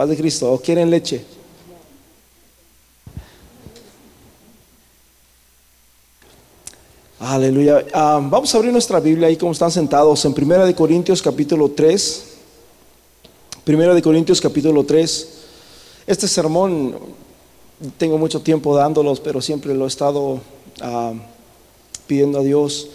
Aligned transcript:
Paz 0.00 0.08
de 0.08 0.16
Cristo. 0.16 0.50
¿O 0.50 0.58
quieren 0.58 0.88
leche? 0.88 1.22
Aleluya. 7.18 7.84
Ah, 7.92 8.18
vamos 8.22 8.54
a 8.54 8.56
abrir 8.56 8.72
nuestra 8.72 8.98
Biblia 8.98 9.28
ahí 9.28 9.36
como 9.36 9.52
están 9.52 9.70
sentados 9.70 10.24
en 10.24 10.32
Primera 10.32 10.64
de 10.64 10.74
Corintios 10.74 11.20
capítulo 11.20 11.72
3. 11.72 12.24
Primera 13.62 13.92
de 13.92 14.00
Corintios 14.00 14.40
capítulo 14.40 14.84
3. 14.84 15.28
Este 16.06 16.26
sermón 16.26 16.96
tengo 17.98 18.16
mucho 18.16 18.40
tiempo 18.40 18.74
dándolos, 18.74 19.20
pero 19.20 19.42
siempre 19.42 19.74
lo 19.74 19.84
he 19.84 19.88
estado 19.88 20.40
ah, 20.80 21.12
pidiendo 22.06 22.38
a 22.38 22.42
Dios, 22.42 22.88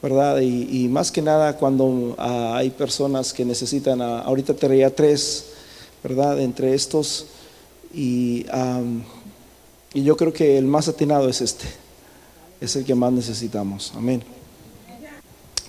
¿verdad? 0.00 0.38
Y, 0.38 0.86
más 0.86 1.10
que 1.10 1.22
nada 1.22 1.56
cuando 1.56 2.14
ah, 2.18 2.54
hay 2.54 2.70
personas 2.70 3.32
que 3.32 3.44
necesitan, 3.44 4.00
ahorita 4.00 4.54
te 4.54 4.68
reía 4.68 4.94
tres, 4.94 5.54
¿verdad? 6.02 6.40
Entre 6.40 6.74
estos. 6.74 7.26
Y, 7.94 8.46
y 9.94 10.02
yo 10.02 10.16
creo 10.16 10.32
que 10.32 10.58
el 10.58 10.66
más 10.66 10.88
atinado 10.88 11.28
es 11.28 11.40
este 11.40 11.66
es 12.60 12.76
el 12.76 12.84
que 12.84 12.94
más 12.94 13.12
necesitamos. 13.12 13.92
Amén. 13.96 14.22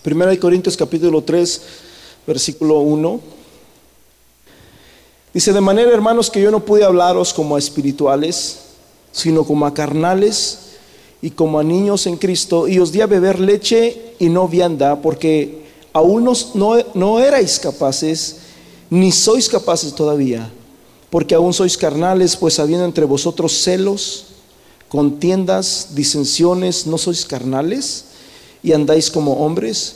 Primera 0.03 0.31
de 0.31 0.39
Corintios 0.39 0.75
capítulo 0.75 1.23
3, 1.23 1.61
versículo 2.27 2.79
1. 2.79 3.21
Dice, 5.33 5.53
de 5.53 5.61
manera, 5.61 5.91
hermanos, 5.91 6.29
que 6.29 6.41
yo 6.41 6.51
no 6.51 6.65
pude 6.65 6.84
hablaros 6.84 7.34
como 7.34 7.55
a 7.55 7.59
espirituales, 7.59 8.59
sino 9.13 9.45
como 9.45 9.65
a 9.65 9.73
carnales 9.73 10.71
y 11.21 11.29
como 11.29 11.59
a 11.59 11.63
niños 11.63 12.07
en 12.07 12.17
Cristo, 12.17 12.67
y 12.67 12.79
os 12.79 12.91
di 12.91 12.99
a 12.99 13.07
beber 13.07 13.39
leche 13.39 14.15
y 14.20 14.27
no 14.27 14.48
vianda, 14.49 15.01
porque 15.01 15.61
aún 15.93 16.25
no, 16.25 16.34
no 16.93 17.20
erais 17.20 17.59
capaces, 17.59 18.40
ni 18.91 19.09
sois 19.09 19.47
capaces 19.47 19.95
todavía, 19.95 20.51
porque 21.09 21.33
aún 21.33 21.53
sois 21.53 21.77
carnales, 21.77 22.35
pues 22.35 22.59
habiendo 22.59 22.83
entre 22.83 23.05
vosotros 23.05 23.53
celos, 23.53 24.25
contiendas, 24.89 25.95
disensiones, 25.95 26.85
¿no 26.85 26.98
sois 26.98 27.25
carnales 27.25 28.05
y 28.61 28.73
andáis 28.73 29.09
como 29.09 29.45
hombres? 29.45 29.95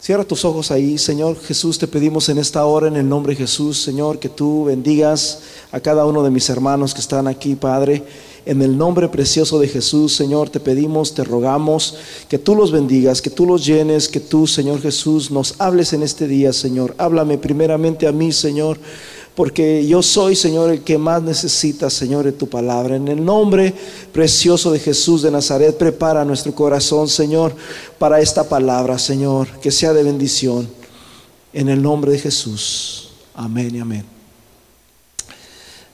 Cierra 0.00 0.22
tus 0.22 0.44
ojos 0.44 0.70
ahí, 0.70 0.96
Señor 0.98 1.36
Jesús, 1.40 1.76
te 1.78 1.88
pedimos 1.88 2.28
en 2.28 2.38
esta 2.38 2.64
hora, 2.64 2.86
en 2.86 2.94
el 2.94 3.08
nombre 3.08 3.34
de 3.34 3.40
Jesús, 3.40 3.82
Señor, 3.82 4.20
que 4.20 4.28
tú 4.28 4.66
bendigas 4.66 5.40
a 5.72 5.80
cada 5.80 6.06
uno 6.06 6.22
de 6.22 6.30
mis 6.30 6.48
hermanos 6.48 6.94
que 6.94 7.00
están 7.00 7.26
aquí, 7.26 7.56
Padre. 7.56 8.04
En 8.48 8.62
el 8.62 8.78
nombre 8.78 9.10
precioso 9.10 9.58
de 9.58 9.68
Jesús, 9.68 10.16
Señor, 10.16 10.48
te 10.48 10.58
pedimos, 10.58 11.12
te 11.12 11.22
rogamos 11.22 11.96
que 12.30 12.38
tú 12.38 12.54
los 12.54 12.72
bendigas, 12.72 13.20
que 13.20 13.28
tú 13.28 13.44
los 13.44 13.66
llenes, 13.66 14.08
que 14.08 14.20
tú, 14.20 14.46
Señor 14.46 14.80
Jesús, 14.80 15.30
nos 15.30 15.54
hables 15.58 15.92
en 15.92 16.02
este 16.02 16.26
día, 16.26 16.54
Señor. 16.54 16.94
Háblame 16.96 17.36
primeramente 17.36 18.06
a 18.06 18.12
mí, 18.12 18.32
Señor 18.32 18.78
porque 19.34 19.86
yo 19.86 20.02
soy, 20.02 20.34
Señor, 20.34 20.70
el 20.70 20.80
que 20.82 20.96
más 20.96 21.22
necesita, 21.22 21.90
Señor, 21.90 22.24
de 22.24 22.32
tu 22.32 22.48
palabra. 22.48 22.96
En 22.96 23.06
el 23.06 23.22
nombre 23.22 23.74
precioso 24.14 24.72
de 24.72 24.80
Jesús 24.80 25.20
de 25.20 25.30
Nazaret, 25.30 25.76
prepara 25.76 26.24
nuestro 26.24 26.52
corazón, 26.54 27.06
Señor, 27.06 27.54
para 27.98 28.18
esta 28.18 28.48
palabra, 28.48 28.98
Señor, 28.98 29.46
que 29.60 29.70
sea 29.70 29.92
de 29.92 30.04
bendición. 30.04 30.68
En 31.52 31.68
el 31.68 31.82
nombre 31.82 32.12
de 32.12 32.18
Jesús. 32.18 33.10
Amén 33.34 33.76
y 33.76 33.78
amén. 33.78 34.06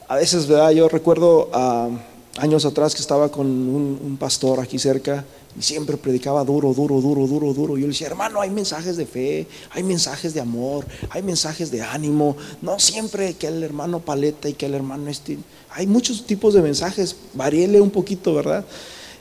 A 0.07 0.15
veces, 0.15 0.47
¿verdad? 0.47 0.71
Yo 0.71 0.89
recuerdo 0.89 1.51
ah, 1.53 1.91
años 2.39 2.65
atrás 2.65 2.95
que 2.95 3.01
estaba 3.01 3.31
con 3.31 3.47
un 3.47 4.17
pastor 4.19 4.61
aquí 4.61 4.79
cerca 4.79 5.25
y 5.57 5.63
siempre 5.63 5.97
predicaba 5.97 6.45
duro, 6.45 6.75
duro, 6.75 7.01
duro, 7.01 7.27
duro, 7.27 7.55
duro. 7.55 7.77
Yo 7.77 7.83
le 7.83 7.93
decía, 7.93 8.09
hermano, 8.09 8.41
hay 8.41 8.51
mensajes 8.51 8.97
de 8.97 9.07
fe, 9.07 9.47
hay 9.71 9.85
mensajes 9.85 10.35
de 10.35 10.41
amor, 10.41 10.85
hay 11.11 11.23
mensajes 11.23 11.71
de 11.71 11.81
ánimo. 11.81 12.37
No 12.61 12.81
siempre 12.81 13.35
que 13.35 13.47
el 13.47 13.63
hermano 13.63 14.01
paleta 14.01 14.49
y 14.49 14.55
que 14.55 14.67
el 14.67 14.75
hermano 14.75 15.09
este. 15.09 15.39
Hay 15.71 15.87
muchos 15.87 16.27
tipos 16.27 16.55
de 16.55 16.63
mensajes. 16.63 17.17
Varíele 17.35 17.81
un 17.81 17.91
poquito, 17.91 18.35
¿verdad? 18.35 18.65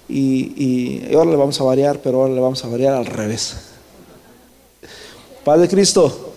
Y, 0.09 1.13
ahora 1.13 1.31
le 1.31 1.37
vamos 1.37 1.59
a 1.61 1.63
variar, 1.63 2.01
pero 2.01 2.21
ahora 2.21 2.33
le 2.33 2.41
vamos 2.41 2.63
a 2.65 2.67
variar 2.67 2.95
al 2.95 3.05
revés. 3.05 3.55
Padre 5.43 5.67
Cristo. 5.67 6.31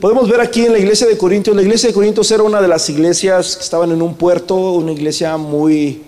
Podemos 0.00 0.28
ver 0.28 0.40
aquí 0.40 0.64
en 0.64 0.72
la 0.72 0.78
iglesia 0.78 1.06
de 1.06 1.16
Corintios, 1.16 1.54
la 1.54 1.62
iglesia 1.62 1.88
de 1.88 1.94
Corintios 1.94 2.30
era 2.30 2.42
una 2.42 2.60
de 2.60 2.68
las 2.68 2.88
iglesias 2.90 3.56
que 3.56 3.62
estaban 3.62 3.92
en 3.92 4.02
un 4.02 4.14
puerto, 4.14 4.72
una 4.72 4.92
iglesia 4.92 5.36
muy 5.36 6.02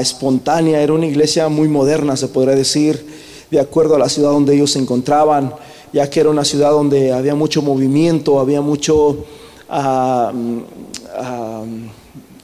espontánea, 0.00 0.80
era 0.80 0.92
una 0.92 1.06
iglesia 1.06 1.48
muy 1.48 1.68
moderna, 1.68 2.16
se 2.16 2.28
podría 2.28 2.54
decir, 2.54 3.04
de 3.50 3.60
acuerdo 3.60 3.96
a 3.96 3.98
la 3.98 4.08
ciudad 4.08 4.30
donde 4.30 4.54
ellos 4.54 4.72
se 4.72 4.78
encontraban, 4.78 5.54
ya 5.92 6.08
que 6.10 6.20
era 6.20 6.30
una 6.30 6.44
ciudad 6.44 6.70
donde 6.70 7.12
había 7.12 7.34
mucho 7.34 7.62
movimiento, 7.62 8.38
había 8.38 8.60
mucho, 8.60 9.24
uh, 9.70 10.32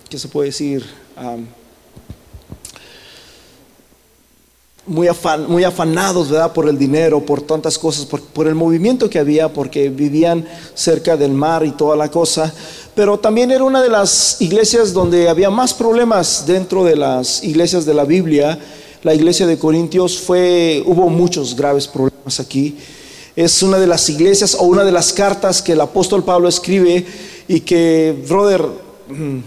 ¿qué 0.08 0.18
se 0.18 0.28
puede 0.28 0.48
decir? 0.48 0.84
Muy, 4.86 5.08
muy 5.48 5.64
afanados 5.64 6.30
¿verdad? 6.30 6.52
por 6.52 6.68
el 6.68 6.78
dinero, 6.78 7.24
por 7.24 7.40
tantas 7.42 7.78
cosas, 7.78 8.04
por, 8.04 8.20
por, 8.20 8.46
el 8.46 8.54
movimiento 8.54 9.08
que 9.08 9.18
había, 9.18 9.52
porque 9.52 9.88
vivían 9.88 10.46
cerca 10.74 11.16
del 11.16 11.32
mar 11.32 11.64
y 11.64 11.72
toda 11.72 11.96
la 11.96 12.10
cosa. 12.10 12.52
Pero 12.94 13.18
también 13.18 13.50
era 13.50 13.64
una 13.64 13.82
de 13.82 13.88
las 13.88 14.40
iglesias 14.40 14.92
donde 14.92 15.28
había 15.28 15.50
más 15.50 15.74
problemas 15.74 16.44
dentro 16.46 16.84
de 16.84 16.96
las 16.96 17.42
iglesias 17.42 17.84
de 17.86 17.94
la 17.94 18.04
Biblia. 18.04 18.58
La 19.02 19.14
iglesia 19.14 19.46
de 19.46 19.58
Corintios 19.58 20.18
fue, 20.18 20.82
hubo 20.86 21.08
muchos 21.08 21.56
graves 21.56 21.88
problemas 21.88 22.38
aquí. 22.38 22.76
Es 23.36 23.62
una 23.62 23.78
de 23.78 23.86
las 23.86 24.08
iglesias 24.08 24.54
o 24.54 24.64
una 24.64 24.84
de 24.84 24.92
las 24.92 25.12
cartas 25.12 25.60
que 25.60 25.72
el 25.72 25.80
apóstol 25.80 26.24
Pablo 26.24 26.48
escribe 26.48 27.04
y 27.48 27.60
que, 27.60 28.16
brother, 28.28 28.62
mm, 29.08 29.38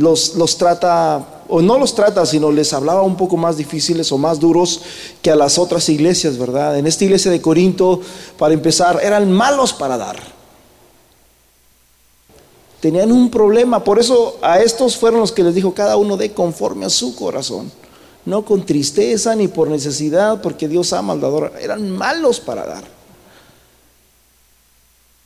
los, 0.00 0.34
los 0.34 0.58
trata 0.58 1.39
o 1.50 1.60
no 1.60 1.78
los 1.78 1.94
trata, 1.94 2.24
sino 2.24 2.50
les 2.50 2.72
hablaba 2.72 3.02
un 3.02 3.16
poco 3.16 3.36
más 3.36 3.56
difíciles 3.56 4.10
o 4.12 4.18
más 4.18 4.38
duros 4.38 4.80
que 5.20 5.30
a 5.30 5.36
las 5.36 5.58
otras 5.58 5.88
iglesias, 5.88 6.38
¿verdad? 6.38 6.78
En 6.78 6.86
esta 6.86 7.04
iglesia 7.04 7.30
de 7.30 7.42
Corinto, 7.42 8.00
para 8.38 8.54
empezar, 8.54 9.00
eran 9.02 9.30
malos 9.30 9.72
para 9.72 9.98
dar. 9.98 10.16
Tenían 12.80 13.12
un 13.12 13.30
problema, 13.30 13.84
por 13.84 13.98
eso 13.98 14.38
a 14.40 14.60
estos 14.60 14.96
fueron 14.96 15.20
los 15.20 15.32
que 15.32 15.42
les 15.42 15.54
dijo 15.54 15.74
cada 15.74 15.96
uno 15.96 16.16
de 16.16 16.32
conforme 16.32 16.86
a 16.86 16.90
su 16.90 17.14
corazón, 17.14 17.70
no 18.24 18.44
con 18.44 18.64
tristeza 18.64 19.34
ni 19.34 19.48
por 19.48 19.68
necesidad, 19.68 20.40
porque 20.40 20.68
Dios 20.68 20.92
ama 20.92 21.12
al 21.12 21.20
dador, 21.20 21.52
eran 21.60 21.90
malos 21.90 22.40
para 22.40 22.64
dar. 22.64 22.99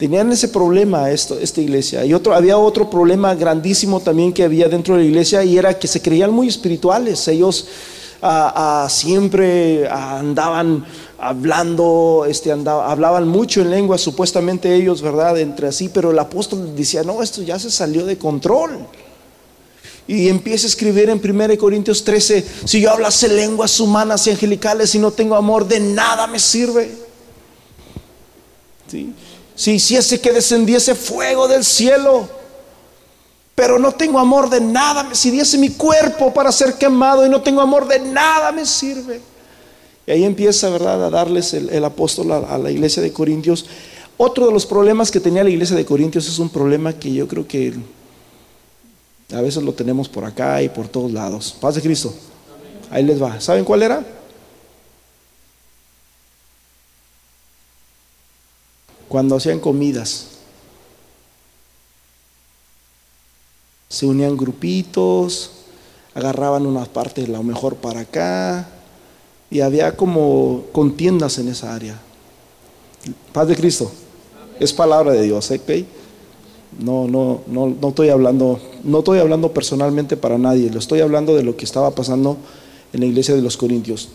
Tenían 0.05 0.31
ese 0.33 0.49
problema 0.49 1.11
esto, 1.11 1.39
esta 1.39 1.63
iglesia. 1.63 2.05
Y 2.05 2.13
otro, 2.13 2.35
había 2.35 2.59
otro 2.59 2.91
problema 2.91 3.35
grandísimo 3.35 4.01
también 4.01 4.35
que 4.35 4.43
había 4.43 4.69
dentro 4.69 4.97
de 4.97 5.01
la 5.01 5.09
iglesia 5.09 5.43
y 5.43 5.57
era 5.57 5.79
que 5.79 5.89
se 5.89 6.03
creían 6.03 6.31
muy 6.31 6.47
espirituales. 6.47 7.27
Ellos 7.27 7.69
ah, 8.21 8.83
ah, 8.85 8.91
siempre 8.91 9.89
andaban 9.89 10.85
hablando, 11.19 12.27
este, 12.29 12.53
hablaban 12.53 13.27
mucho 13.27 13.63
en 13.63 13.71
lengua, 13.71 13.97
supuestamente 13.97 14.75
ellos, 14.75 15.01
¿verdad? 15.01 15.39
Entre 15.39 15.69
así, 15.69 15.89
pero 15.89 16.11
el 16.11 16.19
apóstol 16.19 16.77
decía, 16.77 17.03
no, 17.03 17.23
esto 17.23 17.41
ya 17.41 17.59
se 17.59 17.71
salió 17.71 18.05
de 18.05 18.19
control. 18.19 18.87
Y 20.07 20.29
empieza 20.29 20.67
a 20.67 20.69
escribir 20.69 21.09
en 21.09 21.19
1 21.19 21.57
Corintios 21.57 22.05
13, 22.05 22.47
si 22.67 22.79
yo 22.79 22.91
hablase 22.91 23.27
lenguas 23.27 23.81
humanas 23.81 24.27
y 24.27 24.33
angelicales 24.33 24.95
y 24.95 24.99
no 24.99 25.13
tengo 25.13 25.35
amor, 25.35 25.67
de 25.67 25.81
nada 25.81 26.27
me 26.27 26.39
sirve. 26.39 26.93
¿Sí? 28.87 29.15
Si 29.55 29.73
hiciese 29.73 30.21
que 30.21 30.33
descendiese 30.33 30.95
fuego 30.95 31.47
del 31.47 31.65
cielo, 31.65 32.29
pero 33.55 33.79
no 33.79 33.93
tengo 33.93 34.19
amor 34.19 34.51
de 34.51 34.61
nada, 34.61 35.15
si 35.15 35.31
diese 35.31 35.59
mi 35.59 35.71
cuerpo 35.71 36.35
para 36.35 36.51
ser 36.51 36.75
quemado 36.75 37.25
y 37.25 37.29
no 37.29 37.41
tengo 37.41 37.61
amor 37.61 37.87
de 37.87 38.01
nada 38.01 38.51
me 38.51 38.67
sirve. 38.67 39.21
Y 40.07 40.11
ahí 40.11 40.25
empieza, 40.25 40.69
¿verdad?, 40.69 41.05
a 41.05 41.11
darles 41.11 41.55
el, 41.55 41.85
apóstol 41.85 42.33
a, 42.33 42.59
la 42.59 42.71
iglesia 42.71 43.03
de 43.03 43.13
Corintios. 43.13 43.65
Otro 44.17 44.47
de 44.47 44.53
los 44.53 44.67
problemas 44.67 45.11
que 45.11 45.21
tenía 45.21 45.45
la 45.45 45.51
iglesia 45.51 45.77
de 45.77 45.85
Corintios 45.85 46.29
es 46.29 46.39
un 46.39 46.51
problema 46.51 46.93
que 46.93 47.13
yo 47.13 47.27
creo 47.27 47.47
que 47.47 47.75
a 49.33 49.41
veces 49.41 49.63
lo 49.63 49.73
tenemos 49.73 50.09
por 50.09 50.25
acá 50.25 50.61
y 50.63 50.69
por 50.69 50.89
todos 50.89 51.11
lados. 51.11 51.57
Paz 51.59 51.77
de 51.77 51.81
Cristo. 51.81 52.13
Ahí 52.91 53.03
les 53.03 53.23
va. 53.23 53.41
¿Saben 53.41 53.65
cuál 53.65 53.83
era? 53.83 54.05
Cuando 59.15 59.37
hacían 59.37 59.61
comidas. 59.61 60.27
Se 63.89 64.07
unían 64.07 64.37
grupitos, 64.37 65.53
agarraban 66.17 66.67
una 66.67 66.85
parte 66.85 67.21
de 67.21 67.29
lo 67.29 67.41
mejor 67.45 67.77
para 67.77 68.01
acá 68.01 68.69
y 69.53 69.61
había 69.61 69.97
como 69.97 70.65
contiendas 70.73 71.39
en 71.39 71.47
esa 71.47 71.77
área. 71.77 71.97
Paz 73.33 73.47
de 73.47 73.55
Cristo. 73.55 73.89
Es 74.59 74.73
palabra 74.73 75.13
de 75.13 75.23
Dios, 75.23 75.49
¿eh? 75.53 75.87
No, 76.81 77.07
no, 77.07 77.43
no, 77.47 77.69
no 77.69 77.89
estoy 77.91 78.09
hablando, 78.09 78.59
no 78.83 78.99
estoy 78.99 79.21
hablando 79.21 79.53
personalmente 79.53 80.17
para 80.17 80.39
nadie, 80.39 80.71
lo 80.71 80.81
estoy 80.81 81.03
hablando 81.03 81.37
de 81.37 81.45
lo 81.45 81.57
que 81.57 81.65
estaba 81.67 81.93
pasando 81.93 82.37
en 82.93 82.99
la 82.99 83.07
iglesia 83.07 83.37
de 83.37 83.43
los 83.43 83.57
Corintios. 83.57 84.09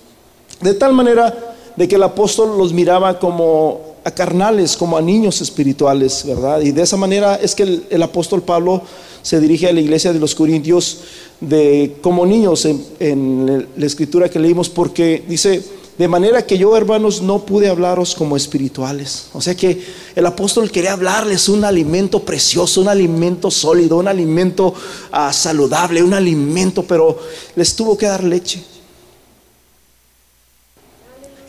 De 0.60 0.74
tal 0.74 0.92
manera 0.92 1.56
de 1.78 1.88
que 1.88 1.96
el 1.96 2.04
apóstol 2.04 2.58
los 2.58 2.74
miraba 2.74 3.18
como 3.18 3.89
a 4.04 4.12
carnales, 4.12 4.78
como 4.78 4.98
a 4.98 5.02
niños 5.02 5.42
espirituales, 5.42 6.24
¿verdad? 6.26 6.62
Y 6.62 6.72
de 6.72 6.82
esa 6.82 6.98
manera 6.98 7.36
es 7.36 7.56
que 7.56 7.82
el, 7.90 8.04
apóstol 8.04 8.42
Pablo 8.42 8.82
se 9.22 9.40
dirige 9.40 9.68
a 9.68 9.74
la 9.74 9.82
iglesia 9.82 10.14
de 10.14 10.20
los 10.20 10.36
Corintios 10.36 11.00
de 11.42 11.98
como 12.02 12.26
niños 12.26 12.66
en, 12.66 12.86
en 13.00 13.68
la 13.76 13.86
escritura 13.86 14.30
que 14.30 14.40
leímos, 14.40 14.70
porque 14.70 15.24
dice, 15.28 15.64
de 16.00 16.08
manera 16.08 16.46
que 16.46 16.58
yo, 16.58 16.78
hermanos, 16.78 17.22
no 17.22 17.46
pude 17.46 17.68
hablaros 17.68 18.16
como 18.16 18.38
espirituales. 18.38 19.28
O 19.34 19.42
sea 19.42 19.54
que 19.54 19.84
el 20.16 20.26
apóstol 20.26 20.72
quería 20.72 20.94
hablarles 20.94 21.50
un 21.50 21.66
alimento 21.66 22.24
precioso, 22.24 22.80
un 22.80 22.88
alimento 22.88 23.52
sólido, 23.52 23.98
un 23.98 24.08
alimento 24.08 24.74
ah, 25.12 25.34
saludable, 25.34 26.02
un 26.02 26.14
alimento, 26.14 26.84
pero 26.84 27.20
les 27.54 27.76
tuvo 27.76 27.98
que 27.98 28.06
dar 28.06 28.24
leche. 28.24 28.64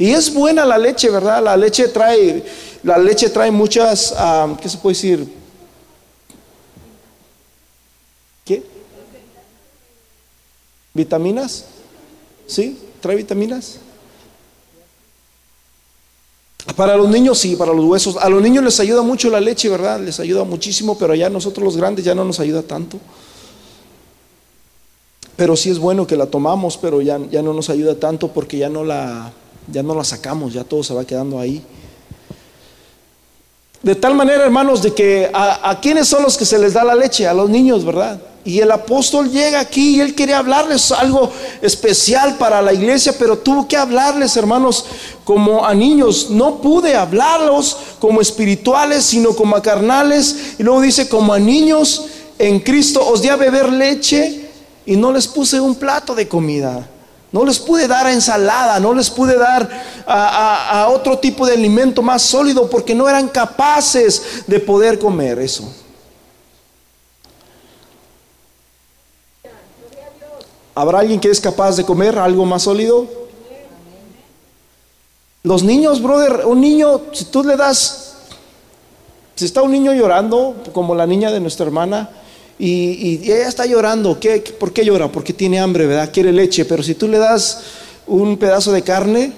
Y 0.00 0.12
es 0.12 0.32
buena 0.32 0.64
la 0.64 0.79
leche, 0.79 1.11
¿verdad? 1.11 1.44
La 1.44 1.58
leche 1.58 1.88
trae, 1.88 2.43
la 2.85 2.97
leche 2.97 3.29
trae 3.29 3.50
muchas, 3.50 4.14
¿qué 4.58 4.67
se 4.67 4.79
puede 4.79 4.94
decir? 4.94 5.29
¿Qué? 8.47 8.62
¿Vitaminas? 10.94 11.67
¿Sí? 12.47 12.81
¿Trae 13.02 13.14
vitaminas? 13.14 13.76
Para 16.75 16.96
los 16.96 17.11
niños 17.11 17.38
sí, 17.38 17.55
para 17.55 17.75
los 17.75 17.85
huesos. 17.85 18.17
A 18.17 18.31
los 18.31 18.41
niños 18.41 18.64
les 18.64 18.81
ayuda 18.81 19.03
mucho 19.03 19.29
la 19.29 19.38
leche, 19.38 19.69
¿verdad? 19.69 20.00
Les 20.00 20.19
ayuda 20.19 20.44
muchísimo, 20.44 20.96
pero 20.96 21.14
ya 21.14 21.29
nosotros 21.29 21.62
los 21.62 21.76
grandes 21.76 22.06
ya 22.06 22.14
no 22.14 22.25
nos 22.25 22.41
ayuda 22.41 22.62
tanto. 22.62 22.99
Pero 25.37 25.56
sí 25.56 25.69
es 25.69 25.79
bueno 25.79 26.06
que 26.06 26.17
la 26.17 26.25
tomamos, 26.25 26.79
pero 26.79 27.03
ya, 27.03 27.20
ya 27.31 27.43
no 27.43 27.53
nos 27.53 27.69
ayuda 27.69 27.96
tanto 27.96 28.29
porque 28.29 28.56
ya 28.56 28.70
no 28.70 28.82
la 28.82 29.31
ya 29.72 29.82
no 29.82 29.94
la 29.94 30.05
sacamos, 30.05 30.52
ya 30.52 30.64
todo 30.64 30.82
se 30.82 30.94
va 30.94 31.05
quedando 31.05 31.38
ahí. 31.38 31.62
De 33.82 33.94
tal 33.94 34.14
manera, 34.14 34.44
hermanos, 34.44 34.82
de 34.82 34.93
que 34.93 35.31
a, 35.32 35.70
a 35.70 35.81
quiénes 35.81 36.06
son 36.06 36.22
los 36.22 36.37
que 36.37 36.44
se 36.44 36.58
les 36.58 36.75
da 36.75 36.84
la 36.84 36.94
leche, 36.94 37.26
a 37.26 37.32
los 37.32 37.49
niños, 37.49 37.84
¿verdad? 37.84 38.20
Y 38.44 38.61
el 38.61 38.70
apóstol 38.70 39.31
llega 39.31 39.61
aquí 39.61 39.96
y 39.96 40.00
él 40.00 40.14
quería 40.14 40.38
hablarles 40.38 40.93
algo 40.93 41.31
especial 41.61 42.37
para 42.37 42.62
la 42.62 42.72
iglesia, 42.72 43.14
pero 43.19 43.38
tuvo 43.38 43.69
que 43.69 43.76
hablarles, 43.76 44.37
hermanos, 44.37 44.87
como 45.25 45.64
a 45.64 45.75
niños. 45.75 46.31
No 46.31 46.61
pude 46.61 46.94
hablarlos 46.94 47.76
como 47.99 48.20
espirituales, 48.20 49.05
sino 49.05 49.37
como 49.37 49.56
a 49.56 49.62
carnales. 49.62 50.55
Y 50.58 50.62
luego 50.62 50.81
dice, 50.81 51.08
como 51.08 51.34
a 51.34 51.38
niños 51.38 52.06
en 52.38 52.61
Cristo, 52.61 53.06
os 53.06 53.20
di 53.20 53.28
a 53.28 53.37
beber 53.37 53.70
leche 53.70 54.49
y 54.87 54.96
no 54.96 55.12
les 55.12 55.28
puse 55.28 55.61
un 55.61 55.75
plato 55.75 56.14
de 56.14 56.26
comida. 56.26 56.88
No 57.32 57.44
les 57.44 57.61
pude 57.61 57.87
dar 57.87 58.09
ensalada, 58.09 58.81
no 58.81 58.93
les 58.93 59.09
pude 59.09 59.37
dar 59.37 59.69
a, 60.06 60.88
otro 60.91 61.19
tipo 61.19 61.47
de 61.47 61.55
alimento 61.55 62.03
más 62.03 62.23
sólido 62.23 62.69
porque 62.69 62.94
no 62.94 63.09
eran 63.09 63.29
capaces 63.29 64.44
de 64.47 64.59
poder 64.59 64.99
comer 64.99 65.38
eso. 65.38 65.73
¿Habrá 70.75 71.00
alguien 71.00 71.21
que 71.21 71.31
es 71.31 71.41
capaz 71.41 71.77
de 71.77 71.85
comer 71.85 72.19
algo 72.19 72.44
más 72.44 72.62
sólido? 72.62 73.06
Los 75.43 75.62
niños, 75.62 76.03
brother, 76.03 76.47
un 76.47 76.61
niño, 76.61 77.03
si 77.12 77.27
tú 77.27 77.44
le 77.44 77.56
das, 77.56 78.15
si 79.37 79.44
está 79.44 79.62
un 79.62 79.73
niño 79.73 79.93
llorando, 79.93 80.56
como 80.73 80.94
la 80.94 81.06
niña 81.06 81.31
de 81.31 81.41
nuestra 81.41 81.67
hermana, 81.67 82.11
y, 82.61 83.21
ella 83.25 83.49
está 83.49 83.65
llorando. 83.65 84.21
¿Qué, 84.21 84.41
¿Por 84.41 84.73
qué 84.73 84.85
llora? 84.85 85.11
Porque 85.11 85.33
tiene 85.33 85.59
hambre, 85.59 85.87
¿verdad? 85.87 86.11
Quiere 86.12 86.33
leche. 86.33 86.67
Pero 86.67 86.83
si 86.83 86.95
tú 86.95 87.09
le 87.09 87.19
das 87.19 87.62
un 88.07 88.37
pedazo 88.37 88.71
de 88.73 88.83
carne, 88.83 89.33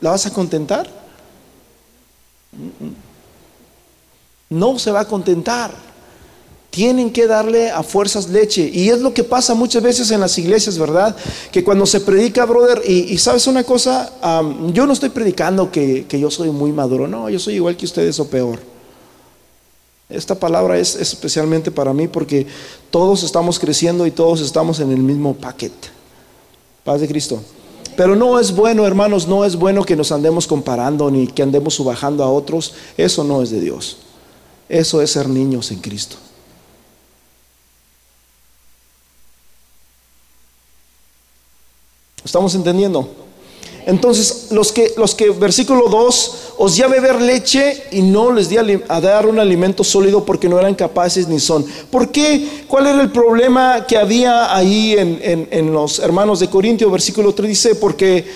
¿la 0.00 0.10
vas 0.10 0.26
a 0.26 0.32
contentar? 0.32 0.90
No 4.48 4.78
se 4.78 4.90
va 4.90 5.00
a 5.00 5.08
contentar. 5.08 5.70
Tienen 6.70 7.12
que 7.12 7.28
darle 7.28 7.70
a 7.70 7.84
fuerzas 7.84 8.28
leche. 8.28 8.68
Y 8.72 8.88
es 8.88 9.00
lo 9.00 9.14
que 9.14 9.22
pasa 9.22 9.54
muchas 9.54 9.82
veces 9.82 10.10
en 10.10 10.20
las 10.20 10.36
iglesias, 10.36 10.78
¿verdad? 10.78 11.14
Que 11.52 11.62
cuando 11.62 11.86
se 11.86 12.00
predica, 12.00 12.44
brother, 12.44 12.82
y, 12.84 13.16
sabes 13.18 13.46
una 13.46 13.62
cosa, 13.62 14.12
yo 14.72 14.84
no 14.84 14.92
estoy 14.92 15.10
predicando 15.10 15.70
que 15.70 16.06
yo 16.10 16.30
soy 16.30 16.50
muy 16.50 16.72
maduro, 16.72 17.06
no, 17.06 17.30
yo 17.30 17.38
soy 17.38 17.54
igual 17.54 17.76
que 17.76 17.86
ustedes 17.86 18.18
o 18.18 18.28
peor. 18.28 18.75
Esta 20.08 20.36
palabra 20.36 20.78
es, 20.78 20.94
especialmente 20.94 21.70
para 21.70 21.92
mí 21.92 22.06
porque 22.06 22.46
todos 22.90 23.24
estamos 23.24 23.58
creciendo 23.58 24.06
y 24.06 24.12
todos 24.12 24.40
estamos 24.40 24.78
en 24.80 24.92
el 24.92 24.98
mismo 24.98 25.34
paquete. 25.34 25.88
Paz 26.84 27.00
de 27.00 27.08
Cristo. 27.08 27.42
Pero 27.96 28.14
no 28.14 28.38
es 28.38 28.54
bueno, 28.54 28.86
hermanos, 28.86 29.26
no 29.26 29.44
es 29.44 29.56
bueno 29.56 29.84
que 29.84 29.96
nos 29.96 30.12
andemos 30.12 30.46
comparando 30.46 31.10
ni 31.10 31.26
que 31.26 31.42
andemos 31.42 31.74
subajando 31.74 32.22
a 32.22 32.30
otros. 32.30 32.74
Eso 32.96 33.24
no 33.24 33.42
es 33.42 33.50
de 33.50 33.60
Dios. 33.60 33.98
Eso 34.68 35.00
es 35.00 35.10
ser 35.10 35.28
niños 35.28 35.70
en 35.70 35.80
Cristo. 35.80 36.16
¿Estamos 42.24 42.54
entendiendo? 42.54 43.25
Entonces, 43.86 44.48
los 44.50 44.72
que, 44.72 45.30
versículo 45.30 45.88
2, 45.88 46.36
os 46.58 46.74
di 46.74 46.82
a 46.82 46.88
beber 46.88 47.22
leche 47.22 47.84
y 47.92 48.02
no 48.02 48.32
les 48.32 48.48
di 48.48 48.56
a, 48.56 49.00
dar 49.00 49.26
un 49.26 49.38
alimento 49.38 49.84
sólido 49.84 50.24
porque 50.24 50.48
no 50.48 50.58
eran 50.58 50.74
capaces 50.74 51.28
ni 51.28 51.38
son. 51.38 51.64
¿Por 51.88 52.10
qué? 52.10 52.64
¿Cuál 52.66 52.88
era 52.88 53.00
el 53.00 53.12
problema 53.12 53.86
que 53.86 53.96
había 53.96 54.52
ahí 54.54 54.94
en, 54.98 55.48
en 55.52 55.72
los 55.72 56.00
hermanos 56.00 56.40
de 56.40 56.50
Corintio? 56.50 56.90
Versículo 56.90 57.32
3 57.32 57.48
dice, 57.48 57.74
porque 57.76 58.26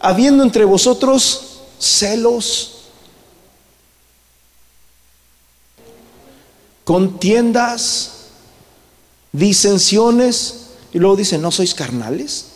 habiendo 0.00 0.42
entre 0.42 0.66
vosotros 0.66 1.62
celos, 1.78 2.80
contiendas, 6.84 8.26
disensiones, 9.32 10.66
y 10.92 10.98
luego 10.98 11.16
dice, 11.16 11.38
¿no 11.38 11.50
sois 11.50 11.74
carnales? 11.74 12.49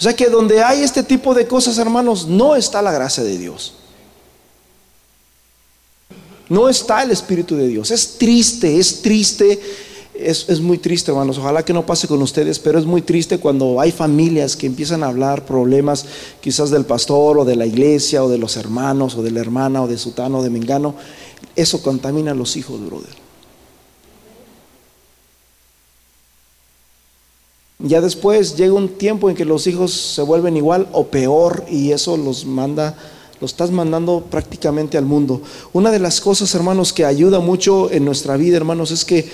O 0.00 0.02
sea 0.02 0.16
que 0.16 0.30
donde 0.30 0.62
hay 0.62 0.82
este 0.82 1.02
tipo 1.02 1.34
de 1.34 1.46
cosas, 1.46 1.76
hermanos, 1.76 2.26
no 2.26 2.56
está 2.56 2.80
la 2.80 2.90
gracia 2.90 3.22
de 3.22 3.36
Dios. 3.36 3.74
No 6.48 6.70
está 6.70 7.02
el 7.02 7.10
Espíritu 7.10 7.54
de 7.54 7.68
Dios. 7.68 7.90
Es 7.90 8.16
triste, 8.16 8.78
es 8.78 9.02
triste. 9.02 9.60
Es, 10.14 10.58
muy 10.60 10.78
triste, 10.78 11.10
hermanos. 11.10 11.36
Ojalá 11.36 11.62
que 11.66 11.74
no 11.74 11.84
pase 11.84 12.08
con 12.08 12.22
ustedes, 12.22 12.58
pero 12.58 12.78
es 12.78 12.86
muy 12.86 13.02
triste 13.02 13.36
cuando 13.36 13.78
hay 13.78 13.92
familias 13.92 14.56
que 14.56 14.66
empiezan 14.66 15.02
a 15.02 15.08
hablar 15.08 15.44
problemas 15.44 16.06
quizás 16.40 16.70
del 16.70 16.86
pastor 16.86 17.38
o 17.38 17.44
de 17.44 17.56
la 17.56 17.66
iglesia 17.66 18.24
o 18.24 18.30
de 18.30 18.38
los 18.38 18.56
hermanos 18.56 19.16
o 19.16 19.22
de 19.22 19.32
la 19.32 19.40
hermana 19.40 19.82
o 19.82 19.86
de 19.86 19.98
sutano 19.98 20.38
o 20.38 20.42
de 20.42 20.48
mengano. 20.48 20.94
Eso 21.54 21.82
contamina 21.82 22.30
a 22.30 22.34
los 22.34 22.56
hijos, 22.56 22.80
brother. 22.86 23.29
Ya 27.82 28.02
después 28.02 28.56
llega 28.56 28.74
un 28.74 28.88
tiempo 28.88 29.30
en 29.30 29.36
que 29.36 29.46
los 29.46 29.66
hijos 29.66 29.92
se 29.92 30.20
vuelven 30.20 30.56
igual 30.56 30.86
o 30.92 31.06
peor 31.06 31.64
y 31.70 31.92
eso 31.92 32.18
los 32.18 32.44
manda, 32.44 32.94
los 33.40 33.52
estás 33.52 33.70
mandando 33.70 34.22
prácticamente 34.30 34.98
al 34.98 35.06
mundo. 35.06 35.40
Una 35.72 35.90
de 35.90 35.98
las 35.98 36.20
cosas, 36.20 36.54
hermanos, 36.54 36.92
que 36.92 37.06
ayuda 37.06 37.40
mucho 37.40 37.90
en 37.90 38.04
nuestra 38.04 38.36
vida, 38.36 38.58
hermanos, 38.58 38.90
es 38.90 39.02
que 39.04 39.30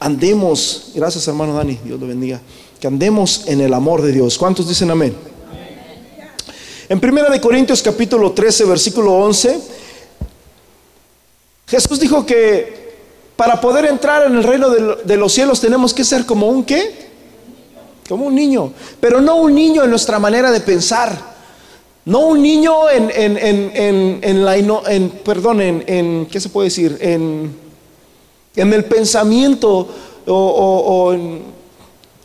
andemos, 0.00 0.90
gracias 0.94 1.28
hermano 1.28 1.54
Dani, 1.54 1.78
Dios 1.84 2.00
lo 2.00 2.08
bendiga, 2.08 2.40
que 2.80 2.88
andemos 2.88 3.44
en 3.46 3.60
el 3.60 3.72
amor 3.72 4.02
de 4.02 4.10
Dios. 4.10 4.36
¿Cuántos 4.38 4.68
dicen 4.68 4.90
amén? 4.90 5.14
En 6.88 6.98
Primera 6.98 7.30
de 7.30 7.40
Corintios 7.40 7.80
capítulo 7.80 8.32
13, 8.32 8.64
versículo 8.64 9.12
11, 9.12 9.60
Jesús 11.68 12.00
dijo 12.00 12.26
que 12.26 12.88
para 13.36 13.60
poder 13.60 13.84
entrar 13.84 14.26
en 14.26 14.36
el 14.36 14.42
reino 14.42 14.68
de 14.70 15.16
los 15.16 15.32
cielos 15.32 15.60
tenemos 15.60 15.94
que 15.94 16.02
ser 16.02 16.26
como 16.26 16.48
un 16.48 16.64
qué? 16.64 17.07
Como 18.08 18.26
un 18.26 18.34
niño, 18.34 18.72
pero 19.00 19.20
no 19.20 19.36
un 19.36 19.54
niño 19.54 19.84
en 19.84 19.90
nuestra 19.90 20.18
manera 20.18 20.50
de 20.50 20.60
pensar. 20.60 21.36
No 22.06 22.20
un 22.20 22.40
niño 22.40 22.88
en, 22.88 23.10
en, 23.14 23.36
en, 23.36 24.18
en 24.22 24.44
la, 24.44 24.56
perdón, 25.22 25.60
en, 25.60 26.26
¿qué 26.26 26.40
se 26.40 26.48
puede 26.48 26.68
decir? 26.68 26.96
En, 27.02 27.54
en 28.56 28.72
el 28.72 28.84
pensamiento 28.86 29.88
o, 30.26 31.12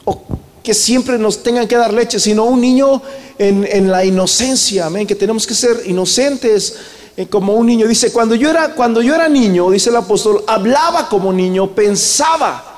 o, 0.05 0.21
que 0.63 0.73
siempre 0.73 1.17
nos 1.17 1.43
tengan 1.43 1.67
que 1.67 1.75
dar 1.75 1.93
leche, 1.93 2.17
sino 2.17 2.45
un 2.45 2.61
niño 2.61 3.01
en, 3.37 3.91
la 3.91 4.05
inocencia, 4.05 4.85
amén, 4.85 5.05
que 5.05 5.15
tenemos 5.15 5.45
que 5.45 5.53
ser 5.53 5.81
inocentes 5.85 6.77
eh, 7.17 7.25
como 7.25 7.55
un 7.55 7.67
niño. 7.67 7.85
Dice, 7.85 8.13
cuando 8.13 8.35
yo, 8.35 8.49
era, 8.49 8.73
cuando 8.73 9.01
yo 9.01 9.13
era 9.13 9.27
niño, 9.27 9.69
dice 9.69 9.89
el 9.89 9.97
apóstol, 9.97 10.45
hablaba 10.47 11.09
como 11.09 11.33
niño, 11.33 11.71
pensaba 11.71 12.72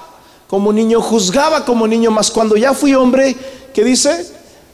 como 0.47 0.71
niño, 0.71 1.01
juzgaba 1.01 1.65
como 1.65 1.87
niño, 1.87 2.11
mas 2.11 2.29
cuando 2.29 2.55
ya 2.55 2.73
fui 2.73 2.93
hombre, 2.93 3.35
¿qué 3.73 3.83
dice? 3.83 4.25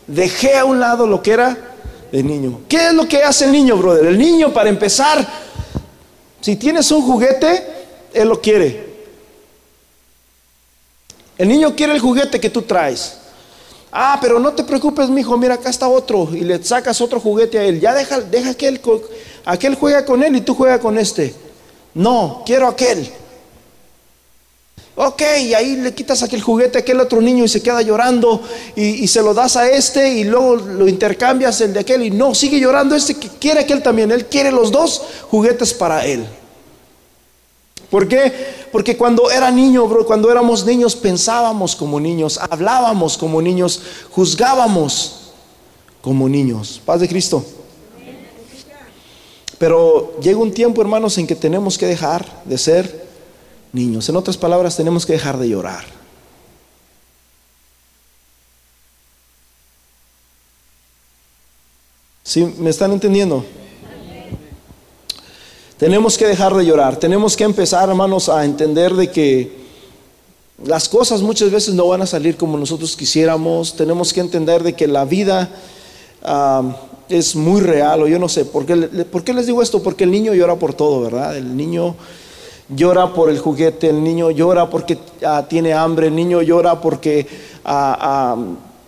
Dejé 0.07 0.57
a 0.57 0.65
un 0.65 0.79
lado 0.79 1.07
lo 1.07 1.21
que 1.21 1.31
era 1.31 1.57
de 2.11 2.23
niño. 2.23 2.61
¿Qué 2.67 2.87
es 2.87 2.93
lo 2.93 3.07
que 3.07 3.23
hace 3.23 3.45
el 3.45 3.51
niño, 3.51 3.77
brother? 3.77 4.07
El 4.07 4.17
niño, 4.17 4.53
para 4.53 4.69
empezar, 4.69 5.25
si 6.41 6.55
tienes 6.57 6.91
un 6.91 7.01
juguete, 7.03 7.65
él 8.13 8.27
lo 8.27 8.41
quiere. 8.41 8.91
El 11.37 11.47
niño 11.47 11.75
quiere 11.75 11.93
el 11.93 11.99
juguete 11.99 12.39
que 12.39 12.49
tú 12.49 12.63
traes. 12.63 13.17
Ah, 13.91 14.17
pero 14.21 14.39
no 14.39 14.53
te 14.53 14.63
preocupes, 14.63 15.09
mijo, 15.09 15.37
mira, 15.37 15.55
acá 15.55 15.69
está 15.69 15.87
otro. 15.87 16.29
Y 16.33 16.41
le 16.41 16.63
sacas 16.63 17.01
otro 17.01 17.19
juguete 17.19 17.59
a 17.59 17.63
él. 17.63 17.79
Ya 17.79 17.93
deja, 17.93 18.21
deja 18.21 18.53
que 18.53 18.67
él, 18.67 18.81
aquel 19.45 19.75
juega 19.75 20.05
con 20.05 20.21
él 20.23 20.35
y 20.35 20.41
tú 20.41 20.53
juega 20.53 20.79
con 20.79 20.97
este. 20.97 21.33
No, 21.93 22.43
quiero 22.45 22.67
aquel. 22.67 23.11
Ok, 25.03 25.23
y 25.39 25.55
ahí 25.55 25.77
le 25.77 25.95
quitas 25.95 26.21
aquel 26.21 26.43
juguete 26.43 26.77
a 26.77 26.81
aquel 26.81 26.99
otro 26.99 27.23
niño 27.23 27.43
y 27.43 27.47
se 27.47 27.63
queda 27.63 27.81
llorando 27.81 28.39
y, 28.75 29.07
se 29.07 29.23
lo 29.23 29.33
das 29.33 29.57
a 29.57 29.67
este 29.67 30.07
y 30.09 30.25
luego 30.25 30.57
lo 30.57 30.87
intercambias 30.87 31.59
el 31.61 31.73
de 31.73 31.79
aquel 31.79 32.03
y 32.03 32.11
no, 32.11 32.35
sigue 32.35 32.59
llorando 32.59 32.93
este 32.93 33.15
que 33.15 33.27
quiere 33.27 33.61
aquel 33.61 33.81
también. 33.81 34.11
Él 34.11 34.27
quiere 34.27 34.51
los 34.51 34.71
dos 34.71 35.01
juguetes 35.31 35.73
para 35.73 36.05
él. 36.05 36.23
¿Por 37.89 38.07
qué? 38.07 38.31
Porque 38.71 38.95
cuando 38.95 39.31
era 39.31 39.49
niño, 39.49 39.87
bro, 39.87 40.05
cuando 40.05 40.29
éramos 40.29 40.67
niños 40.67 40.95
pensábamos 40.95 41.75
como 41.75 41.99
niños, 41.99 42.37
hablábamos 42.37 43.17
como 43.17 43.41
niños, 43.41 43.81
juzgábamos 44.11 45.31
como 46.03 46.29
niños. 46.29 46.79
Paz 46.85 46.99
de 46.99 47.07
Cristo. 47.07 47.43
Pero 49.57 50.13
llega 50.21 50.37
un 50.37 50.53
tiempo, 50.53 50.79
hermanos, 50.79 51.17
en 51.17 51.25
que 51.25 51.35
tenemos 51.35 51.79
que 51.79 51.87
dejar 51.87 52.43
de 52.45 52.59
ser 52.59 53.10
niños. 53.73 54.07
En 54.09 54.15
otras 54.15 54.37
palabras, 54.37 54.75
tenemos 54.75 55.05
que 55.05 55.13
dejar 55.13 55.37
de 55.37 55.49
llorar. 55.49 55.85
¿Sí? 62.23 62.53
¿Me 62.57 62.69
están 62.69 62.91
entendiendo? 62.91 63.43
Tenemos 65.77 66.15
que 66.15 66.27
dejar 66.27 66.53
de 66.53 66.63
llorar, 66.63 66.97
tenemos 66.97 67.35
que 67.35 67.43
empezar, 67.43 67.89
hermanos, 67.89 68.29
a 68.29 68.45
entender 68.45 68.93
de 68.93 69.09
que 69.09 69.61
las 70.63 70.87
cosas 70.87 71.23
muchas 71.23 71.49
veces 71.49 71.73
no 71.73 71.87
van 71.87 72.03
a 72.03 72.05
salir 72.05 72.37
como 72.37 72.55
nosotros 72.55 72.95
quisiéramos, 72.95 73.75
tenemos 73.75 74.13
que 74.13 74.19
entender 74.19 74.61
de 74.61 74.73
que 74.73 74.87
la 74.87 75.05
vida 75.05 75.49
es 77.09 77.35
muy 77.35 77.61
real, 77.61 78.03
o 78.03 78.07
yo 78.07 78.19
no 78.19 78.29
sé, 78.29 78.45
¿por 78.45 78.67
qué, 78.67 78.75
¿por 78.77 79.23
qué 79.23 79.33
les 79.33 79.47
digo 79.47 79.61
esto? 79.63 79.81
Porque 79.81 80.03
el 80.03 80.11
niño 80.11 80.35
llora 80.35 80.55
por 80.55 80.75
todo, 80.75 81.01
¿verdad? 81.01 81.35
El 81.35 81.57
niño 81.57 81.95
llora 82.75 83.13
por 83.13 83.29
el 83.29 83.39
juguete, 83.39 83.89
el 83.89 84.03
niño 84.03 84.31
llora 84.31 84.69
porque 84.69 84.97
ah, 85.25 85.45
tiene 85.47 85.73
hambre, 85.73 86.07
el 86.07 86.15
niño 86.15 86.41
llora 86.41 86.79
porque 86.79 87.27
ah, 87.65 87.97
ah, 87.99 88.37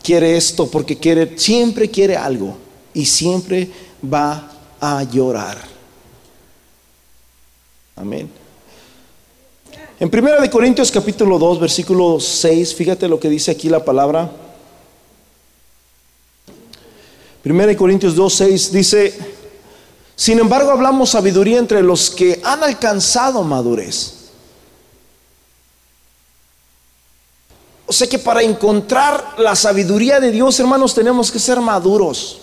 quiere 0.02 0.38
esto, 0.38 0.70
porque 0.70 0.98
quiere, 0.98 1.38
siempre 1.38 1.90
quiere 1.90 2.16
algo 2.16 2.56
y 2.94 3.06
siempre 3.06 3.70
va 4.12 4.52
a 4.80 5.04
llorar. 5.04 5.58
Amén. 7.96 8.30
En 10.00 10.10
1 10.12 10.52
Corintios 10.52 10.92
capítulo 10.92 11.38
2, 11.38 11.60
versículo 11.60 12.20
6, 12.20 12.76
fíjate 12.76 13.08
lo 13.08 13.20
que 13.20 13.30
dice 13.30 13.52
aquí 13.52 13.70
la 13.70 13.86
palabra. 13.86 14.32
1 17.46 17.78
Corintios 17.78 18.16
2, 18.16 18.34
6 18.34 18.72
dice, 18.72 19.14
sin 20.16 20.40
embargo 20.40 20.72
hablamos 20.72 21.10
sabiduría 21.12 21.60
entre 21.60 21.82
los 21.82 22.10
que 22.10 22.42
han 22.44 22.64
alcanzado 22.64 23.44
madurez. 23.44 24.24
O 27.86 27.94
sea 27.94 28.08
que 28.08 28.20
para 28.20 28.42
encontrar 28.42 29.36
la 29.38 29.56
sabiduría 29.56 30.20
de 30.20 30.32
Dios, 30.32 30.60
hermanos, 30.60 30.96
tenemos 30.96 31.32
que 31.32 31.40
ser 31.40 31.60
maduros. 31.60 32.40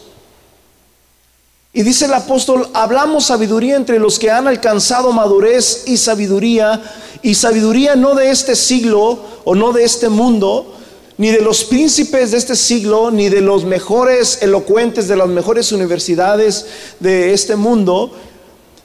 Y 1.73 1.83
dice 1.83 2.07
el 2.07 2.15
apóstol, 2.15 2.69
hablamos 2.75 3.27
sabiduría 3.27 3.77
entre 3.77 3.99
los 3.99 4.19
que 4.19 4.31
han 4.31 4.49
alcanzado 4.49 5.12
madurez 5.12 5.85
y 5.87 5.97
sabiduría, 5.97 6.83
y 7.23 7.35
sabiduría 7.35 7.95
no 7.95 8.15
de 8.15 8.31
este 8.31 8.57
siglo 8.57 9.21
o 9.45 9.55
no 9.55 9.73
de 9.73 9.85
este 9.85 10.09
mundo, 10.09 10.77
ni 11.21 11.31
de 11.31 11.43
los 11.43 11.65
príncipes 11.65 12.31
de 12.31 12.39
este 12.39 12.57
siglo, 12.57 13.11
ni 13.11 13.29
de 13.29 13.43
los 13.43 13.67
mejores 13.67 14.39
elocuentes 14.41 15.07
de 15.07 15.17
las 15.17 15.29
mejores 15.29 15.71
universidades 15.71 16.65
de 16.99 17.35
este 17.35 17.57
mundo, 17.57 18.11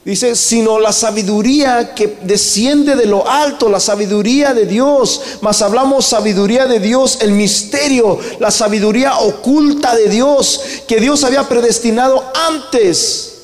Dice, 0.04 0.36
sino 0.36 0.78
la 0.78 0.92
sabiduría 0.92 1.92
que 1.92 2.18
desciende 2.22 2.94
de 2.94 3.06
lo 3.06 3.28
alto, 3.28 3.68
la 3.68 3.80
sabiduría 3.80 4.54
de 4.54 4.64
Dios. 4.64 5.20
Mas 5.40 5.62
hablamos 5.62 6.06
sabiduría 6.06 6.66
de 6.66 6.78
Dios, 6.78 7.18
el 7.22 7.32
misterio, 7.32 8.16
la 8.38 8.52
sabiduría 8.52 9.18
oculta 9.18 9.96
de 9.96 10.08
Dios, 10.08 10.60
que 10.86 11.00
Dios 11.00 11.24
había 11.24 11.48
predestinado 11.48 12.22
antes 12.48 13.38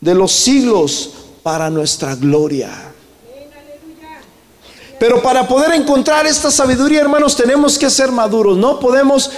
de 0.00 0.16
los 0.16 0.32
siglos 0.32 1.10
para 1.44 1.70
nuestra 1.70 2.16
gloria. 2.16 2.85
Pero 4.98 5.22
para 5.22 5.46
poder 5.46 5.72
encontrar 5.72 6.26
esta 6.26 6.50
sabiduría, 6.50 7.00
hermanos, 7.00 7.36
tenemos 7.36 7.78
que 7.78 7.90
ser 7.90 8.10
maduros. 8.10 8.56
No 8.56 8.80
podemos, 8.80 9.30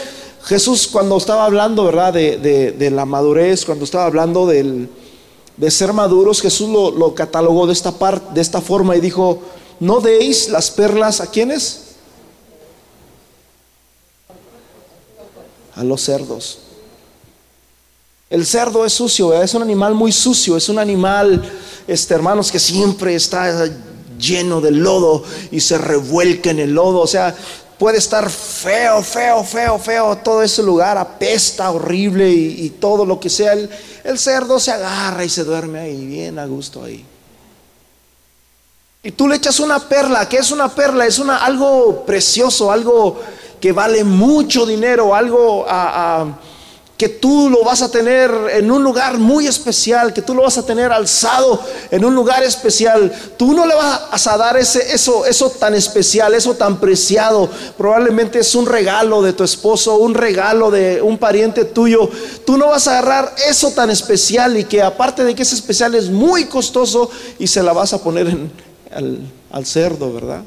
Jesús 0.44 0.86
cuando 0.86 1.16
estaba 1.16 1.44
hablando, 1.44 1.84
¿verdad? 1.84 2.12
De, 2.12 2.90
la 2.92 3.04
madurez, 3.04 3.64
cuando 3.64 3.84
estaba 3.84 4.06
hablando 4.06 4.46
del 4.46 4.88
de 5.56 5.70
ser 5.72 5.92
maduros, 5.92 6.40
Jesús 6.40 6.68
lo, 6.68 7.14
catalogó 7.14 7.66
de 7.66 7.72
esta, 7.72 7.92
de 8.32 8.40
esta 8.40 8.60
forma 8.60 8.94
y 8.96 9.00
dijo, 9.00 9.42
no 9.80 10.00
deis 10.00 10.48
las 10.48 10.70
perlas 10.70 11.20
a 11.20 11.28
quienes? 11.28 11.82
A 15.74 15.82
los 15.82 16.00
cerdos. 16.02 16.60
El 18.30 18.46
cerdo 18.46 18.84
es 18.84 18.92
sucio, 18.92 19.32
es 19.42 19.54
un 19.54 19.62
animal 19.62 19.94
muy 19.94 20.12
sucio, 20.12 20.56
es 20.56 20.68
un 20.68 20.78
animal, 20.78 21.42
este, 21.88 22.14
hermanos, 22.14 22.52
que 22.52 22.60
siempre 22.60 23.16
está 23.16 23.68
lleno 24.18 24.60
de 24.60 24.72
lodo 24.72 25.24
y 25.50 25.60
se 25.60 25.78
revuelca 25.78 26.50
en 26.50 26.58
el 26.58 26.74
lodo. 26.74 27.00
O 27.00 27.06
sea, 27.06 27.34
puede 27.78 27.98
estar 27.98 28.28
feo, 28.28 29.02
feo, 29.02 29.44
feo, 29.44 29.78
feo, 29.78 30.18
todo 30.18 30.42
ese 30.42 30.62
lugar 30.62 30.98
apesta 30.98 31.70
horrible 31.70 32.30
y, 32.30 32.70
todo 32.80 33.06
lo 33.06 33.20
que 33.20 33.30
sea. 33.30 33.52
El, 33.52 34.18
cerdo 34.18 34.58
se 34.58 34.72
agarra 34.72 35.24
y 35.24 35.28
se 35.28 35.44
duerme 35.44 35.80
ahí, 35.80 36.06
bien 36.06 36.38
a 36.38 36.46
gusto 36.46 36.84
ahí. 36.84 37.04
Y 39.02 39.12
tú 39.12 39.28
le 39.28 39.36
echas 39.36 39.60
una 39.60 39.88
perla, 39.88 40.28
¿qué 40.28 40.38
es 40.38 40.50
una 40.50 40.74
perla? 40.74 41.06
Es 41.06 41.18
una, 41.18 41.38
algo 41.38 42.04
precioso, 42.04 42.72
algo 42.72 43.20
que 43.60 43.72
vale 43.72 44.02
mucho 44.02 44.66
dinero, 44.66 45.14
algo 45.14 45.64
a 45.68 46.26
que 46.98 47.08
tú 47.08 47.48
lo 47.48 47.62
vas 47.62 47.80
a 47.80 47.92
tener 47.92 48.28
en 48.54 48.72
un 48.72 48.82
lugar 48.82 49.18
muy 49.18 49.46
especial, 49.46 50.12
que 50.12 50.20
tú 50.20 50.34
lo 50.34 50.42
vas 50.42 50.58
a 50.58 50.66
tener 50.66 50.90
alzado 50.90 51.62
en 51.92 52.04
un 52.04 52.12
lugar 52.12 52.42
especial. 52.42 53.12
Tú 53.36 53.54
no 53.54 53.64
le 53.66 53.74
vas 53.76 54.26
a 54.26 54.36
dar 54.36 54.56
ese, 54.56 54.92
eso, 54.92 55.24
eso 55.24 55.48
tan 55.48 55.76
especial, 55.76 56.34
eso 56.34 56.54
tan 56.54 56.80
preciado. 56.80 57.48
Probablemente 57.76 58.40
es 58.40 58.52
un 58.56 58.66
regalo 58.66 59.22
de 59.22 59.32
tu 59.32 59.44
esposo, 59.44 59.96
un 59.98 60.12
regalo 60.12 60.72
de 60.72 61.00
un 61.00 61.18
pariente 61.18 61.64
tuyo. 61.64 62.10
Tú 62.44 62.58
no 62.58 62.66
vas 62.66 62.88
a 62.88 62.98
agarrar 62.98 63.32
eso 63.48 63.70
tan 63.70 63.90
especial 63.90 64.56
y 64.56 64.64
que 64.64 64.82
aparte 64.82 65.22
de 65.22 65.36
que 65.36 65.42
es 65.42 65.52
especial 65.52 65.94
es 65.94 66.10
muy 66.10 66.46
costoso 66.46 67.12
y 67.38 67.46
se 67.46 67.62
la 67.62 67.72
vas 67.72 67.92
a 67.92 68.02
poner 68.02 68.36
al, 68.90 69.20
al 69.52 69.66
cerdo, 69.66 70.12
¿verdad? 70.12 70.42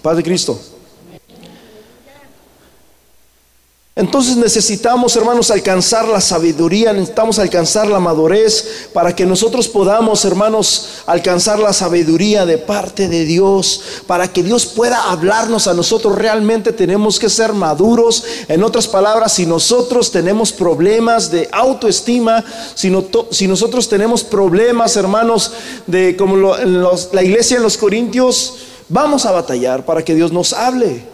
Padre 0.00 0.22
Cristo. 0.22 0.60
Entonces 3.94 4.38
necesitamos, 4.38 5.14
hermanos, 5.16 5.50
alcanzar 5.50 6.08
la 6.08 6.22
sabiduría, 6.22 6.94
necesitamos 6.94 7.38
alcanzar 7.38 7.88
la 7.88 8.00
madurez 8.00 8.88
para 8.94 9.14
que 9.14 9.26
nosotros 9.26 9.68
podamos, 9.68 10.24
hermanos, 10.24 11.02
alcanzar 11.04 11.58
la 11.58 11.74
sabiduría 11.74 12.46
de 12.46 12.56
parte 12.56 13.10
de 13.10 13.26
Dios, 13.26 13.82
para 14.06 14.32
que 14.32 14.42
Dios 14.42 14.64
pueda 14.64 15.10
hablarnos 15.10 15.66
a 15.68 15.74
nosotros. 15.74 16.16
Realmente 16.16 16.72
tenemos 16.72 17.18
que 17.18 17.28
ser 17.28 17.52
maduros. 17.52 18.24
En 18.48 18.64
otras 18.64 18.88
palabras, 18.88 19.34
si 19.34 19.44
nosotros 19.44 20.10
tenemos 20.10 20.52
problemas 20.52 21.30
de 21.30 21.50
autoestima, 21.52 22.42
si, 22.74 22.88
nosotros 23.46 23.90
tenemos 23.90 24.24
problemas, 24.24 24.96
hermanos, 24.96 25.52
de 25.86 26.16
como 26.16 26.56
la 26.56 27.22
iglesia 27.22 27.58
en 27.58 27.62
los 27.62 27.76
Corintios, 27.76 28.54
vamos 28.88 29.26
a 29.26 29.32
batallar 29.32 29.84
para 29.84 30.02
que 30.02 30.14
Dios 30.14 30.32
nos 30.32 30.54
hable. 30.54 31.11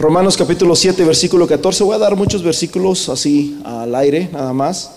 Romanos 0.00 0.34
capítulo 0.34 0.74
7, 0.74 1.04
versículo 1.04 1.46
14. 1.46 1.84
Voy 1.84 1.94
a 1.94 1.98
dar 1.98 2.16
muchos 2.16 2.42
versículos 2.42 3.10
así 3.10 3.60
al 3.62 3.94
aire, 3.94 4.30
nada 4.32 4.54
más. 4.54 4.92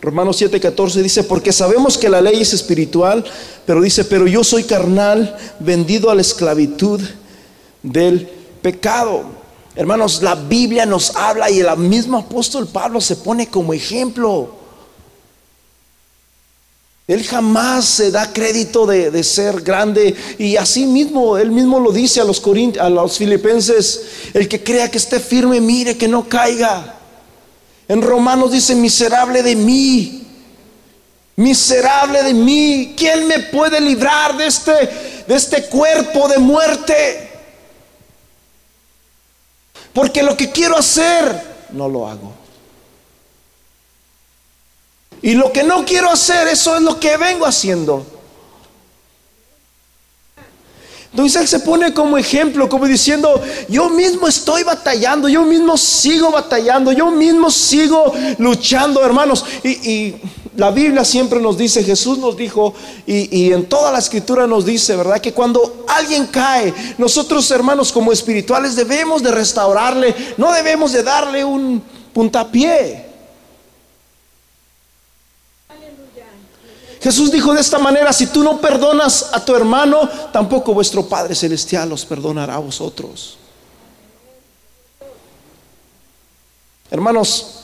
Romanos 0.00 0.38
7, 0.38 0.58
14 0.58 1.02
dice, 1.02 1.24
porque 1.24 1.52
sabemos 1.52 1.98
que 1.98 2.08
la 2.08 2.22
ley 2.22 2.40
es 2.40 2.54
espiritual, 2.54 3.22
pero 3.66 3.82
dice, 3.82 4.06
pero 4.06 4.26
yo 4.26 4.42
soy 4.42 4.64
carnal, 4.64 5.36
vendido 5.60 6.08
a 6.08 6.14
la 6.14 6.22
esclavitud 6.22 7.02
del 7.82 8.30
pecado. 8.62 9.24
Hermanos, 9.74 10.22
la 10.22 10.34
Biblia 10.34 10.86
nos 10.86 11.14
habla 11.14 11.50
y 11.50 11.60
el 11.60 11.76
mismo 11.76 12.16
apóstol 12.16 12.66
Pablo 12.66 13.02
se 13.02 13.16
pone 13.16 13.50
como 13.50 13.74
ejemplo. 13.74 14.55
Él 17.06 17.24
jamás 17.24 17.84
se 17.84 18.10
da 18.10 18.32
crédito 18.32 18.84
de, 18.86 19.22
ser 19.22 19.62
grande 19.62 20.16
y 20.38 20.56
así 20.56 20.86
mismo, 20.86 21.38
él 21.38 21.52
mismo 21.52 21.78
lo 21.78 21.92
dice 21.92 22.20
a 22.20 22.24
los, 22.24 22.42
a 22.80 22.90
los 22.90 23.18
filipenses, 23.18 24.02
el 24.34 24.48
que 24.48 24.64
crea 24.64 24.90
que 24.90 24.98
esté 24.98 25.20
firme, 25.20 25.60
mire 25.60 25.96
que 25.96 26.08
no 26.08 26.28
caiga. 26.28 26.94
En 27.86 28.02
Romanos 28.02 28.50
dice, 28.50 28.74
miserable 28.74 29.44
de 29.44 29.54
mí, 29.54 30.26
Miserable 31.36 32.22
de 32.22 32.32
mí, 32.32 32.94
¿quién 32.96 33.28
me 33.28 33.40
puede 33.40 33.78
librar 33.78 34.38
de 34.38 34.46
este, 34.46 34.72
de 35.28 35.34
este 35.34 35.66
cuerpo 35.66 36.28
de 36.28 36.38
muerte? 36.38 37.30
Porque 39.92 40.22
lo 40.22 40.34
que 40.34 40.50
quiero 40.50 40.78
hacer, 40.78 41.42
no 41.72 41.90
lo 41.90 42.08
hago. 42.08 42.32
Y 45.22 45.34
lo 45.34 45.52
que 45.52 45.62
no 45.62 45.84
quiero 45.84 46.10
hacer, 46.10 46.48
eso 46.48 46.76
es 46.76 46.82
lo 46.82 47.00
que 47.00 47.16
vengo 47.16 47.46
haciendo. 47.46 48.04
Entonces 51.16 51.40
él 51.40 51.48
se 51.48 51.60
pone 51.60 51.94
como 51.94 52.18
ejemplo, 52.18 52.68
como 52.68 52.84
diciendo, 52.84 53.40
yo 53.70 53.88
mismo 53.88 54.28
estoy 54.28 54.64
batallando, 54.64 55.30
yo 55.30 55.44
mismo 55.44 55.78
sigo 55.78 56.30
batallando, 56.30 56.92
yo 56.92 57.10
mismo 57.10 57.50
sigo 57.50 58.12
luchando, 58.36 59.02
hermanos. 59.02 59.42
Y, 59.64 60.14
la 60.56 60.70
Biblia 60.70 61.04
siempre 61.04 61.38
nos 61.38 61.58
dice, 61.58 61.84
Jesús 61.84 62.18
nos 62.18 62.34
dijo, 62.34 62.74
y, 63.06 63.44
y, 63.44 63.52
en 63.52 63.66
toda 63.66 63.92
la 63.92 63.98
escritura 63.98 64.46
nos 64.46 64.64
dice, 64.64 64.96
¿verdad? 64.96 65.20
Que 65.20 65.32
cuando 65.32 65.84
alguien 65.86 66.26
cae, 66.26 66.72
nosotros 66.96 67.50
hermanos 67.50 67.92
como 67.92 68.10
espirituales 68.10 68.74
debemos 68.74 69.22
de 69.22 69.32
restaurarle, 69.32 70.14
no 70.36 70.52
debemos 70.52 70.92
de 70.92 71.02
darle 71.02 71.44
un 71.44 71.82
puntapié. 72.12 73.05
Jesús 77.06 77.30
dijo 77.30 77.54
de 77.54 77.60
esta 77.60 77.78
manera, 77.78 78.12
si 78.12 78.26
tú 78.26 78.42
no 78.42 78.60
perdonas 78.60 79.30
a 79.32 79.44
tu 79.44 79.54
hermano, 79.54 80.10
tampoco 80.32 80.74
vuestro 80.74 81.06
Padre 81.06 81.36
Celestial 81.36 81.92
os 81.92 82.04
perdonará 82.04 82.56
a 82.56 82.58
vosotros. 82.58 83.38
Hermanos, 86.90 87.60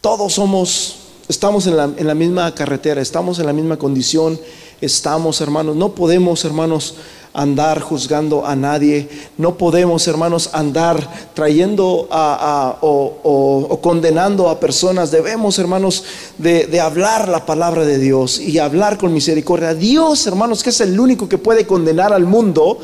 todos 0.00 0.32
somos, 0.32 0.96
estamos 1.28 1.68
en 1.68 1.76
la, 1.76 1.84
en 1.96 2.04
la 2.04 2.14
misma 2.16 2.52
carretera, 2.52 3.00
estamos 3.00 3.38
en 3.38 3.46
la 3.46 3.52
misma 3.52 3.76
condición, 3.76 4.40
estamos, 4.80 5.40
hermanos, 5.40 5.76
no 5.76 5.94
podemos, 5.94 6.44
hermanos, 6.44 6.96
andar 7.32 7.80
juzgando 7.80 8.44
a 8.44 8.56
nadie, 8.56 9.08
no 9.38 9.56
podemos, 9.56 10.06
hermanos, 10.08 10.50
andar 10.52 11.30
trayendo 11.34 12.08
a, 12.10 12.78
o, 12.80 13.78
condenando 13.82 14.48
a 14.48 14.58
personas. 14.58 15.10
Debemos, 15.10 15.58
hermanos, 15.58 16.04
de, 16.38 16.66
de, 16.66 16.80
hablar 16.80 17.28
la 17.28 17.46
palabra 17.46 17.84
de 17.84 17.98
Dios 17.98 18.40
y 18.40 18.58
hablar 18.58 18.98
con 18.98 19.12
misericordia. 19.12 19.74
Dios, 19.74 20.26
hermanos, 20.26 20.62
que 20.62 20.70
es 20.70 20.80
el 20.80 20.98
único 20.98 21.28
que 21.28 21.38
puede 21.38 21.66
condenar 21.66 22.12
al 22.12 22.24
mundo, 22.24 22.78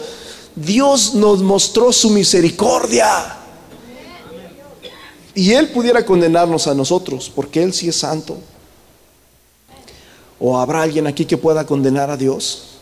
Dios 0.54 1.14
nos 1.14 1.42
mostró 1.42 1.92
su 1.92 2.10
misericordia. 2.10 3.36
Y 5.34 5.52
Él 5.52 5.68
pudiera 5.68 6.06
condenarnos 6.06 6.66
a 6.66 6.74
nosotros, 6.74 7.30
porque 7.34 7.62
Él 7.62 7.74
sí 7.74 7.88
es 7.88 7.96
santo. 7.96 8.38
¿O 10.38 10.58
habrá 10.58 10.82
alguien 10.82 11.06
aquí 11.06 11.24
que 11.24 11.36
pueda 11.36 11.66
condenar 11.66 12.10
a 12.10 12.16
Dios? 12.16 12.75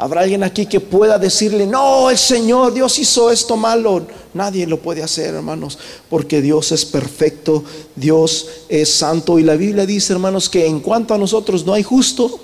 ¿Habrá 0.00 0.22
alguien 0.22 0.42
aquí 0.42 0.64
que 0.64 0.80
pueda 0.80 1.18
decirle, 1.18 1.66
no, 1.66 2.08
el 2.08 2.16
Señor, 2.16 2.72
Dios 2.72 2.98
hizo 2.98 3.30
esto 3.30 3.54
malo? 3.54 4.06
Nadie 4.32 4.66
lo 4.66 4.80
puede 4.80 5.02
hacer, 5.02 5.34
hermanos, 5.34 5.78
porque 6.08 6.40
Dios 6.40 6.72
es 6.72 6.86
perfecto, 6.86 7.64
Dios 7.94 8.48
es 8.70 8.90
santo. 8.90 9.38
Y 9.38 9.42
la 9.42 9.56
Biblia 9.56 9.84
dice, 9.84 10.14
hermanos, 10.14 10.48
que 10.48 10.66
en 10.66 10.80
cuanto 10.80 11.12
a 11.12 11.18
nosotros 11.18 11.66
no 11.66 11.74
hay 11.74 11.82
justo, 11.82 12.40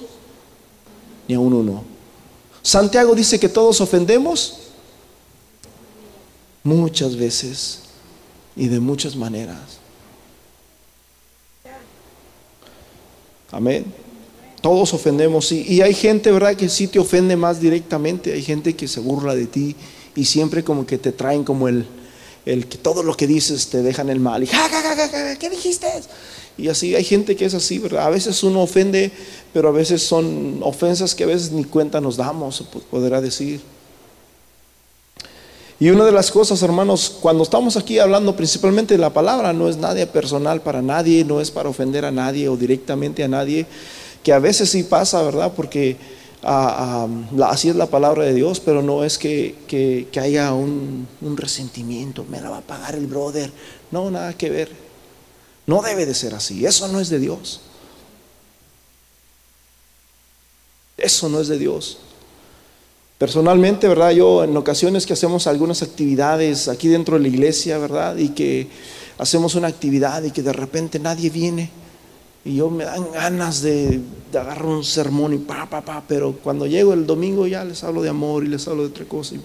ni 1.26 1.34
a 1.34 1.40
uno. 1.40 1.82
Santiago 2.60 3.14
dice 3.14 3.40
que 3.40 3.48
todos 3.48 3.80
ofendemos 3.80 4.58
muchas 6.62 7.16
veces 7.16 7.84
y 8.54 8.68
de 8.68 8.80
muchas 8.80 9.16
maneras. 9.16 9.78
Amén. 13.50 14.05
Todos 14.66 14.94
ofendemos 14.94 15.52
y, 15.52 15.80
hay 15.80 15.94
gente, 15.94 16.32
¿verdad? 16.32 16.56
Que 16.56 16.68
sí 16.68 16.88
te 16.88 16.98
ofende 16.98 17.36
más 17.36 17.60
directamente. 17.60 18.32
Hay 18.32 18.42
gente 18.42 18.74
que 18.74 18.88
se 18.88 18.98
burla 18.98 19.36
de 19.36 19.46
ti 19.46 19.76
y 20.16 20.24
siempre 20.24 20.64
como 20.64 20.84
que 20.84 20.98
te 20.98 21.12
traen 21.12 21.44
como 21.44 21.68
el, 21.68 21.86
el 22.44 22.66
que 22.66 22.76
todo 22.76 23.04
lo 23.04 23.16
que 23.16 23.28
dices 23.28 23.68
te 23.68 23.80
dejan 23.82 24.10
el 24.10 24.18
mal. 24.18 24.42
Y, 24.42 24.48
ja, 24.48 24.68
¿qué 25.38 25.50
dijiste? 25.50 25.86
Y 26.58 26.66
así 26.66 26.96
hay 26.96 27.04
gente 27.04 27.36
que 27.36 27.44
es 27.44 27.54
así, 27.54 27.78
¿verdad? 27.78 28.06
A 28.06 28.10
veces 28.10 28.42
uno 28.42 28.60
ofende, 28.60 29.12
pero 29.52 29.68
a 29.68 29.70
veces 29.70 30.02
son 30.02 30.58
ofensas 30.64 31.14
que 31.14 31.22
a 31.22 31.28
veces 31.28 31.52
ni 31.52 31.62
cuenta 31.62 32.00
nos 32.00 32.16
damos, 32.16 32.64
podrá 32.90 33.20
decir. 33.20 33.60
Y 35.78 35.90
una 35.90 36.06
de 36.06 36.12
las 36.12 36.32
cosas, 36.32 36.60
hermanos, 36.62 37.18
cuando 37.20 37.44
estamos 37.44 37.76
aquí 37.76 38.00
hablando 38.00 38.34
principalmente 38.34 38.94
de 38.94 38.98
la 38.98 39.10
palabra, 39.10 39.52
no 39.52 39.68
es 39.68 39.76
nadie 39.76 40.08
personal 40.08 40.60
para 40.60 40.82
nadie, 40.82 41.24
no 41.24 41.40
es 41.40 41.52
para 41.52 41.68
ofender 41.68 42.04
a 42.04 42.10
nadie 42.10 42.48
o 42.48 42.56
directamente 42.56 43.22
a 43.22 43.28
nadie, 43.28 43.64
que 44.26 44.32
a 44.32 44.40
veces 44.40 44.70
sí 44.70 44.82
pasa, 44.82 45.22
¿verdad? 45.22 45.52
Porque 45.54 45.96
ah, 46.42 47.06
ah, 47.38 47.48
así 47.48 47.68
es 47.68 47.76
la 47.76 47.86
palabra 47.86 48.24
de 48.24 48.34
Dios, 48.34 48.58
pero 48.58 48.82
no 48.82 49.04
es 49.04 49.18
que, 49.18 50.08
haya 50.20 50.52
un, 50.52 51.06
un, 51.20 51.36
resentimiento, 51.36 52.24
me 52.28 52.40
la 52.40 52.50
va 52.50 52.58
a 52.58 52.60
pagar 52.60 52.96
el 52.96 53.06
brother. 53.06 53.52
No, 53.92 54.10
nada 54.10 54.36
que 54.36 54.50
ver. 54.50 54.72
No 55.68 55.80
debe 55.80 56.06
de 56.06 56.14
ser 56.14 56.34
así, 56.34 56.66
eso 56.66 56.88
no 56.88 56.98
es 56.98 57.08
de 57.08 57.20
Dios. 57.20 57.60
Eso 60.96 61.28
no 61.28 61.40
es 61.40 61.46
de 61.46 61.58
Dios. 61.58 61.98
Personalmente, 63.18 63.86
¿verdad? 63.86 64.10
Yo 64.10 64.42
en 64.42 64.56
ocasiones 64.56 65.06
que 65.06 65.12
hacemos 65.12 65.46
algunas 65.46 65.82
actividades 65.82 66.66
aquí 66.66 66.88
dentro 66.88 67.14
de 67.14 67.22
la 67.22 67.28
iglesia, 67.28 67.78
¿verdad? 67.78 68.16
Y 68.16 68.30
que 68.30 68.66
hacemos 69.18 69.54
una 69.54 69.68
actividad 69.68 70.24
y 70.24 70.32
que 70.32 70.42
de 70.42 70.52
repente 70.52 70.98
nadie 70.98 71.30
viene 71.30 71.85
y 72.46 72.54
yo 72.54 72.70
me 72.70 72.84
dan 72.84 73.10
ganas 73.10 73.60
de, 73.60 74.00
agarrar 74.32 74.66
un 74.66 74.84
sermón 74.84 75.34
y 75.34 75.38
pa, 75.38 75.68
pa, 75.68 75.80
pa, 75.80 76.04
pero 76.06 76.32
cuando 76.32 76.64
llego 76.66 76.92
el 76.92 77.04
domingo 77.04 77.48
ya 77.48 77.64
les 77.64 77.82
hablo 77.82 78.02
de 78.02 78.08
amor 78.08 78.44
y 78.44 78.48
les 78.48 78.68
hablo 78.68 78.82
de 78.82 78.90
otra 78.90 79.04
cosa 79.04 79.34
y 79.34 79.40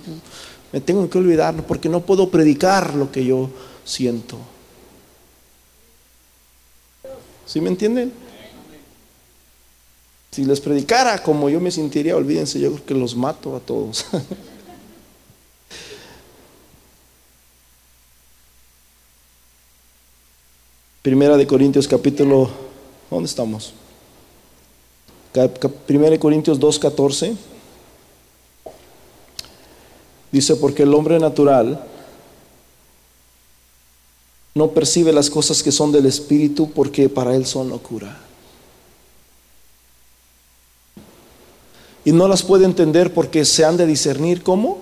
me 0.72 0.82
tengo 0.82 1.10
que 1.10 1.18
olvidar 1.18 1.56
porque 1.66 1.90
no 1.90 2.02
puedo 2.02 2.30
predicar 2.30 2.94
lo 2.94 3.12
que 3.12 3.26
yo 3.26 3.50
siento. 3.84 4.38
¿Sí 7.48 7.60
me 7.60 7.70
entienden? 7.70 8.14
Si 10.30 10.46
les 10.46 10.62
predicara 10.62 11.24
como 11.24 11.50
yo 11.50 11.60
me 11.60 11.72
sentiría, 11.72 12.16
olvídense, 12.16 12.60
yo 12.60 12.72
creo 12.74 12.86
que 12.86 12.94
los 12.94 13.16
mato 13.16 13.56
a 13.56 13.60
todos. 13.60 14.06
Primera 21.02 21.36
de 21.36 21.48
Corintios 21.48 21.88
capítulo 21.88 22.70
¿Dónde 23.12 23.28
estamos? 23.28 23.74
1 25.36 26.19
Corintios 26.19 26.60
2.14 26.60 27.36
dice, 30.32 30.56
porque 30.56 30.84
el 30.84 30.93
hombre 30.93 31.19
natural 31.19 31.86
no 34.56 34.69
percibe 34.69 35.12
las 35.12 35.30
cosas 35.30 35.62
que 35.62 35.74
son 35.74 35.91
del 35.91 36.06
Espíritu 36.06 36.71
porque 36.71 37.10
para 37.10 37.36
él 37.36 37.45
son 37.45 37.69
locura. 37.69 38.17
Y 42.06 42.13
no 42.13 42.30
las 42.30 42.43
puede 42.43 42.63
entender 42.63 43.13
porque 43.13 43.43
se 43.43 43.65
han 43.65 43.76
de 43.76 43.88
discernir 43.88 44.41
como 44.41 44.80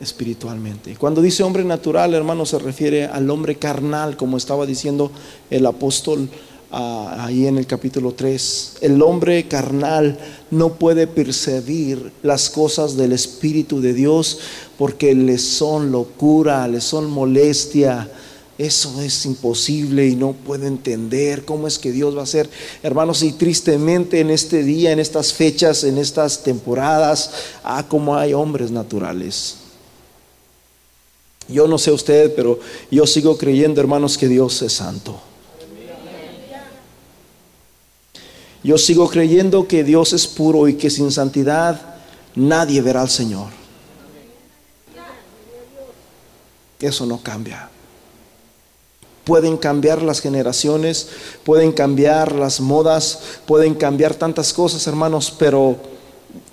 espiritualmente. 0.00 0.96
Cuando 0.96 1.20
dice 1.20 1.42
hombre 1.42 1.64
natural, 1.64 2.14
hermano, 2.14 2.46
se 2.46 2.58
refiere 2.60 3.06
al 3.06 3.28
hombre 3.30 3.56
carnal, 3.56 4.16
como 4.16 4.36
estaba 4.36 4.64
diciendo 4.64 5.10
el 5.50 5.66
apóstol 5.66 6.28
ahí 6.70 7.46
en 7.46 7.58
el 7.58 7.66
capítulo 7.66 8.12
3. 8.12 8.74
El 8.80 9.00
hombre 9.02 9.48
carnal 9.48 10.18
no 10.50 10.74
puede 10.74 11.06
percibir 11.06 12.12
las 12.22 12.50
cosas 12.50 12.96
del 12.96 13.12
Espíritu 13.12 13.80
de 13.80 13.94
Dios 13.94 14.38
porque 14.76 15.14
le 15.14 15.38
son 15.38 15.90
locura, 15.90 16.68
le 16.68 16.80
son 16.80 17.10
molestia. 17.10 18.10
Eso 18.58 19.00
es 19.00 19.24
imposible 19.24 20.08
y 20.08 20.16
no 20.16 20.32
puedo 20.32 20.66
entender 20.66 21.44
cómo 21.44 21.68
es 21.68 21.78
que 21.78 21.92
Dios 21.92 22.16
va 22.16 22.20
a 22.20 22.24
hacer. 22.24 22.50
Hermanos, 22.82 23.22
y 23.22 23.32
tristemente 23.32 24.18
en 24.18 24.30
este 24.30 24.64
día, 24.64 24.90
en 24.90 24.98
estas 24.98 25.32
fechas, 25.32 25.84
en 25.84 25.96
estas 25.96 26.42
temporadas, 26.42 27.30
ah, 27.62 27.84
como 27.88 28.16
hay 28.16 28.34
hombres 28.34 28.72
naturales. 28.72 29.56
Yo 31.46 31.66
no 31.66 31.78
sé 31.78 31.92
usted, 31.92 32.34
pero 32.34 32.58
yo 32.90 33.06
sigo 33.06 33.38
creyendo, 33.38 33.80
hermanos, 33.80 34.18
que 34.18 34.28
Dios 34.28 34.60
es 34.60 34.72
santo. 34.72 35.27
Yo 38.62 38.76
sigo 38.76 39.08
creyendo 39.08 39.68
que 39.68 39.84
Dios 39.84 40.12
es 40.12 40.26
puro 40.26 40.68
y 40.68 40.74
que 40.74 40.90
sin 40.90 41.12
santidad 41.12 41.96
nadie 42.34 42.80
verá 42.82 43.02
al 43.02 43.10
Señor. 43.10 43.48
Eso 46.80 47.06
no 47.06 47.22
cambia. 47.22 47.70
Pueden 49.24 49.56
cambiar 49.56 50.02
las 50.02 50.20
generaciones, 50.20 51.08
pueden 51.44 51.72
cambiar 51.72 52.32
las 52.32 52.60
modas, 52.60 53.20
pueden 53.46 53.74
cambiar 53.74 54.14
tantas 54.14 54.52
cosas, 54.52 54.86
hermanos, 54.86 55.34
pero 55.38 55.76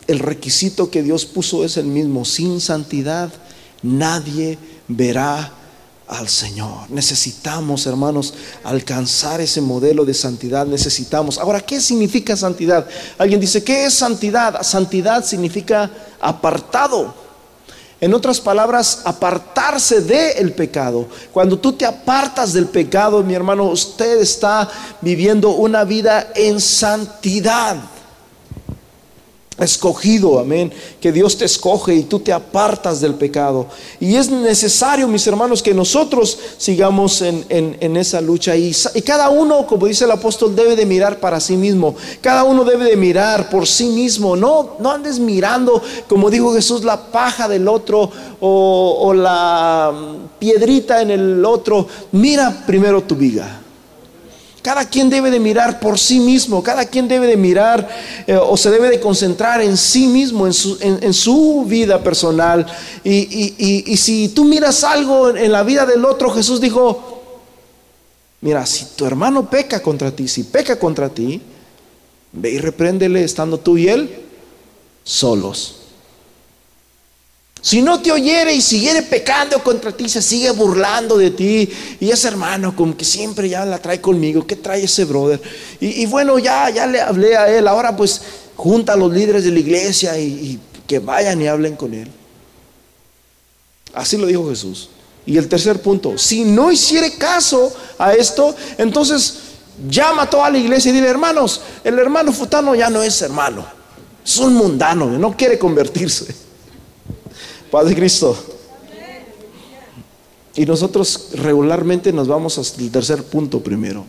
el 0.08 0.20
requisito 0.20 0.92
que 0.92 1.02
Dios 1.02 1.26
puso 1.26 1.64
es 1.64 1.78
el 1.78 1.86
mismo. 1.86 2.26
Sin 2.26 2.60
santidad 2.60 3.32
nadie 3.82 4.58
verá 4.88 5.54
al 6.08 6.30
Señor. 6.30 6.90
Necesitamos, 6.90 7.86
hermanos, 7.88 8.34
alcanzar 8.64 9.42
ese 9.42 9.62
modelo 9.62 10.06
de 10.06 10.14
santidad. 10.14 10.66
Necesitamos. 10.66 11.38
Ahora, 11.38 11.62
¿qué 11.62 11.82
significa 11.82 12.36
santidad? 12.36 12.88
Alguien 13.18 13.40
dice, 13.40 13.64
¿qué 13.64 13.86
es 13.86 13.94
santidad? 13.94 14.62
Santidad 14.64 15.24
significa 15.26 15.90
apartado. 16.20 17.14
En 18.02 18.14
otras 18.14 18.40
palabras, 18.40 19.02
apartarse 19.06 20.02
del 20.02 20.52
pecado. 20.54 21.08
Cuando 21.32 21.58
tú 21.58 21.74
te 21.74 21.86
apartas 21.86 22.54
del 22.54 22.68
pecado, 22.68 23.24
mi 23.24 23.34
hermano, 23.34 23.66
usted 23.66 24.20
está 24.20 24.70
viviendo 25.02 25.52
una 25.52 25.84
vida 25.86 26.32
en 26.36 26.60
santidad 26.60 27.78
escogido, 29.58 30.38
amén, 30.40 30.72
que 31.00 31.14
Dios 31.14 31.38
te 31.38 31.46
escoge 31.46 31.96
y 31.96 32.04
tú 32.04 32.20
te 32.20 32.34
apartas 32.34 33.00
del 33.00 33.14
pecado. 33.14 33.68
Y 34.00 34.16
es 34.16 34.30
necesario, 34.30 35.08
mis 35.08 35.26
hermanos, 35.28 35.64
que 35.64 35.74
nosotros 35.74 36.38
sigamos 36.58 37.22
en, 37.22 37.96
esa 37.96 38.20
lucha. 38.20 38.56
Y, 38.56 38.76
y, 38.94 39.02
cada 39.02 39.30
uno, 39.30 39.66
como 39.66 39.88
dice 39.88 40.04
el 40.04 40.12
apóstol, 40.12 40.56
debe 40.56 40.76
de 40.76 40.86
mirar 40.86 41.20
para 41.20 41.40
sí 41.40 41.56
mismo. 41.56 41.96
Cada 42.20 42.44
uno 42.44 42.66
debe 42.66 42.86
de 42.86 42.98
mirar 42.98 43.50
por 43.50 43.66
sí 43.66 43.88
mismo. 43.88 44.36
No, 44.36 44.76
no 44.80 44.92
andes 44.92 45.20
mirando, 45.20 45.82
como 46.10 46.30
dijo 46.30 46.54
Jesús, 46.54 46.84
la 46.84 47.12
paja 47.12 47.48
del 47.48 47.68
otro 47.68 48.12
o, 48.42 48.98
o 49.02 49.14
la 49.14 49.94
piedrita 50.38 51.02
en 51.02 51.12
el 51.12 51.46
otro. 51.46 51.88
Mira 52.12 52.64
primero 52.66 53.04
tu 53.04 53.16
vida. 53.16 53.65
Cada 54.66 54.90
quien 54.90 55.12
debe 55.12 55.30
de 55.30 55.40
mirar 55.40 55.80
por 55.80 56.00
sí 56.00 56.20
mismo, 56.20 56.64
cada 56.64 56.86
quien 56.86 57.08
debe 57.08 57.28
de 57.28 57.38
mirar 57.38 57.88
eh, 58.26 58.36
o 58.36 58.58
se 58.58 58.72
debe 58.72 58.90
de 58.90 59.00
concentrar 59.00 59.62
en 59.62 59.78
sí 59.78 60.08
mismo, 60.08 60.48
en 60.48 60.54
su, 60.54 60.76
en, 60.82 61.14
su 61.14 61.66
vida 61.68 62.02
personal. 62.02 62.66
Y, 63.04 63.96
si 63.96 64.30
tú 64.30 64.44
miras 64.44 64.84
algo 64.84 65.30
en 65.30 65.52
la 65.52 65.62
vida 65.62 65.86
del 65.86 66.04
otro, 66.04 66.32
Jesús 66.32 66.60
dijo, 66.60 67.22
mira, 68.42 68.66
si 68.66 68.86
tu 68.96 69.06
hermano 69.06 69.48
peca 69.52 69.84
contra 69.84 70.10
ti, 70.10 70.28
si 70.28 70.42
peca 70.42 70.80
contra 70.80 71.10
ti, 71.10 71.40
ve 72.32 72.50
y 72.50 72.58
repréndele 72.58 73.24
estando 73.24 73.60
tú 73.60 73.78
y 73.78 73.88
él 73.88 74.10
solos. 75.04 75.85
Si 77.66 77.82
no 77.82 78.00
te 78.00 78.12
oyere 78.12 78.54
y 78.54 78.62
siguiere 78.62 79.02
pecando 79.02 79.58
contra 79.64 79.92
ti, 79.92 80.08
se 80.08 80.22
sigue 80.22 80.52
burlando 80.52 81.18
de 81.18 81.32
ti. 81.32 81.68
Y 82.00 82.12
ese 82.12 82.28
hermano, 82.28 82.76
como 82.76 82.96
que 82.96 83.04
siempre 83.04 83.50
ya 83.50 83.66
la 83.66 83.80
trae 83.80 84.00
conmigo. 84.00 84.46
¿Qué 84.46 84.56
trae 84.56 84.84
ese 84.84 85.04
brother? 85.04 85.42
Y, 85.80 86.06
bueno, 86.06 86.38
ya, 86.38 86.70
ya 86.70 86.86
le 86.86 87.02
hablé 87.02 87.36
a 87.36 87.50
él. 87.50 87.68
Ahora 87.68 87.98
pues 87.98 88.22
junta 88.56 88.94
a 88.94 88.96
los 88.96 89.12
líderes 89.12 89.46
de 89.46 89.50
la 89.50 89.58
iglesia 89.58 90.16
y, 90.20 90.60
que 90.86 91.00
vayan 91.00 91.42
y 91.42 91.48
hablen 91.48 91.76
con 91.76 91.96
él. 91.96 92.08
Así 93.96 94.16
lo 94.16 94.28
dijo 94.28 94.48
Jesús. 94.48 94.92
Y 95.26 95.36
el 95.36 95.50
tercer 95.50 95.82
punto, 95.82 96.20
si 96.20 96.44
no 96.44 96.72
hiciere 96.72 97.18
caso 97.18 97.76
a 97.98 98.14
esto, 98.14 98.56
entonces 98.78 99.40
llama 99.90 100.22
a 100.22 100.30
toda 100.30 100.52
la 100.52 100.60
iglesia 100.60 100.92
y 100.92 100.94
dile, 100.94 101.08
hermanos, 101.08 101.62
el 101.84 101.98
hermano 101.98 102.32
futano 102.32 102.76
ya 102.76 102.92
no 102.92 103.02
es 103.02 103.24
hermano, 103.24 103.66
es 104.24 104.38
un 104.38 104.54
mundano, 104.54 105.08
no 105.08 105.36
quiere 105.36 105.58
convertirse. 105.58 106.45
Paz 107.76 107.90
de 107.90 107.96
Cristo. 107.96 108.38
Y 110.56 110.66
nosotros 110.66 111.32
regularmente 111.34 112.14
nos 112.14 112.26
vamos 112.26 112.58
hasta 112.58 112.80
el 112.82 112.90
tercer 112.90 113.22
punto 113.26 113.60
primero. 113.60 114.06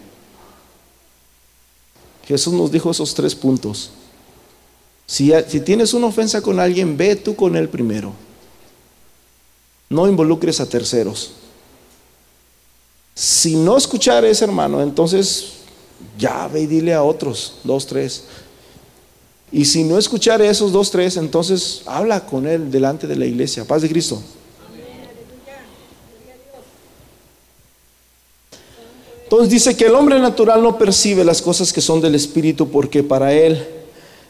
Jesús 2.29 2.55
nos 2.55 2.71
dijo 2.71 2.93
esos 2.93 3.13
tres 3.13 3.35
puntos. 3.35 3.91
Si, 5.05 5.33
tienes 5.65 5.95
una 5.95 6.07
ofensa 6.07 6.41
con 6.41 6.61
alguien, 6.61 6.97
ve 6.97 7.17
tú 7.17 7.35
con 7.35 7.57
él 7.57 7.69
primero. 7.69 8.13
No 9.89 10.07
involucres 10.07 10.61
a 10.61 10.69
terceros. 10.69 11.33
Si 13.17 13.57
no 13.57 13.77
escuchar 13.77 14.23
a 14.23 14.29
ese 14.29 14.45
hermano, 14.45 14.81
entonces 14.81 15.55
ya 16.17 16.47
ve 16.47 16.61
y 16.61 16.67
dile 16.67 16.95
a 16.95 17.03
otros, 17.03 17.55
dos, 17.65 17.85
tres. 17.85 18.27
Y 19.57 19.65
si 19.65 19.85
no 19.85 19.97
escuchar 19.97 20.43
esos 20.43 20.71
dos, 20.71 20.91
tres, 20.91 21.17
entonces 21.17 21.81
habla 21.87 22.27
con 22.27 22.47
él 22.47 22.71
delante 22.71 23.07
de 23.07 23.17
la 23.17 23.25
iglesia. 23.25 23.65
Paz 23.65 23.81
de 23.81 23.89
Cristo. 23.89 24.23
Entonces 29.25 29.49
dice 29.49 29.75
que 29.75 29.87
el 29.87 29.95
hombre 29.95 30.21
natural 30.21 30.63
no 30.63 30.77
percibe 30.77 31.25
las 31.25 31.41
cosas 31.41 31.73
que 31.73 31.81
son 31.81 32.03
del 32.03 32.15
Espíritu 32.15 32.69
porque 32.69 33.03
para 33.03 33.33
él 33.33 33.67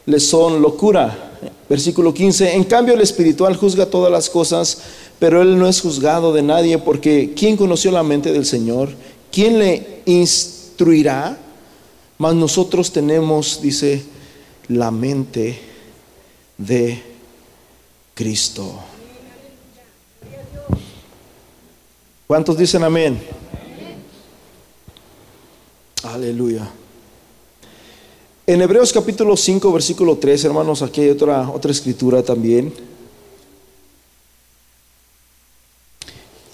le 0.07 0.21
son 0.21 0.63
locura. 0.63 1.33
Versículo 1.69 2.15
15, 2.15 2.55
en 2.55 2.63
cambio 2.63 2.95
el 2.95 3.01
espiritual 3.01 3.57
juzga 3.57 3.87
todas 3.87 4.13
las 4.13 4.31
cosas, 4.31 4.79
pero 5.19 5.43
él 5.43 5.59
no 5.59 5.67
es 5.67 5.81
juzgado 5.81 6.33
de 6.33 6.43
nadie 6.43 6.79
porque 6.79 7.33
¿quién 7.35 7.57
conoció 7.57 7.91
la 7.91 8.05
mente 8.05 8.33
del 8.33 8.47
Señor? 8.47 8.91
¿Quién 9.33 9.59
le 9.59 10.03
instruirá? 10.05 11.37
Mas 12.17 12.37
nosotros 12.37 12.93
tenemos, 12.93 13.61
dice, 13.61 14.05
la 14.69 14.91
mente 14.91 15.59
de 16.59 17.03
Cristo. 18.15 18.81
¿Cuántos 22.27 22.59
dicen 22.59 22.83
amén? 22.83 23.23
Aleluya. 26.03 26.69
En 28.49 28.63
Hebreos 28.63 28.93
capítulo 28.93 29.37
5, 29.37 29.73
versículo 29.73 30.19
3, 30.19 30.45
hermanos, 30.45 30.83
aquí 30.83 31.03
hay 31.03 31.11
otra, 31.11 31.49
otra 31.51 31.71
escritura 31.71 32.23
también. 32.23 32.73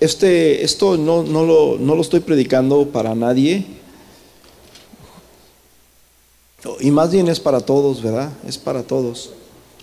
Este, 0.00 0.64
esto 0.64 0.96
no, 0.96 1.22
no, 1.22 1.44
lo, 1.44 1.78
no 1.78 1.94
lo 1.94 2.02
estoy 2.02 2.20
predicando 2.20 2.88
para 2.88 3.14
nadie, 3.14 3.64
y 6.80 6.90
más 6.90 7.10
bien 7.10 7.28
es 7.28 7.40
para 7.40 7.60
todos, 7.60 8.02
¿verdad? 8.02 8.30
Es 8.46 8.56
para 8.56 8.82
todos. 8.82 9.30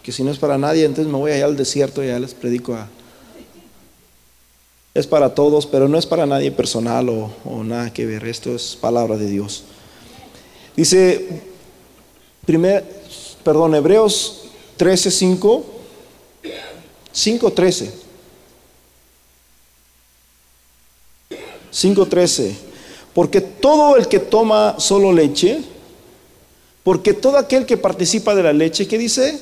Que 0.02 0.12
si 0.12 0.24
no 0.24 0.32
es 0.32 0.38
para 0.38 0.58
nadie, 0.58 0.86
entonces 0.86 1.12
me 1.12 1.18
voy 1.18 1.32
allá 1.32 1.46
al 1.46 1.58
desierto 1.58 2.04
y 2.04 2.08
ya 2.08 2.20
les 2.20 2.34
predico 2.34 2.74
a... 2.74 2.88
Es 4.94 5.06
para 5.06 5.36
todos, 5.36 5.66
pero 5.68 5.88
no 5.88 5.98
es 5.98 6.06
para 6.06 6.26
nadie 6.26 6.52
personal 6.52 7.10
o, 7.10 7.64
nada 7.64 7.94
que 7.94 8.06
ver. 8.06 8.26
Esto 8.26 8.56
es 8.56 8.78
palabra 8.80 9.18
de 9.18 9.30
Dios. 9.30 9.64
Dice, 10.76 11.42
primer, 12.46 12.86
perdón, 13.44 13.76
Hebreos 13.76 14.46
13, 14.78 15.12
5, 15.12 15.66
5, 17.12 17.52
13. 17.52 17.94
5, 21.72 22.06
13. 22.06 22.56
Porque 23.14 23.42
todo 23.42 23.96
el 23.96 24.08
que 24.08 24.20
toma 24.20 24.76
solo 24.80 25.12
leche, 25.12 25.62
porque 26.90 27.14
todo 27.14 27.38
aquel 27.38 27.68
que 27.68 27.78
participa 27.78 28.34
de 28.34 28.42
la 28.42 28.52
leche, 28.52 28.88
¿qué 28.88 28.98
dice? 28.98 29.40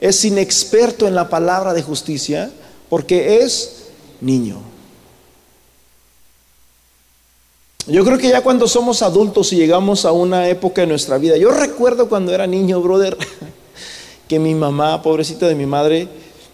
Es 0.00 0.24
inexperto 0.24 1.06
en 1.06 1.14
la 1.14 1.28
palabra 1.28 1.74
de 1.74 1.82
justicia, 1.82 2.50
porque 2.88 3.42
es 3.42 3.88
niño. 4.22 4.62
Yo 7.86 8.02
creo 8.06 8.16
que 8.16 8.30
ya 8.30 8.40
cuando 8.40 8.66
somos 8.66 9.02
adultos 9.02 9.52
y 9.52 9.56
llegamos 9.56 10.06
a 10.06 10.12
una 10.12 10.48
época 10.48 10.80
de 10.80 10.86
nuestra 10.86 11.18
vida, 11.18 11.36
yo 11.36 11.50
recuerdo 11.50 12.08
cuando 12.08 12.32
era 12.32 12.46
niño, 12.46 12.80
brother, 12.80 13.18
que 14.26 14.38
mi 14.38 14.54
mamá, 14.54 15.02
pobrecita 15.02 15.46
de 15.46 15.56
mi 15.56 15.66
madre, 15.66 16.08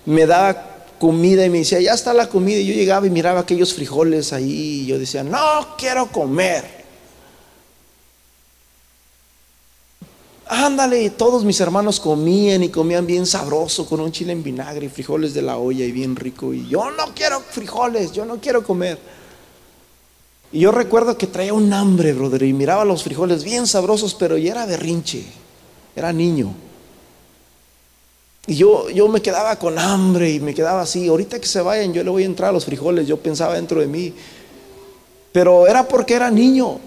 me 0.05 0.27
daba 0.27 0.89
comida 0.99 1.47
y 1.47 1.49
me 1.49 1.59
decía, 1.59 1.81
ya 1.81 1.93
está 1.93 2.13
la 2.13 2.29
comida. 2.29 2.59
Y 2.59 2.67
yo 2.67 2.75
llegaba 2.75 3.07
y 3.07 3.11
miraba 3.11 3.39
aquellos 3.39 3.73
frijoles 3.73 4.33
ahí 4.33 4.81
y 4.83 4.87
yo 4.87 4.99
decía, 4.99 5.23
no 5.23 5.77
quiero 5.79 6.11
comer. 6.11 6.84
Ándale, 10.57 11.11
todos 11.11 11.45
mis 11.45 11.59
hermanos 11.59 11.99
comían 11.99 12.63
y 12.63 12.69
comían 12.69 13.07
bien 13.07 13.27
sabroso 13.27 13.87
con 13.87 13.99
un 13.99 14.13
chile 14.13 14.33
en 14.33 14.45
vinagre 14.45 14.87
y 14.87 14.89
frijoles 14.89 15.35
de 15.35 15.43
la 15.43 15.57
olla 15.59 15.85
y 15.85 15.91
bien 15.91 16.15
rico. 16.15 16.55
Y 16.55 16.69
yo 16.69 16.93
no 16.93 17.13
quiero 17.13 17.41
frijoles, 17.41 18.13
yo 18.13 18.25
no 18.25 18.37
quiero 18.37 18.63
comer. 18.63 18.97
Y 20.53 20.61
yo 20.61 20.71
recuerdo 20.71 21.19
que 21.19 21.27
traía 21.27 21.53
un 21.53 21.73
hambre, 21.73 22.13
brother, 22.13 22.45
y 22.45 22.53
miraba 22.53 22.85
los 22.85 23.03
frijoles 23.03 23.43
bien 23.43 23.67
sabrosos, 23.67 24.15
pero 24.15 24.37
ya 24.37 24.53
era 24.53 24.65
berrinche, 24.65 25.25
era 25.97 26.13
niño. 26.13 26.55
Y 28.47 28.55
yo, 28.55 28.89
yo 28.91 29.09
me 29.09 29.21
quedaba 29.21 29.57
con 29.57 29.77
hambre 29.77 30.31
y 30.31 30.39
me 30.39 30.55
quedaba 30.55 30.83
así. 30.83 31.09
Ahorita 31.09 31.41
que 31.41 31.49
se 31.49 31.63
vayan, 31.63 31.93
yo 31.93 32.05
le 32.05 32.11
voy 32.11 32.23
a 32.23 32.27
entrar 32.27 32.51
a 32.51 32.53
los 32.53 32.65
frijoles, 32.65 33.09
yo 33.09 33.17
pensaba 33.17 33.55
dentro 33.55 33.81
de 33.81 33.89
mí. 33.89 34.15
Pero 35.33 35.67
era 35.67 35.89
porque 35.89 36.15
era 36.15 36.31
niño. 36.31 36.79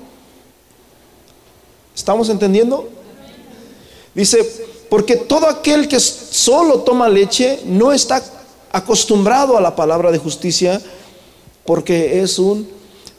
¿Estamos 1.94 2.30
entendiendo? 2.30 2.97
Dice, 4.18 4.40
porque 4.90 5.16
todo 5.16 5.48
aquel 5.48 5.88
que 5.88 6.00
solo 6.00 6.80
toma 6.80 7.08
leche 7.08 7.60
no 7.66 7.94
está 7.94 8.20
acostumbrado 8.72 9.56
a 9.56 9.62
la 9.62 9.76
palabra 9.76 10.12
de 10.12 10.18
justicia 10.18 10.82
porque 11.64 12.20
es 12.20 12.40
un 12.40 12.68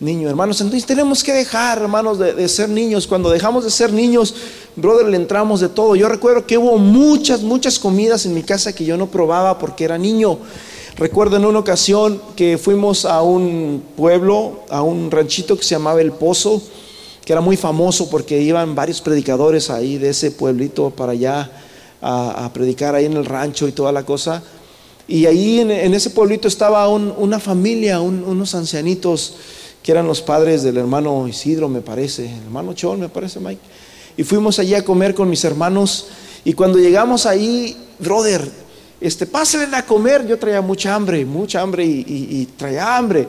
niño, 0.00 0.28
hermanos. 0.28 0.60
Entonces 0.60 0.84
tenemos 0.84 1.22
que 1.22 1.32
dejar, 1.32 1.78
hermanos, 1.78 2.18
de, 2.18 2.48
ser 2.48 2.68
niños. 2.68 3.06
Cuando 3.06 3.30
dejamos 3.30 3.62
de 3.62 3.70
ser 3.70 3.92
niños, 3.92 4.34
brother, 4.74 5.06
le 5.06 5.16
entramos 5.16 5.60
de 5.60 5.68
todo. 5.68 5.94
Yo 5.94 6.08
recuerdo 6.08 6.44
que 6.44 6.58
hubo 6.58 6.78
muchas, 6.78 7.42
muchas 7.42 7.78
comidas 7.78 8.26
en 8.26 8.34
mi 8.34 8.42
casa 8.42 8.74
que 8.74 8.84
yo 8.84 8.96
no 8.96 9.06
probaba 9.06 9.56
porque 9.60 9.84
era 9.84 9.98
niño. 9.98 10.36
Recuerdo 10.96 11.36
en 11.36 11.44
una 11.44 11.60
ocasión 11.60 12.20
que 12.34 12.58
fuimos 12.58 13.04
a 13.04 13.22
un 13.22 13.84
pueblo, 13.96 14.64
a 14.68 14.82
un 14.82 15.12
ranchito 15.12 15.56
que 15.56 15.62
se 15.62 15.76
llamaba 15.76 16.00
El 16.00 16.10
Pozo, 16.10 16.60
que 17.28 17.34
era 17.34 17.42
muy 17.42 17.58
famoso 17.58 18.08
porque 18.08 18.40
iban 18.40 18.74
varios 18.74 19.02
predicadores 19.02 19.68
ahí 19.68 19.98
de 19.98 20.08
ese 20.08 20.30
pueblito 20.30 20.88
para 20.88 21.12
allá 21.12 21.50
a, 22.00 22.50
predicar 22.54 22.94
ahí 22.94 23.04
en 23.04 23.18
el 23.18 23.26
rancho 23.26 23.68
y 23.68 23.72
toda 23.72 23.92
la 23.92 24.02
cosa. 24.02 24.42
Y 25.06 25.26
ahí 25.26 25.60
en, 25.60 25.92
ese 25.92 26.08
pueblito 26.08 26.48
estaba 26.48 26.88
una 26.88 27.38
familia, 27.38 28.00
unos 28.00 28.54
ancianitos 28.54 29.34
que 29.82 29.92
eran 29.92 30.06
los 30.06 30.22
padres 30.22 30.62
del 30.62 30.78
hermano 30.78 31.28
Isidro, 31.28 31.68
me 31.68 31.82
parece, 31.82 32.24
el 32.24 32.44
hermano 32.44 32.72
Chol, 32.72 32.96
me 32.96 33.10
parece, 33.10 33.40
Mike. 33.40 33.60
Y 34.16 34.24
fuimos 34.24 34.58
allí 34.58 34.74
a 34.74 34.82
comer 34.82 35.14
con 35.14 35.28
mis 35.28 35.44
hermanos. 35.44 36.06
Y 36.46 36.54
cuando 36.54 36.78
llegamos 36.78 37.26
ahí, 37.26 37.76
brother, 37.98 38.50
este, 39.02 39.26
pásenle 39.26 39.76
a 39.76 39.84
comer. 39.84 40.26
Yo 40.26 40.38
traía 40.38 40.62
mucha 40.62 40.94
hambre, 40.94 41.26
mucha 41.26 41.60
hambre 41.60 41.84
y, 41.84 42.48
traía 42.56 42.96
hambre. 42.96 43.28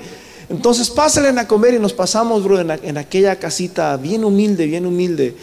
Entonces, 0.50 0.90
pásenle 0.90 1.40
a 1.40 1.48
comer 1.48 1.76
y 1.76 1.80
nos 1.80 1.94
pasamos, 1.94 2.44
bro, 2.44 2.60
en, 2.60 2.98
aquella 2.98 3.38
casita 3.38 3.96
bien 3.98 4.24
humilde, 4.24 4.66
bien 4.66 4.86
humilde. 4.86 5.36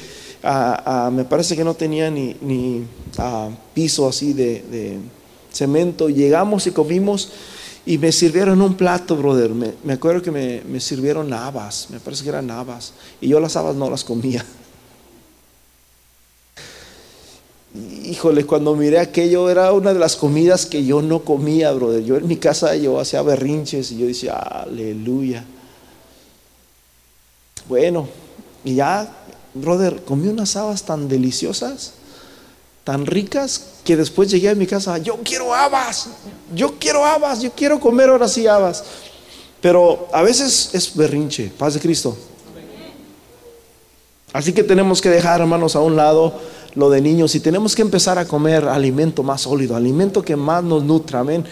me 1.12 1.24
parece 1.24 1.56
que 1.56 1.62
no 1.62 1.74
tenía 1.74 2.10
ni, 2.10 2.84
piso 3.72 4.08
así 4.08 4.32
de, 4.32 4.98
cemento. 5.52 6.08
Llegamos 6.08 6.66
y 6.66 6.72
comimos 6.72 7.30
y 7.86 7.98
me 7.98 8.10
sirvieron 8.10 8.60
un 8.60 8.74
plato, 8.74 9.16
brother. 9.16 9.52
Me, 9.52 9.92
acuerdo 9.92 10.20
que 10.22 10.32
me, 10.32 10.62
me, 10.68 10.80
sirvieron 10.80 11.32
habas, 11.32 11.86
me 11.90 12.00
parece 12.00 12.24
que 12.24 12.30
eran 12.30 12.50
habas. 12.50 12.92
Y 13.20 13.28
yo 13.28 13.38
las 13.38 13.54
habas 13.56 13.76
no 13.76 13.88
las 13.88 14.02
comía. 14.02 14.44
Cuando 18.46 18.74
miré 18.74 18.98
aquello 18.98 19.50
era 19.50 19.72
una 19.72 19.92
de 19.92 19.98
las 19.98 20.16
comidas 20.16 20.66
que 20.66 20.84
yo 20.84 21.02
no 21.02 21.20
comía, 21.24 21.72
brother. 21.72 22.04
Yo 22.04 22.16
en 22.16 22.26
mi 22.26 22.36
casa 22.36 22.74
yo 22.76 22.98
hacía 23.00 23.22
berrinches 23.22 23.92
y 23.92 23.98
yo 23.98 24.06
decía, 24.06 24.34
aleluya. 24.34 25.44
Bueno, 27.68 28.08
y 28.64 28.76
ya, 28.76 29.12
brother, 29.54 30.02
comí 30.04 30.28
unas 30.28 30.56
habas 30.56 30.84
tan 30.84 31.08
deliciosas, 31.08 31.94
tan 32.84 33.06
ricas, 33.06 33.66
que 33.84 33.96
después 33.96 34.30
llegué 34.30 34.50
a 34.50 34.54
mi 34.54 34.66
casa, 34.66 34.98
yo 34.98 35.18
quiero 35.24 35.54
habas, 35.54 36.08
yo 36.54 36.74
quiero 36.78 37.04
habas, 37.04 37.40
yo 37.40 37.52
quiero 37.52 37.80
comer 37.80 38.08
ahora 38.08 38.28
sí 38.28 38.46
habas. 38.46 38.84
Pero 39.60 40.08
a 40.12 40.22
veces 40.22 40.70
es 40.72 40.94
berrinche, 40.94 41.50
paz 41.56 41.74
de 41.74 41.80
Cristo. 41.80 42.16
Así 44.32 44.52
que 44.52 44.62
tenemos 44.62 45.00
que 45.00 45.08
dejar, 45.08 45.40
hermanos, 45.40 45.76
a 45.76 45.80
un 45.80 45.96
lado 45.96 46.38
lo 46.76 46.90
de 46.90 47.00
niños 47.00 47.34
y 47.34 47.40
tenemos 47.40 47.74
que 47.74 47.82
empezar 47.82 48.18
a 48.18 48.26
comer 48.26 48.68
alimento 48.68 49.22
más 49.22 49.42
sólido, 49.42 49.74
alimento 49.74 50.22
que 50.22 50.36
más 50.36 50.62
nos 50.62 50.84
nutra, 50.84 51.20
amén. 51.20 51.44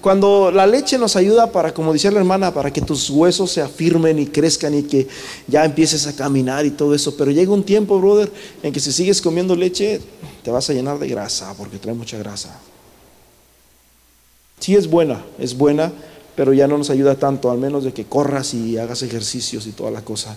Cuando 0.00 0.50
la 0.50 0.66
leche 0.66 0.98
nos 0.98 1.14
ayuda 1.14 1.50
para, 1.52 1.72
como 1.72 1.92
decía 1.92 2.10
la 2.10 2.18
hermana, 2.18 2.52
para 2.52 2.72
que 2.72 2.80
tus 2.80 3.08
huesos 3.08 3.52
se 3.52 3.62
afirmen 3.62 4.18
y 4.18 4.26
crezcan 4.26 4.74
y 4.74 4.82
que 4.82 5.06
ya 5.46 5.64
empieces 5.64 6.08
a 6.08 6.16
caminar 6.16 6.66
y 6.66 6.72
todo 6.72 6.92
eso, 6.92 7.16
pero 7.16 7.30
llega 7.30 7.52
un 7.52 7.62
tiempo, 7.62 8.00
brother, 8.00 8.30
en 8.62 8.72
que 8.72 8.80
si 8.80 8.92
sigues 8.92 9.22
comiendo 9.22 9.54
leche, 9.54 10.00
te 10.42 10.50
vas 10.50 10.68
a 10.68 10.72
llenar 10.72 10.98
de 10.98 11.06
grasa, 11.08 11.54
porque 11.56 11.78
trae 11.78 11.94
mucha 11.94 12.18
grasa. 12.18 12.60
Sí 14.58 14.74
es 14.74 14.88
buena, 14.88 15.24
es 15.38 15.56
buena, 15.56 15.92
pero 16.34 16.52
ya 16.52 16.66
no 16.66 16.78
nos 16.78 16.90
ayuda 16.90 17.14
tanto, 17.14 17.52
al 17.52 17.58
menos 17.58 17.84
de 17.84 17.92
que 17.92 18.06
corras 18.06 18.54
y 18.54 18.76
hagas 18.76 19.02
ejercicios 19.02 19.68
y 19.68 19.70
toda 19.72 19.92
la 19.92 20.02
cosa. 20.02 20.36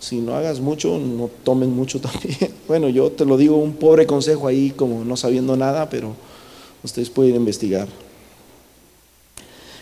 Si 0.00 0.16
no 0.20 0.34
hagas 0.34 0.60
mucho, 0.60 0.98
no 0.98 1.28
tomen 1.44 1.74
mucho 1.74 2.00
también. 2.00 2.52
Bueno, 2.66 2.88
yo 2.88 3.10
te 3.10 3.24
lo 3.24 3.36
digo 3.36 3.56
un 3.56 3.74
pobre 3.74 4.06
consejo 4.06 4.46
ahí, 4.46 4.70
como 4.70 5.04
no 5.04 5.16
sabiendo 5.16 5.56
nada, 5.56 5.88
pero 5.88 6.14
ustedes 6.82 7.10
pueden 7.10 7.36
investigar. 7.36 7.88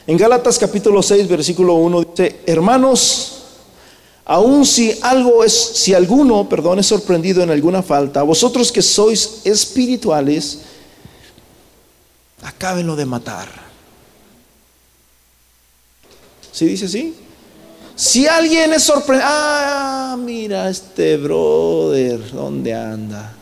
En 0.07 0.17
Gálatas 0.17 0.59
capítulo 0.59 1.03
6, 1.03 1.27
versículo 1.27 1.75
1 1.75 2.03
dice, 2.05 2.41
hermanos, 2.47 3.43
aun 4.25 4.65
si 4.65 4.97
algo 5.03 5.43
es, 5.43 5.53
si 5.53 5.95
alguno, 5.95 6.49
perdón, 6.49 6.79
es 6.79 6.87
sorprendido 6.87 7.43
en 7.43 7.51
alguna 7.51 7.83
falta, 7.83 8.23
vosotros 8.23 8.71
que 8.71 8.83
sois 8.83 9.41
espirituales, 9.45 10.61
acábenlo 12.43 12.95
de 12.95 13.05
matar. 13.05 13.49
¿Sí 16.53 16.67
dice 16.67 16.87
así? 16.87 17.15
Si 17.97 18.29
alguien 18.29 18.75
es 18.75 18.85
sorprendido, 18.85 19.27
ah, 19.27 20.17
mira 20.19 20.69
este 20.69 21.17
brother, 21.17 22.31
¿dónde 22.31 22.75
anda? 22.75 23.33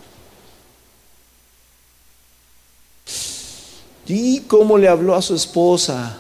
Y 4.06 4.42
cómo 4.42 4.78
le 4.78 4.88
habló 4.88 5.16
a 5.16 5.22
su 5.22 5.34
esposa. 5.34 6.18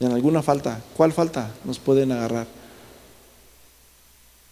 En 0.00 0.12
alguna 0.12 0.42
falta, 0.42 0.80
¿cuál 0.96 1.12
falta 1.12 1.50
nos 1.64 1.78
pueden 1.78 2.12
agarrar? 2.12 2.46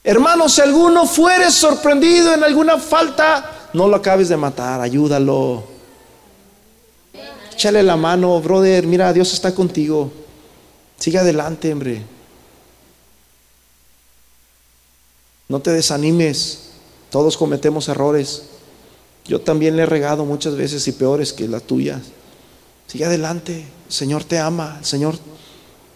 Hermanos, 0.04 0.52
si 0.52 0.60
alguno 0.60 1.06
fuere 1.06 1.50
sorprendido 1.50 2.34
en 2.34 2.44
alguna 2.44 2.76
falta, 2.76 3.70
no 3.72 3.88
lo 3.88 3.96
acabes 3.96 4.28
de 4.28 4.36
matar, 4.36 4.82
ayúdalo. 4.82 5.79
Échale 7.60 7.82
la 7.82 7.98
mano, 7.98 8.40
brother, 8.40 8.86
mira, 8.86 9.12
Dios 9.12 9.34
está 9.34 9.54
contigo. 9.54 10.10
Sigue 10.98 11.18
adelante, 11.18 11.70
hombre. 11.70 12.02
No 15.46 15.60
te 15.60 15.70
desanimes. 15.70 16.70
Todos 17.10 17.36
cometemos 17.36 17.86
errores. 17.88 18.44
Yo 19.26 19.42
también 19.42 19.76
le 19.76 19.82
he 19.82 19.86
regado 19.86 20.24
muchas 20.24 20.56
veces 20.56 20.88
y 20.88 20.92
peores 20.92 21.34
que 21.34 21.48
las 21.48 21.64
tuyas. 21.64 22.00
Sigue 22.86 23.04
adelante. 23.04 23.66
El 23.88 23.92
Señor 23.92 24.24
te 24.24 24.38
ama. 24.38 24.76
El 24.78 24.86
Señor 24.86 25.18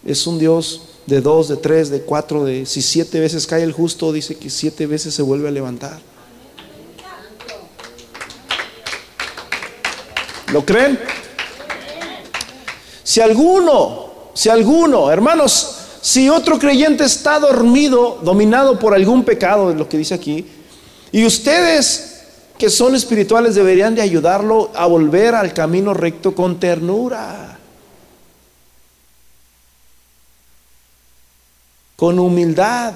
es 0.05 0.27
un 0.27 0.37
Dios 0.37 0.83
de 1.07 1.19
dos, 1.19 1.47
de 1.47 1.57
tres, 1.57 1.89
de 1.89 2.01
cuatro, 2.01 2.45
de 2.45 2.67
si 2.67 2.83
siete 2.83 3.19
veces 3.19 3.47
cae 3.47 3.63
el 3.63 3.71
justo, 3.71 4.13
dice 4.13 4.35
que 4.35 4.51
siete 4.51 4.85
veces 4.85 5.15
se 5.15 5.23
vuelve 5.23 5.47
a 5.47 5.51
levantar. 5.51 5.99
¿Lo 10.53 10.63
creen? 10.63 10.99
Si 13.05 13.21
alguno, 13.21 14.07
si 14.33 14.49
alguno, 14.49 15.11
hermanos, 15.11 15.77
si 16.01 16.27
otro 16.27 16.57
creyente 16.57 17.03
está 17.03 17.39
dormido, 17.39 18.19
dominado 18.23 18.79
por 18.79 18.95
algún 18.95 19.23
pecado, 19.23 19.69
es 19.69 19.77
lo 19.77 19.87
que 19.87 19.99
dice 19.99 20.15
aquí, 20.15 20.43
y 21.11 21.23
ustedes 21.23 22.23
que 22.57 22.67
son 22.71 22.95
espirituales 22.95 23.53
deberían 23.53 23.93
de 23.93 24.01
ayudarlo 24.01 24.71
a 24.73 24.87
volver 24.87 25.35
al 25.35 25.53
camino 25.53 25.93
recto 25.93 26.33
con 26.33 26.59
ternura, 26.59 27.59
con 31.95 32.17
humildad. 32.17 32.95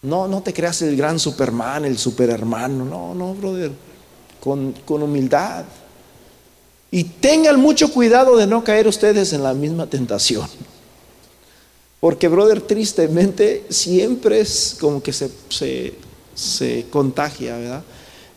No, 0.00 0.26
no 0.26 0.40
te 0.40 0.54
creas 0.54 0.80
el 0.80 0.96
gran 0.96 1.18
Superman, 1.18 1.84
el 1.84 1.98
superhermano, 1.98 2.86
no, 2.86 3.14
no, 3.14 3.34
brother, 3.34 3.72
con, 4.40 4.72
con 4.86 5.02
humildad. 5.02 5.66
Y 6.90 7.04
tengan 7.04 7.60
mucho 7.60 7.92
cuidado 7.92 8.36
de 8.36 8.46
no 8.46 8.64
caer 8.64 8.88
ustedes 8.88 9.32
en 9.32 9.42
la 9.42 9.52
misma 9.54 9.86
tentación. 9.86 10.48
Porque, 12.00 12.28
brother, 12.28 12.60
tristemente 12.60 13.66
siempre 13.68 14.40
es 14.40 14.76
como 14.80 15.02
que 15.02 15.12
se, 15.12 15.30
se, 16.34 16.86
contagia, 16.90 17.56
¿verdad? 17.56 17.82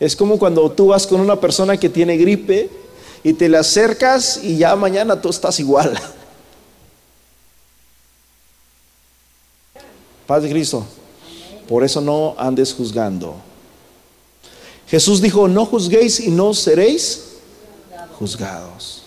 Es 0.00 0.16
como 0.16 0.38
cuando 0.38 0.70
tú 0.72 0.88
vas 0.88 1.06
con 1.06 1.20
una 1.20 1.40
persona 1.40 1.78
que 1.78 1.88
tiene 1.88 2.16
gripe 2.16 2.68
y 3.22 3.32
te 3.34 3.48
le 3.48 3.56
acercas 3.56 4.40
y 4.42 4.58
ya 4.58 4.74
mañana 4.74 5.20
tú 5.20 5.28
estás 5.30 5.60
igual. 5.60 5.96
Paz 10.26 10.42
de 10.42 10.50
Cristo. 10.50 10.84
Por 11.68 11.84
eso 11.84 12.00
no 12.00 12.34
andes 12.36 12.74
juzgando. 12.74 13.36
Jesús 14.88 15.22
dijo, 15.22 15.46
no 15.46 15.64
juzguéis 15.64 16.18
y 16.20 16.30
no 16.30 16.52
seréis 16.52 17.31
juzgados. 18.22 19.02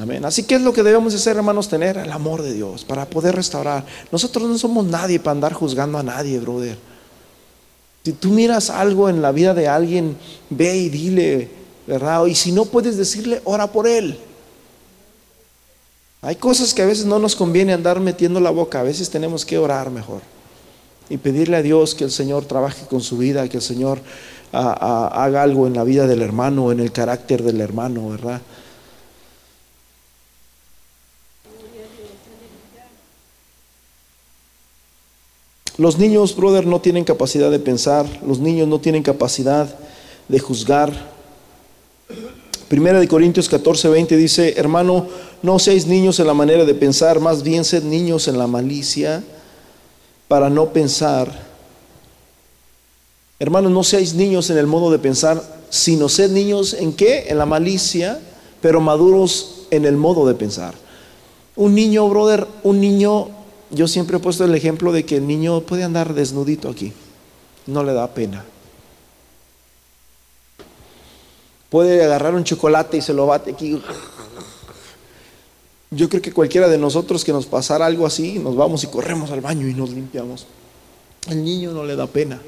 Amén. 0.00 0.24
Así 0.24 0.42
que 0.42 0.56
es 0.56 0.62
lo 0.62 0.72
que 0.72 0.82
debemos 0.82 1.14
hacer, 1.14 1.36
hermanos, 1.36 1.68
tener 1.68 1.96
el 1.96 2.10
amor 2.10 2.42
de 2.42 2.52
Dios 2.52 2.84
para 2.84 3.08
poder 3.08 3.36
restaurar. 3.36 3.86
Nosotros 4.10 4.48
no 4.48 4.58
somos 4.58 4.84
nadie 4.84 5.20
para 5.20 5.30
andar 5.30 5.52
juzgando 5.52 5.96
a 5.96 6.02
nadie, 6.02 6.40
brother. 6.40 6.76
Si 8.02 8.12
tú 8.12 8.30
miras 8.30 8.68
algo 8.68 9.08
en 9.08 9.22
la 9.22 9.30
vida 9.30 9.54
de 9.54 9.68
alguien, 9.68 10.16
ve 10.50 10.76
y 10.76 10.88
dile, 10.88 11.48
¿verdad? 11.86 12.26
Y 12.26 12.34
si 12.34 12.50
no 12.50 12.64
puedes 12.64 12.96
decirle, 12.96 13.40
ora 13.44 13.70
por 13.70 13.86
él. 13.86 14.18
Hay 16.22 16.34
cosas 16.34 16.74
que 16.74 16.82
a 16.82 16.86
veces 16.86 17.04
no 17.04 17.20
nos 17.20 17.36
conviene 17.36 17.74
andar 17.74 18.00
metiendo 18.00 18.40
la 18.40 18.50
boca, 18.50 18.80
a 18.80 18.82
veces 18.82 19.08
tenemos 19.08 19.46
que 19.46 19.56
orar 19.56 19.92
mejor 19.92 20.20
y 21.08 21.16
pedirle 21.18 21.56
a 21.58 21.62
Dios 21.62 21.94
que 21.94 22.02
el 22.02 22.10
Señor 22.10 22.44
trabaje 22.44 22.86
con 22.86 23.00
su 23.00 23.16
vida, 23.16 23.48
que 23.48 23.58
el 23.58 23.62
Señor 23.62 24.00
haga 24.56 25.42
algo 25.42 25.66
en 25.66 25.74
la 25.74 25.84
vida 25.84 26.06
del 26.06 26.22
hermano, 26.22 26.72
en 26.72 26.80
el 26.80 26.92
carácter 26.92 27.42
del 27.42 27.60
hermano, 27.60 28.08
¿verdad? 28.10 28.40
Los 35.78 35.98
niños, 35.98 36.34
brother, 36.34 36.66
no 36.66 36.80
tienen 36.80 37.04
capacidad 37.04 37.50
de 37.50 37.58
pensar, 37.58 38.06
los 38.26 38.38
niños 38.38 38.66
no 38.66 38.80
tienen 38.80 39.02
capacidad 39.02 39.68
de 40.26 40.38
juzgar. 40.38 40.90
Primera 42.68 42.98
de 42.98 43.06
Corintios 43.06 43.48
14, 43.50 43.90
20 43.90 44.16
dice, 44.16 44.54
hermano, 44.56 45.06
no 45.42 45.58
seáis 45.58 45.86
niños 45.86 46.18
en 46.18 46.26
la 46.28 46.34
manera 46.34 46.64
de 46.64 46.74
pensar, 46.74 47.20
más 47.20 47.42
bien 47.42 47.64
sed 47.64 47.84
niños 47.84 48.26
en 48.26 48.38
la 48.38 48.46
malicia 48.46 49.22
para 50.28 50.48
no 50.48 50.72
pensar. 50.72 51.55
Hermanos, 53.38 53.70
no 53.70 53.84
seáis 53.84 54.14
niños 54.14 54.48
en 54.48 54.56
el 54.56 54.66
modo 54.66 54.90
de 54.90 54.98
pensar, 54.98 55.42
sino 55.68 56.08
sed 56.08 56.30
niños 56.30 56.72
en 56.74 56.94
qué? 56.94 57.26
En 57.28 57.38
la 57.38 57.46
malicia, 57.46 58.18
pero 58.62 58.80
maduros 58.80 59.66
en 59.70 59.84
el 59.84 59.96
modo 59.96 60.26
de 60.26 60.34
pensar. 60.34 60.74
Un 61.54 61.74
niño, 61.74 62.08
brother, 62.08 62.46
un 62.62 62.80
niño, 62.80 63.28
yo 63.70 63.88
siempre 63.88 64.16
he 64.16 64.20
puesto 64.20 64.44
el 64.44 64.54
ejemplo 64.54 64.92
de 64.92 65.04
que 65.04 65.16
el 65.16 65.26
niño 65.26 65.60
puede 65.62 65.84
andar 65.84 66.14
desnudito 66.14 66.70
aquí, 66.70 66.92
no 67.66 67.84
le 67.84 67.92
da 67.92 68.08
pena. 68.08 68.44
Puede 71.68 72.02
agarrar 72.04 72.34
un 72.34 72.44
chocolate 72.44 72.96
y 72.98 73.02
se 73.02 73.12
lo 73.12 73.26
bate 73.26 73.50
aquí. 73.50 73.82
Yo 75.90 76.08
creo 76.08 76.22
que 76.22 76.32
cualquiera 76.32 76.68
de 76.68 76.78
nosotros 76.78 77.24
que 77.24 77.32
nos 77.32 77.46
pasara 77.46 77.86
algo 77.86 78.06
así, 78.06 78.38
nos 78.38 78.56
vamos 78.56 78.82
y 78.84 78.86
corremos 78.86 79.30
al 79.30 79.40
baño 79.40 79.68
y 79.68 79.74
nos 79.74 79.90
limpiamos. 79.90 80.46
El 81.28 81.44
niño 81.44 81.72
no 81.72 81.84
le 81.84 81.96
da 81.96 82.06
pena. 82.06 82.40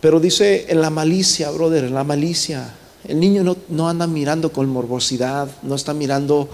Pero 0.00 0.20
dice 0.20 0.66
en 0.68 0.80
la 0.80 0.90
malicia, 0.90 1.50
brother, 1.50 1.84
en 1.84 1.94
la 1.94 2.04
malicia. 2.04 2.74
El 3.06 3.20
niño 3.20 3.42
no, 3.42 3.56
no 3.68 3.88
anda 3.88 4.06
mirando 4.06 4.52
con 4.52 4.68
morbosidad, 4.68 5.48
no 5.62 5.74
está 5.74 5.94
mirando 5.94 6.48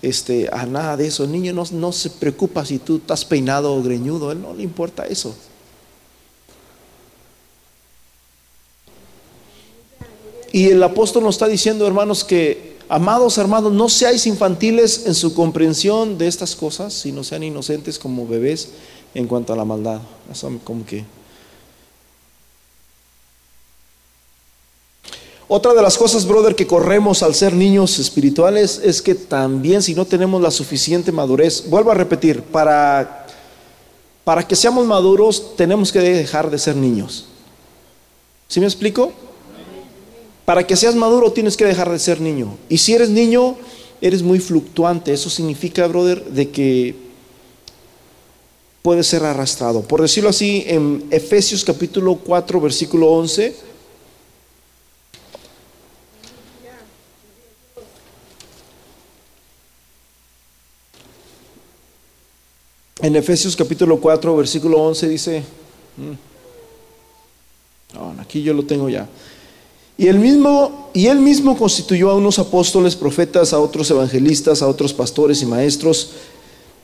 este, 0.00 0.48
a 0.52 0.64
nada 0.64 0.96
de 0.96 1.06
eso. 1.06 1.24
El 1.24 1.32
niño 1.32 1.52
no, 1.52 1.64
no 1.72 1.92
se 1.92 2.10
preocupa 2.10 2.64
si 2.64 2.78
tú 2.78 2.96
estás 2.96 3.24
peinado 3.24 3.74
o 3.74 3.82
greñudo, 3.82 4.32
él 4.32 4.40
no 4.40 4.54
le 4.54 4.62
importa 4.62 5.06
eso. 5.06 5.34
Y 10.50 10.70
el 10.70 10.82
apóstol 10.82 11.24
nos 11.24 11.34
está 11.34 11.46
diciendo, 11.46 11.86
hermanos, 11.86 12.24
que, 12.24 12.76
amados 12.88 13.36
hermanos, 13.36 13.72
no 13.72 13.88
seáis 13.88 14.26
infantiles 14.26 15.06
en 15.06 15.14
su 15.14 15.34
comprensión 15.34 16.16
de 16.16 16.26
estas 16.26 16.56
cosas, 16.56 16.94
sino 16.94 17.22
sean 17.22 17.42
inocentes 17.42 17.98
como 17.98 18.26
bebés 18.26 18.70
en 19.14 19.26
cuanto 19.26 19.52
a 19.52 19.56
la 19.56 19.64
maldad. 19.64 20.00
Eso 20.32 20.50
como 20.64 20.86
que... 20.86 21.17
Otra 25.50 25.72
de 25.72 25.80
las 25.80 25.96
cosas, 25.96 26.26
brother, 26.26 26.54
que 26.54 26.66
corremos 26.66 27.22
al 27.22 27.34
ser 27.34 27.54
niños 27.54 27.98
espirituales 27.98 28.82
es 28.84 29.00
que 29.00 29.14
también 29.14 29.82
si 29.82 29.94
no 29.94 30.04
tenemos 30.04 30.42
la 30.42 30.50
suficiente 30.50 31.10
madurez, 31.10 31.64
vuelvo 31.70 31.90
a 31.90 31.94
repetir, 31.94 32.42
para, 32.42 33.26
para 34.24 34.46
que 34.46 34.54
seamos 34.54 34.86
maduros 34.86 35.56
tenemos 35.56 35.90
que 35.90 36.00
dejar 36.00 36.50
de 36.50 36.58
ser 36.58 36.76
niños. 36.76 37.24
¿Sí 38.46 38.60
me 38.60 38.66
explico? 38.66 39.10
Para 40.44 40.66
que 40.66 40.76
seas 40.76 40.94
maduro 40.94 41.32
tienes 41.32 41.56
que 41.56 41.64
dejar 41.64 41.90
de 41.90 41.98
ser 41.98 42.20
niño. 42.20 42.58
Y 42.68 42.76
si 42.76 42.92
eres 42.92 43.08
niño, 43.08 43.56
eres 44.02 44.22
muy 44.22 44.40
fluctuante. 44.40 45.14
Eso 45.14 45.30
significa, 45.30 45.86
brother, 45.86 46.24
de 46.26 46.50
que 46.50 46.94
puedes 48.82 49.06
ser 49.06 49.24
arrastrado. 49.24 49.80
Por 49.80 50.02
decirlo 50.02 50.28
así, 50.28 50.64
en 50.66 51.06
Efesios 51.10 51.64
capítulo 51.64 52.16
4, 52.16 52.60
versículo 52.60 53.10
11. 53.12 53.67
En 63.00 63.14
Efesios 63.14 63.54
capítulo 63.54 64.00
4, 64.00 64.36
versículo 64.36 64.82
11 64.82 65.08
dice, 65.08 65.42
mm, 65.96 66.12
aquí 68.20 68.42
yo 68.42 68.52
lo 68.52 68.64
tengo 68.64 68.88
ya. 68.88 69.08
Y 69.96 70.08
él 70.08 70.18
mismo, 70.18 70.90
y 70.94 71.06
él 71.06 71.20
mismo 71.20 71.56
constituyó 71.56 72.10
a 72.10 72.14
unos 72.14 72.38
apóstoles, 72.38 72.96
profetas, 72.96 73.52
a 73.52 73.60
otros 73.60 73.90
evangelistas, 73.90 74.62
a 74.62 74.68
otros 74.68 74.92
pastores 74.92 75.42
y 75.42 75.46
maestros, 75.46 76.10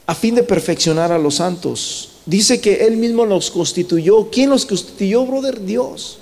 a 0.06 0.14
fin 0.14 0.34
de 0.34 0.42
perfeccionar 0.42 1.10
a 1.12 1.18
los 1.18 1.36
santos. 1.36 2.10
Dice 2.26 2.60
que 2.60 2.86
él 2.86 2.96
mismo 2.96 3.24
los 3.24 3.50
constituyó. 3.50 4.30
¿Quién 4.30 4.50
los 4.50 4.66
constituyó, 4.66 5.26
brother? 5.26 5.64
Dios. 5.64 6.18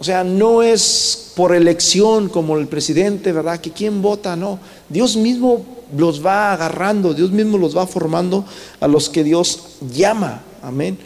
O 0.00 0.04
sea, 0.04 0.24
no 0.24 0.62
es 0.62 1.32
por 1.36 1.54
elección 1.54 2.28
como 2.28 2.56
el 2.56 2.66
presidente, 2.66 3.32
¿verdad? 3.32 3.60
Que 3.60 3.70
quién 3.70 4.02
vota, 4.02 4.34
no. 4.34 4.58
Dios 4.88 5.16
mismo 5.16 5.64
los 5.96 6.24
va 6.24 6.52
agarrando, 6.52 7.14
Dios 7.14 7.30
mismo 7.30 7.58
los 7.58 7.76
va 7.76 7.86
formando 7.86 8.44
a 8.80 8.88
los 8.88 9.08
que 9.08 9.22
Dios 9.22 9.76
llama. 9.92 10.42
Amén. 10.62 10.98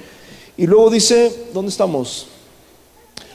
Y 0.57 0.66
luego 0.66 0.90
dice, 0.90 1.48
¿dónde 1.52 1.70
estamos? 1.70 2.28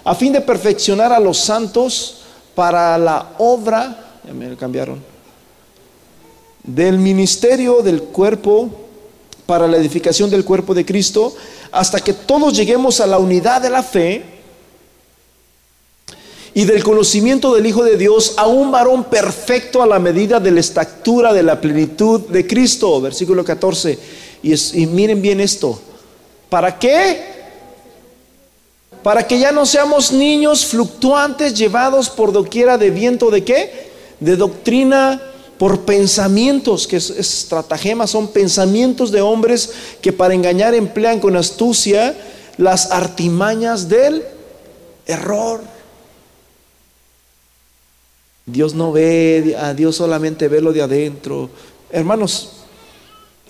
a 0.03 0.15
fin 0.15 0.33
de 0.33 0.41
perfeccionar 0.41 1.11
a 1.13 1.19
los 1.19 1.37
santos 1.37 2.21
para 2.55 2.97
la 2.97 3.33
obra, 3.37 4.19
ya 4.25 4.33
me 4.33 4.55
cambiaron, 4.55 4.99
del 6.63 6.97
ministerio 6.97 7.81
del 7.81 8.03
cuerpo, 8.03 8.69
para 9.45 9.67
la 9.67 9.77
edificación 9.77 10.29
del 10.29 10.45
cuerpo 10.45 10.73
de 10.73 10.85
Cristo, 10.85 11.35
hasta 11.71 11.99
que 11.99 12.13
todos 12.13 12.55
lleguemos 12.55 12.99
a 12.99 13.07
la 13.07 13.17
unidad 13.17 13.61
de 13.61 13.69
la 13.69 13.83
fe 13.83 14.38
y 16.59 16.65
del 16.65 16.83
conocimiento 16.83 17.55
del 17.55 17.65
Hijo 17.67 17.85
de 17.85 17.95
Dios, 17.95 18.33
a 18.35 18.45
un 18.45 18.69
varón 18.69 19.05
perfecto 19.05 19.81
a 19.81 19.87
la 19.87 19.97
medida 19.97 20.41
de 20.41 20.51
la 20.51 20.59
estatura 20.59 21.31
de 21.31 21.41
la 21.41 21.61
plenitud 21.61 22.19
de 22.27 22.45
Cristo, 22.45 22.99
versículo 22.99 23.45
14. 23.45 23.97
Y, 24.43 24.85
miren 24.87 25.21
bien 25.21 25.39
esto, 25.39 25.79
¿para 26.49 26.77
qué? 26.77 27.39
para 29.01 29.25
que 29.25 29.39
ya 29.39 29.53
no 29.53 29.65
seamos 29.65 30.11
niños 30.11 30.65
fluctuantes 30.65 31.53
llevados 31.53 32.09
por 32.09 32.33
doquiera 32.33 32.77
de 32.77 32.89
viento 32.89 33.31
de 33.31 33.45
qué? 33.45 33.91
De 34.19 34.35
doctrina 34.35 35.21
por 35.57 35.85
pensamientos, 35.85 36.87
que 36.87 36.97
es, 36.97 37.09
estratagemas, 37.09 38.09
son 38.09 38.27
pensamientos 38.27 39.13
de 39.13 39.21
hombres 39.21 39.71
que 40.01 40.11
para 40.11 40.33
engañar 40.33 40.73
emplean 40.73 41.21
con 41.21 41.37
astucia 41.37 42.13
las 42.57 42.91
artimañas 42.91 43.87
del 43.87 44.25
error. 45.07 45.68
Dios 48.51 48.73
no 48.73 48.91
ve, 48.91 49.55
a 49.59 49.73
Dios 49.73 49.95
solamente 49.95 50.47
ve 50.47 50.61
lo 50.61 50.73
de 50.73 50.81
adentro. 50.81 51.49
Hermanos, 51.91 52.51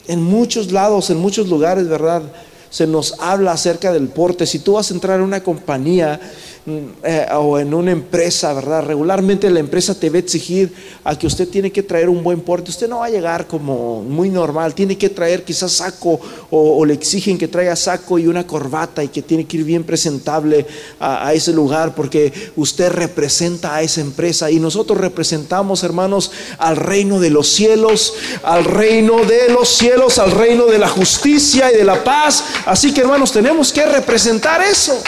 en 0.08 0.22
muchos 0.22 0.72
lados, 0.72 1.10
en 1.10 1.18
muchos 1.18 1.48
lugares, 1.50 1.88
¿verdad? 1.88 2.24
se 2.70 2.86
nos 2.86 3.16
habla 3.20 3.54
acerca 3.54 3.92
del 3.92 4.08
porte. 4.08 4.46
Si 4.46 4.60
tú 4.60 4.74
vas 4.74 4.92
a 4.92 4.94
entrar 4.94 5.18
en 5.18 5.26
una 5.26 5.44
compañía 5.44 6.20
eh, 6.68 7.26
o 7.34 7.58
en 7.60 7.74
una 7.74 7.92
empresa, 7.92 8.54
¿verdad? 8.54 8.84
Regularmente 8.84 9.50
la 9.50 9.60
empresa 9.60 9.98
te 9.98 10.10
va 10.10 10.18
a 10.18 10.20
exigir 10.20 10.74
a 11.04 11.18
que 11.18 11.28
usted 11.28 11.48
tiene 11.48 11.72
que 11.72 11.84
traer 11.84 12.10
un 12.10 12.24
buen 12.24 12.42
porte. 12.42 12.70
Usted 12.70 12.88
no 12.88 13.00
va 13.00 13.06
a 13.06 13.10
llegar 13.10 13.48
como 13.48 14.02
muy 14.02 14.30
normal, 14.30 14.74
tiene 14.74 14.98
que 14.98 15.10
traer 15.10 15.44
quizás 15.44 15.72
saco 15.72 16.20
o, 16.50 16.86
le 16.86 16.94
exigen 16.94 17.38
que 17.38 17.48
traiga 17.48 17.76
saco 17.76 18.18
y 18.18 18.28
una 18.28 18.46
corbata 18.46 19.04
y 19.04 19.10
que 19.10 19.22
tiene 19.22 19.46
que 19.46 19.58
ir 19.58 19.64
bien 19.64 19.84
presentable 19.84 20.66
a, 21.00 21.28
a 21.28 21.34
ese 21.34 21.54
lugar 21.54 21.94
porque 21.96 22.32
usted 22.56 22.92
representa 22.92 23.76
a 23.76 23.82
esa 23.82 24.02
empresa 24.02 24.50
y 24.50 24.60
nosotros 24.60 24.98
representamos, 25.00 25.84
hermanos, 25.84 26.32
al 26.58 26.76
reino 26.76 27.20
de 27.20 27.30
los 27.30 27.48
cielos, 27.48 28.14
al 28.44 28.66
reino 28.66 29.24
de 29.26 29.50
los 29.50 29.70
cielos, 29.70 30.20
al 30.20 30.32
reino 30.32 30.66
de 30.66 30.80
la 30.80 30.90
justicia 30.90 31.72
y 31.72 31.78
de 31.78 31.84
la 31.84 32.04
paz 32.04 32.30
Así 32.66 32.94
que 32.94 33.02
hermanos, 33.02 33.32
tenemos 33.32 33.72
que 33.72 33.86
representar 33.86 34.62
eso. 34.62 35.02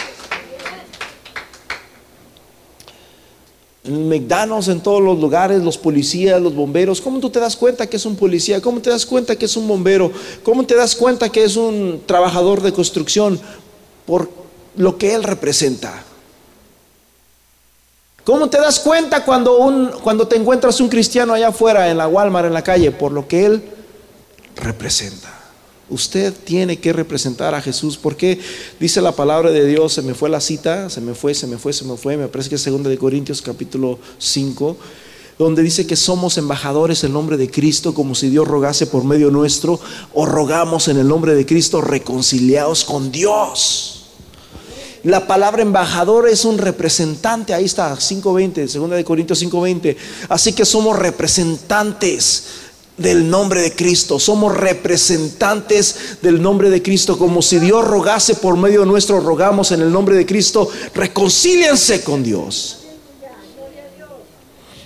McDonald's, 3.83 4.67
en 4.67 4.81
todos 4.81 5.01
los 5.01 5.19
lugares, 5.19 5.63
los 5.63 5.77
policías, 5.77 6.39
los 6.39 6.53
bomberos. 6.53 7.01
¿Cómo 7.01 7.19
tú 7.19 7.29
te 7.29 7.39
das 7.39 7.55
cuenta 7.55 7.87
que 7.87 7.97
es 7.97 8.05
un 8.05 8.15
policía? 8.15 8.61
¿Cómo 8.61 8.79
te 8.79 8.91
das 8.91 9.05
cuenta 9.05 9.35
que 9.35 9.45
es 9.45 9.57
un 9.57 9.67
bombero? 9.67 10.11
¿Cómo 10.43 10.65
te 10.65 10.75
das 10.75 10.95
cuenta 10.95 11.29
que 11.29 11.43
es 11.43 11.55
un 11.55 12.01
trabajador 12.05 12.61
de 12.61 12.73
construcción? 12.73 13.39
Por 14.05 14.29
lo 14.75 14.97
que 14.97 15.15
él 15.15 15.23
representa. 15.23 16.03
¿Cómo 18.23 18.49
te 18.51 18.59
das 18.59 18.79
cuenta 18.79 19.25
cuando, 19.25 19.57
un, 19.57 19.89
cuando 20.03 20.27
te 20.27 20.35
encuentras 20.35 20.79
un 20.79 20.87
cristiano 20.87 21.33
allá 21.33 21.47
afuera, 21.47 21.89
en 21.89 21.97
la 21.97 22.07
Walmart, 22.07 22.45
en 22.45 22.53
la 22.53 22.63
calle? 22.63 22.91
Por 22.91 23.11
lo 23.11 23.27
que 23.27 23.45
él 23.45 23.63
representa. 24.57 25.40
Usted 25.91 26.33
tiene 26.33 26.79
que 26.79 26.93
representar 26.93 27.53
a 27.53 27.61
Jesús 27.61 27.97
porque 27.97 28.39
dice 28.79 29.01
la 29.01 29.11
palabra 29.11 29.51
de 29.51 29.67
Dios, 29.67 29.91
se 29.91 30.01
me 30.01 30.13
fue 30.13 30.29
la 30.29 30.39
cita, 30.39 30.89
se 30.89 31.01
me 31.01 31.13
fue, 31.13 31.35
se 31.35 31.47
me 31.47 31.57
fue, 31.57 31.73
se 31.73 31.83
me 31.83 31.97
fue, 31.97 32.15
me 32.15 32.29
parece 32.29 32.49
que 32.49 32.55
es 32.55 32.63
2 32.63 32.83
de 32.83 32.97
Corintios 32.97 33.41
capítulo 33.41 33.99
5, 34.17 34.77
donde 35.37 35.61
dice 35.61 35.85
que 35.85 35.97
somos 35.97 36.37
embajadores 36.37 37.03
en 37.03 37.11
nombre 37.11 37.35
de 37.35 37.51
Cristo, 37.51 37.93
como 37.93 38.15
si 38.15 38.29
Dios 38.29 38.47
rogase 38.47 38.87
por 38.87 39.03
medio 39.03 39.31
nuestro, 39.31 39.81
o 40.13 40.25
rogamos 40.25 40.87
en 40.87 40.97
el 40.97 41.09
nombre 41.09 41.35
de 41.35 41.45
Cristo 41.45 41.81
reconciliados 41.81 42.85
con 42.85 43.11
Dios. 43.11 43.97
La 45.03 45.27
palabra 45.27 45.61
embajador 45.61 46.29
es 46.29 46.45
un 46.45 46.57
representante, 46.57 47.53
ahí 47.53 47.65
está, 47.65 47.93
5.20, 47.95 48.71
2 48.71 48.89
de 48.91 49.03
Corintios 49.03 49.43
5.20. 49.43 49.97
Así 50.29 50.53
que 50.53 50.63
somos 50.63 50.97
representantes 50.97 52.45
del 53.01 53.29
nombre 53.29 53.61
de 53.61 53.73
Cristo, 53.73 54.19
somos 54.19 54.55
representantes 54.55 56.17
del 56.21 56.41
nombre 56.41 56.69
de 56.69 56.81
Cristo, 56.81 57.17
como 57.17 57.41
si 57.41 57.59
Dios 57.59 57.85
rogase 57.85 58.35
por 58.35 58.57
medio 58.57 58.85
nuestro, 58.85 59.19
rogamos 59.19 59.71
en 59.71 59.81
el 59.81 59.91
nombre 59.91 60.15
de 60.15 60.25
Cristo, 60.25 60.69
reconcíliense 60.93 62.03
con 62.03 62.23
Dios. 62.23 62.77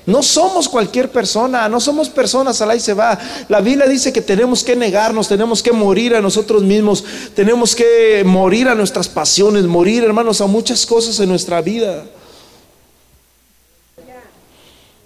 No 0.05 0.21
somos 0.21 0.69
cualquier 0.69 1.11
persona, 1.11 1.67
no 1.67 1.79
somos 1.79 2.09
personas 2.09 2.61
al 2.61 2.77
y 2.77 2.79
se 2.79 2.93
va. 2.93 3.17
La 3.49 3.59
Biblia 3.59 3.87
dice 3.87 4.13
que 4.13 4.21
tenemos 4.21 4.63
que 4.63 4.75
negarnos, 4.75 5.27
tenemos 5.27 5.63
que 5.63 5.71
morir 5.71 6.13
a 6.15 6.21
nosotros 6.21 6.61
mismos, 6.61 7.03
tenemos 7.33 7.75
que 7.75 8.23
morir 8.23 8.67
a 8.67 8.75
nuestras 8.75 9.09
pasiones, 9.09 9.63
morir, 9.65 10.03
hermanos, 10.03 10.41
a 10.41 10.45
muchas 10.45 10.85
cosas 10.85 11.19
en 11.19 11.29
nuestra 11.29 11.61
vida. 11.61 12.05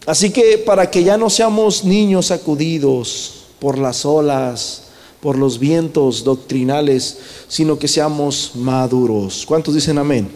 Así 0.10 0.32
que 0.32 0.58
para 0.58 0.90
que 0.90 1.04
ya 1.04 1.18
no 1.18 1.30
seamos 1.30 1.84
niños 1.84 2.26
sacudidos 2.26 3.44
por 3.60 3.78
las 3.78 4.06
olas, 4.06 4.86
por 5.22 5.38
los 5.38 5.60
vientos 5.60 6.24
doctrinales, 6.24 7.20
sino 7.48 7.78
que 7.78 7.88
seamos 7.88 8.54
maduros. 8.56 9.46
¿Cuántos 9.46 9.76
dicen 9.76 10.00
amén? 10.00 10.28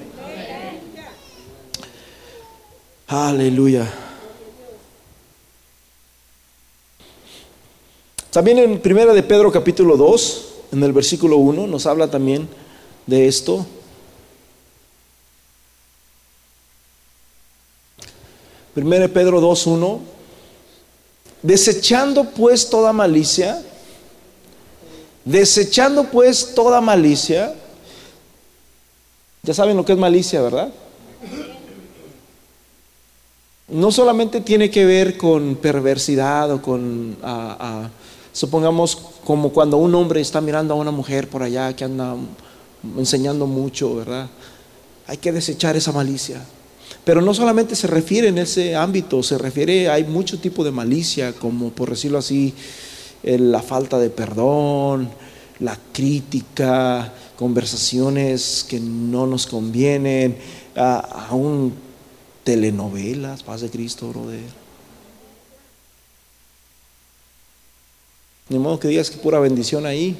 Aleluya. 3.07 3.91
También 8.29 8.59
en 8.59 8.79
Primera 8.79 9.11
de 9.11 9.23
Pedro 9.23 9.51
capítulo 9.51 9.97
2, 9.97 10.45
en 10.73 10.83
el 10.83 10.93
versículo 10.93 11.37
1, 11.37 11.65
nos 11.65 11.87
habla 11.87 12.11
también 12.11 12.47
de 13.07 13.27
esto. 13.27 13.65
Primera 18.73 19.03
de 19.03 19.09
Pedro 19.09 19.39
2, 19.39 19.67
1. 19.67 19.99
Desechando 21.41 22.23
pues 22.23 22.69
toda 22.69 22.93
malicia, 22.93 23.61
desechando 25.25 26.05
pues 26.05 26.55
toda 26.55 26.79
malicia, 26.81 27.53
ya 29.43 29.53
saben 29.53 29.75
lo 29.75 29.83
que 29.83 29.91
es 29.91 29.99
malicia, 29.99 30.41
¿verdad? 30.41 30.69
No 33.67 33.91
solamente 33.91 34.39
tiene 34.41 34.71
que 34.71 34.85
ver 34.85 35.17
con 35.17 35.55
perversidad 35.57 36.51
o 36.51 36.61
con 36.61 37.17
Supongamos 38.33 38.95
como 39.23 39.53
cuando 39.53 39.77
un 39.77 39.93
hombre 39.93 40.19
está 40.19 40.41
mirando 40.41 40.73
a 40.73 40.77
una 40.77 40.89
mujer 40.89 41.29
por 41.29 41.43
allá 41.43 41.75
que 41.75 41.83
anda 41.83 42.15
enseñando 42.97 43.45
mucho, 43.45 43.95
¿verdad? 43.95 44.27
Hay 45.05 45.17
que 45.17 45.31
desechar 45.31 45.75
esa 45.75 45.91
malicia. 45.91 46.41
Pero 47.05 47.21
no 47.21 47.33
solamente 47.33 47.75
se 47.75 47.87
refiere 47.87 48.29
en 48.29 48.37
ese 48.37 48.75
ámbito, 48.75 49.21
se 49.23 49.37
refiere, 49.37 49.89
hay 49.89 50.05
mucho 50.05 50.39
tipo 50.39 50.63
de 50.63 50.71
malicia, 50.71 51.33
como 51.33 51.71
por 51.71 51.89
decirlo 51.89 52.17
así, 52.17 52.53
la 53.23 53.61
falta 53.61 53.99
de 53.99 54.09
perdón, 54.09 55.09
la 55.59 55.77
crítica, 55.91 57.13
conversaciones 57.35 58.65
que 58.67 58.79
no 58.79 59.27
nos 59.27 59.47
convienen, 59.47 60.37
aún 60.75 61.73
telenovelas, 62.43 63.43
paz 63.43 63.61
de 63.61 63.69
Cristo, 63.69 64.09
brother. 64.09 64.63
Ni 68.49 68.59
modo 68.59 68.79
que 68.79 68.87
digas 68.87 69.09
que 69.09 69.17
pura 69.17 69.39
bendición 69.39 69.85
ahí. 69.85 70.17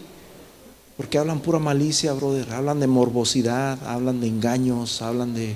Porque 0.96 1.18
hablan 1.18 1.40
pura 1.40 1.60
malicia, 1.60 2.14
brother. 2.14 2.52
Hablan 2.52 2.80
de 2.80 2.88
morbosidad, 2.88 3.78
hablan 3.86 4.22
de 4.22 4.28
engaños, 4.28 5.02
hablan 5.02 5.34
de 5.34 5.56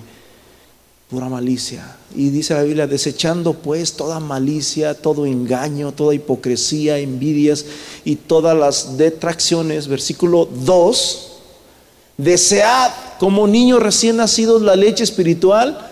pura 1.10 1.30
malicia. 1.30 1.98
Y 2.16 2.30
dice 2.30 2.54
la 2.54 2.64
Biblia, 2.64 2.88
desechando 2.88 3.54
pues 3.54 3.94
toda 3.94 4.20
malicia, 4.20 4.94
todo 4.94 5.26
engaño, 5.26 5.92
toda 5.94 6.14
hipocresía, 6.14 6.98
envidias 6.98 7.66
y 8.04 8.16
todas 8.16 8.58
las 8.58 8.98
detracciones. 8.98 9.88
Versículo 9.88 10.46
2. 10.46 11.34
Desead 12.18 12.92
como 13.20 13.48
niño 13.48 13.80
recién 13.80 14.18
nacido 14.18 14.60
la 14.60 14.76
leche 14.76 15.04
espiritual 15.04 15.92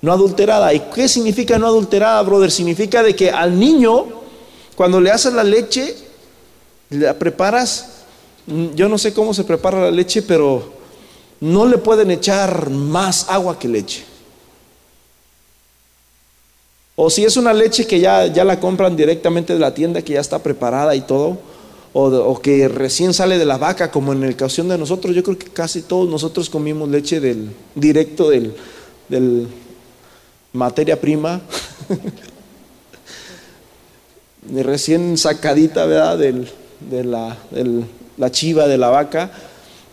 no 0.00 0.12
adulterada. 0.12 0.72
¿Y 0.72 0.80
qué 0.94 1.08
significa 1.08 1.58
no 1.58 1.66
adulterada, 1.66 2.22
brother? 2.22 2.50
Significa 2.50 3.02
de 3.02 3.16
que 3.16 3.30
al 3.30 3.58
niño 3.58 4.18
cuando 4.78 5.00
le 5.00 5.10
haces 5.10 5.32
la 5.32 5.42
leche, 5.42 5.92
la 6.90 7.18
preparas, 7.18 8.04
yo 8.76 8.88
no 8.88 8.96
sé 8.96 9.12
cómo 9.12 9.34
se 9.34 9.42
prepara 9.42 9.80
la 9.80 9.90
leche, 9.90 10.22
pero 10.22 10.72
no 11.40 11.66
le 11.66 11.78
pueden 11.78 12.12
echar 12.12 12.70
más 12.70 13.28
agua 13.28 13.58
que 13.58 13.66
leche. 13.66 14.04
O 17.00 17.10
si 17.10 17.24
es 17.24 17.36
una 17.36 17.52
leche 17.52 17.86
que 17.86 18.00
ya, 18.00 18.26
ya 18.26 18.42
la 18.42 18.58
compran 18.58 18.96
directamente 18.96 19.52
de 19.52 19.60
la 19.60 19.72
tienda, 19.72 20.02
que 20.02 20.14
ya 20.14 20.20
está 20.20 20.42
preparada 20.42 20.96
y 20.96 21.02
todo, 21.02 21.38
o, 21.92 22.40
que 22.40 22.66
recién 22.66 23.14
sale 23.14 23.38
de 23.38 23.44
la 23.44 23.56
vaca, 23.56 23.92
como 23.92 24.12
en 24.12 24.24
el 24.24 24.32
ocasión 24.34 24.68
de 24.68 24.76
nosotros, 24.76 25.14
yo 25.14 25.22
creo 25.22 25.38
que 25.38 25.46
casi 25.46 25.82
todos 25.82 26.08
nosotros 26.08 26.50
comimos 26.50 26.88
leche 26.88 27.20
del 27.20 27.50
directo 27.76 28.30
del, 28.30 28.52
del 29.08 29.46
materia 30.52 31.00
prima. 31.00 31.40
recién 34.52 35.16
sacadita, 35.16 35.86
¿verdad? 35.86 36.18
de 36.18 37.04
la, 37.04 38.30
chiva 38.32 38.66
de 38.66 38.76
la 38.76 38.88
vaca. 38.88 39.30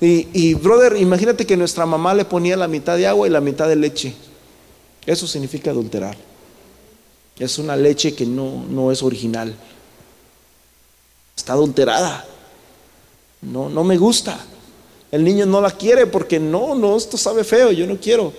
Y, 0.02 0.56
brother, 0.56 0.98
imagínate 0.98 1.46
que 1.46 1.56
nuestra 1.56 1.86
mamá 1.86 2.16
le 2.16 2.26
ponía 2.26 2.58
la 2.58 2.68
mitad 2.68 2.98
de 2.98 3.06
agua 3.06 3.28
y 3.28 3.30
la 3.30 3.42
mitad 3.42 3.68
de 3.68 3.76
leche. 3.76 4.16
Eso 5.06 5.28
significa 5.28 5.70
adulterar. 5.70 6.18
Es 7.38 7.58
una 7.58 7.76
leche 7.76 8.14
que 8.14 8.26
no, 8.26 8.66
no 8.70 8.92
es 8.92 9.04
original. 9.04 9.54
Está 11.36 11.54
adulterada. 11.54 12.26
No, 13.42 13.70
no 13.70 13.84
me 13.84 13.98
gusta. 13.98 14.38
El 15.12 15.24
niño 15.24 15.46
no 15.46 15.62
la 15.62 15.72
quiere 15.72 16.08
porque 16.08 16.40
no, 16.40 16.76
no, 16.76 16.98
esto 16.98 17.18
sabe 17.18 17.44
feo, 17.44 17.72
yo 17.72 17.86
no 17.86 17.98
quiero. 17.98 18.34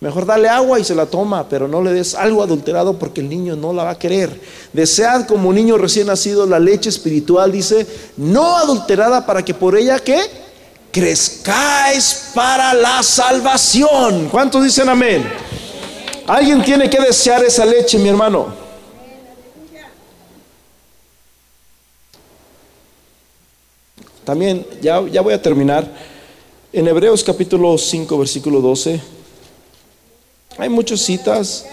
Mejor 0.00 0.26
dale 0.26 0.48
agua 0.48 0.78
y 0.78 0.84
se 0.84 0.94
la 0.94 1.06
toma, 1.06 1.48
pero 1.48 1.66
no 1.66 1.82
le 1.82 1.92
des 1.92 2.14
algo 2.14 2.42
adulterado 2.42 2.98
porque 2.98 3.22
el 3.22 3.28
niño 3.30 3.56
no 3.56 3.72
la 3.72 3.84
va 3.84 3.90
a 3.90 3.98
querer. 3.98 4.38
Desead 4.72 5.26
como 5.26 5.52
niño 5.52 5.78
recién 5.78 6.08
nacido 6.08 6.46
la 6.46 6.58
leche 6.58 6.90
espiritual, 6.90 7.50
dice, 7.50 7.86
no 8.18 8.56
adulterada 8.56 9.24
para 9.24 9.42
que 9.42 9.54
por 9.54 9.76
ella 9.76 9.98
que 9.98 10.20
crezcáis 10.92 12.30
para 12.34 12.74
la 12.74 13.02
salvación. 13.02 14.28
¿Cuántos 14.30 14.64
dicen 14.64 14.88
amén? 14.88 15.24
Alguien 16.26 16.62
tiene 16.62 16.90
que 16.90 17.00
desear 17.00 17.44
esa 17.44 17.64
leche, 17.64 17.98
mi 17.98 18.08
hermano. 18.08 18.52
También, 24.24 24.66
ya, 24.82 25.06
ya 25.06 25.20
voy 25.20 25.34
a 25.34 25.40
terminar. 25.40 25.88
En 26.72 26.88
Hebreos 26.88 27.22
capítulo 27.22 27.78
5, 27.78 28.18
versículo 28.18 28.60
12. 28.60 29.00
Hay 30.58 30.68
muchas 30.68 31.00
citas. 31.00 31.64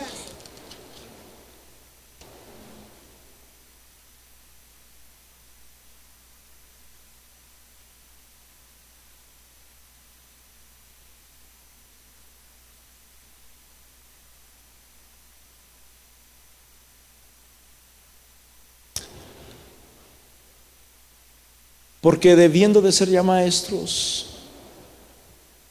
Porque 22.03 22.35
debiendo 22.35 22.81
de 22.81 22.91
ser 22.91 23.07
ya 23.07 23.23
maestros, 23.23 24.25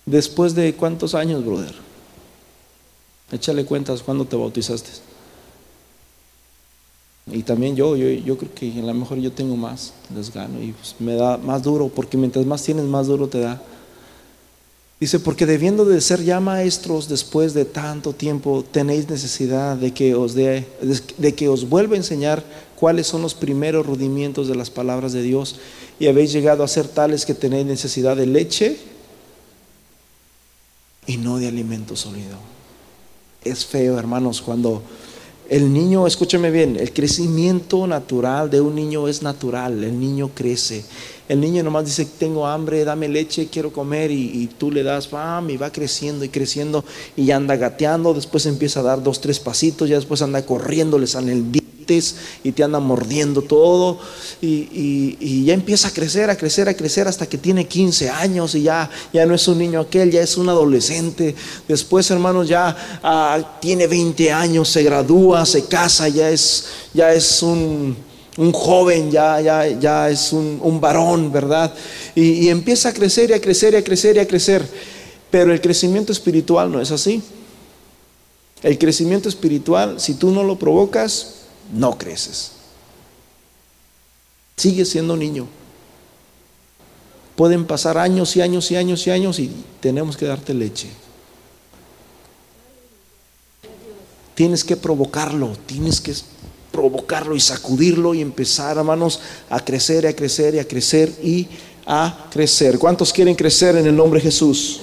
después 0.06 0.54
de 0.54 0.74
cuántos 0.74 1.14
años, 1.14 1.44
brother? 1.44 1.74
Échale 3.30 3.66
cuentas 3.66 4.02
cuando 4.02 4.24
te 4.24 4.34
bautizaste. 4.34 4.88
Y 7.26 7.42
también 7.42 7.76
yo, 7.76 7.96
yo, 7.96 8.08
yo 8.08 8.38
creo 8.38 8.54
que 8.54 8.72
a 8.80 8.82
lo 8.82 8.94
mejor 8.94 9.18
yo 9.18 9.30
tengo 9.30 9.56
más, 9.56 9.92
les 10.16 10.32
gano 10.32 10.58
y 10.62 10.72
pues 10.72 10.94
me 11.00 11.16
da 11.16 11.36
más 11.36 11.62
duro, 11.62 11.88
porque 11.88 12.16
mientras 12.16 12.46
más 12.46 12.62
tienes, 12.62 12.86
más 12.86 13.08
duro 13.08 13.28
te 13.28 13.40
da. 13.40 13.60
Dice, 15.00 15.20
porque 15.20 15.44
debiendo 15.44 15.84
de 15.84 16.00
ser 16.00 16.22
ya 16.22 16.40
maestros 16.40 17.10
después 17.10 17.52
de 17.52 17.66
tanto 17.66 18.14
tiempo, 18.14 18.64
tenéis 18.70 19.06
necesidad 19.06 19.76
de 19.76 19.92
que 19.92 20.14
os 20.14 20.32
de, 20.32 20.64
de 21.18 21.34
que 21.34 21.50
os 21.50 21.68
vuelva 21.68 21.92
a 21.92 21.98
enseñar 21.98 22.42
cuáles 22.82 23.06
son 23.06 23.22
los 23.22 23.34
primeros 23.34 23.86
rudimientos 23.86 24.48
de 24.48 24.56
las 24.56 24.68
palabras 24.68 25.12
de 25.12 25.22
Dios. 25.22 25.54
Y 26.00 26.08
habéis 26.08 26.32
llegado 26.32 26.64
a 26.64 26.68
ser 26.68 26.88
tales 26.88 27.24
que 27.24 27.32
tenéis 27.32 27.64
necesidad 27.64 28.16
de 28.16 28.26
leche 28.26 28.76
y 31.06 31.16
no 31.16 31.38
de 31.38 31.46
alimento 31.46 31.94
sólido. 31.94 32.38
Es 33.44 33.64
feo, 33.64 34.00
hermanos, 34.00 34.42
cuando 34.42 34.82
el 35.48 35.72
niño, 35.72 36.08
escúcheme 36.08 36.50
bien, 36.50 36.76
el 36.76 36.92
crecimiento 36.92 37.86
natural 37.86 38.50
de 38.50 38.60
un 38.60 38.74
niño 38.74 39.06
es 39.06 39.22
natural, 39.22 39.84
el 39.84 40.00
niño 40.00 40.32
crece. 40.34 40.84
El 41.28 41.40
niño 41.40 41.62
nomás 41.62 41.84
dice, 41.84 42.04
tengo 42.04 42.48
hambre, 42.48 42.84
dame 42.84 43.08
leche, 43.08 43.46
quiero 43.46 43.72
comer 43.72 44.10
y, 44.10 44.50
tú 44.58 44.72
le 44.72 44.82
das, 44.82 45.06
pam, 45.06 45.48
y 45.50 45.56
va 45.56 45.70
creciendo 45.70 46.24
y 46.24 46.30
creciendo 46.30 46.84
y 47.14 47.30
anda 47.30 47.54
gateando, 47.54 48.12
después 48.12 48.44
empieza 48.46 48.80
a 48.80 48.82
dar 48.82 49.04
dos, 49.04 49.20
tres 49.20 49.38
pasitos, 49.38 49.88
ya 49.88 49.94
después 49.94 50.20
anda 50.20 50.44
corriendo, 50.44 50.98
le 50.98 51.06
sale 51.06 51.30
el 51.30 51.52
diente 51.52 51.71
y 52.42 52.52
te 52.52 52.62
anda 52.62 52.80
mordiendo 52.80 53.42
todo 53.42 53.98
y, 54.40 55.44
ya 55.44 55.54
empieza 55.54 55.88
a 55.88 55.90
crecer, 55.90 56.30
a 56.30 56.36
crecer, 56.36 56.68
a 56.68 56.74
crecer 56.74 57.06
hasta 57.08 57.26
que 57.26 57.38
tiene 57.38 57.66
15 57.66 58.10
años 58.10 58.54
y 58.54 58.62
ya, 58.62 58.90
ya 59.12 59.26
no 59.26 59.34
es 59.34 59.46
un 59.48 59.58
niño 59.58 59.80
aquel, 59.80 60.10
ya 60.10 60.22
es 60.22 60.36
un 60.36 60.48
adolescente. 60.48 61.34
Después, 61.68 62.10
hermanos, 62.10 62.48
ya 62.48 63.00
ah, 63.02 63.58
tiene 63.60 63.86
20 63.86 64.32
años, 64.32 64.68
se 64.68 64.82
gradúa, 64.82 65.44
se 65.46 65.66
casa, 65.66 66.08
ya 66.08 66.30
es, 66.30 66.66
ya 66.92 67.12
es 67.12 67.42
un, 67.42 67.96
joven, 68.52 69.10
ya, 69.10 69.40
ya, 69.40 69.66
ya 69.68 70.10
es 70.10 70.32
un, 70.32 70.80
varón, 70.80 71.30
¿verdad? 71.30 71.72
Y, 72.14 72.46
y 72.46 72.48
empieza 72.48 72.88
a 72.88 72.92
crecer 72.92 73.30
y 73.30 73.34
a 73.34 73.40
crecer 73.40 73.74
y 73.74 73.76
a 73.76 73.84
crecer 73.84 74.16
y 74.16 74.20
a 74.20 74.26
crecer. 74.26 74.66
Pero 75.30 75.52
el 75.52 75.60
crecimiento 75.60 76.12
espiritual 76.12 76.70
no 76.70 76.80
es 76.80 76.90
así. 76.90 77.22
El 78.62 78.78
crecimiento 78.78 79.28
espiritual, 79.28 79.98
si 79.98 80.14
tú 80.14 80.30
no 80.30 80.44
lo 80.44 80.58
provocas, 80.58 81.41
no 81.72 81.98
creces. 81.98 82.52
Sigues 84.56 84.90
siendo 84.90 85.16
niño. 85.16 85.46
Pueden 87.36 87.66
pasar 87.66 87.98
años 87.98 88.36
y 88.36 88.42
años 88.42 88.70
y 88.70 88.76
años 88.76 89.06
y 89.06 89.10
años 89.10 89.38
y 89.38 89.50
tenemos 89.80 90.16
que 90.16 90.26
darte 90.26 90.54
leche. 90.54 90.88
Tienes 94.34 94.64
que 94.64 94.76
provocarlo, 94.76 95.56
tienes 95.66 96.00
que 96.00 96.14
provocarlo 96.70 97.36
y 97.36 97.40
sacudirlo 97.40 98.14
y 98.14 98.20
empezar, 98.20 98.78
hermanos, 98.78 99.20
a 99.50 99.60
crecer, 99.60 100.06
a 100.06 100.14
crecer 100.14 100.54
y 100.54 100.58
a 100.58 100.66
crecer 100.66 101.12
y 101.22 101.48
a 101.86 102.28
crecer. 102.30 102.78
¿Cuántos 102.78 103.12
quieren 103.12 103.34
crecer 103.34 103.76
en 103.76 103.86
el 103.86 103.96
nombre 103.96 104.20
de 104.20 104.24
Jesús? 104.24 104.80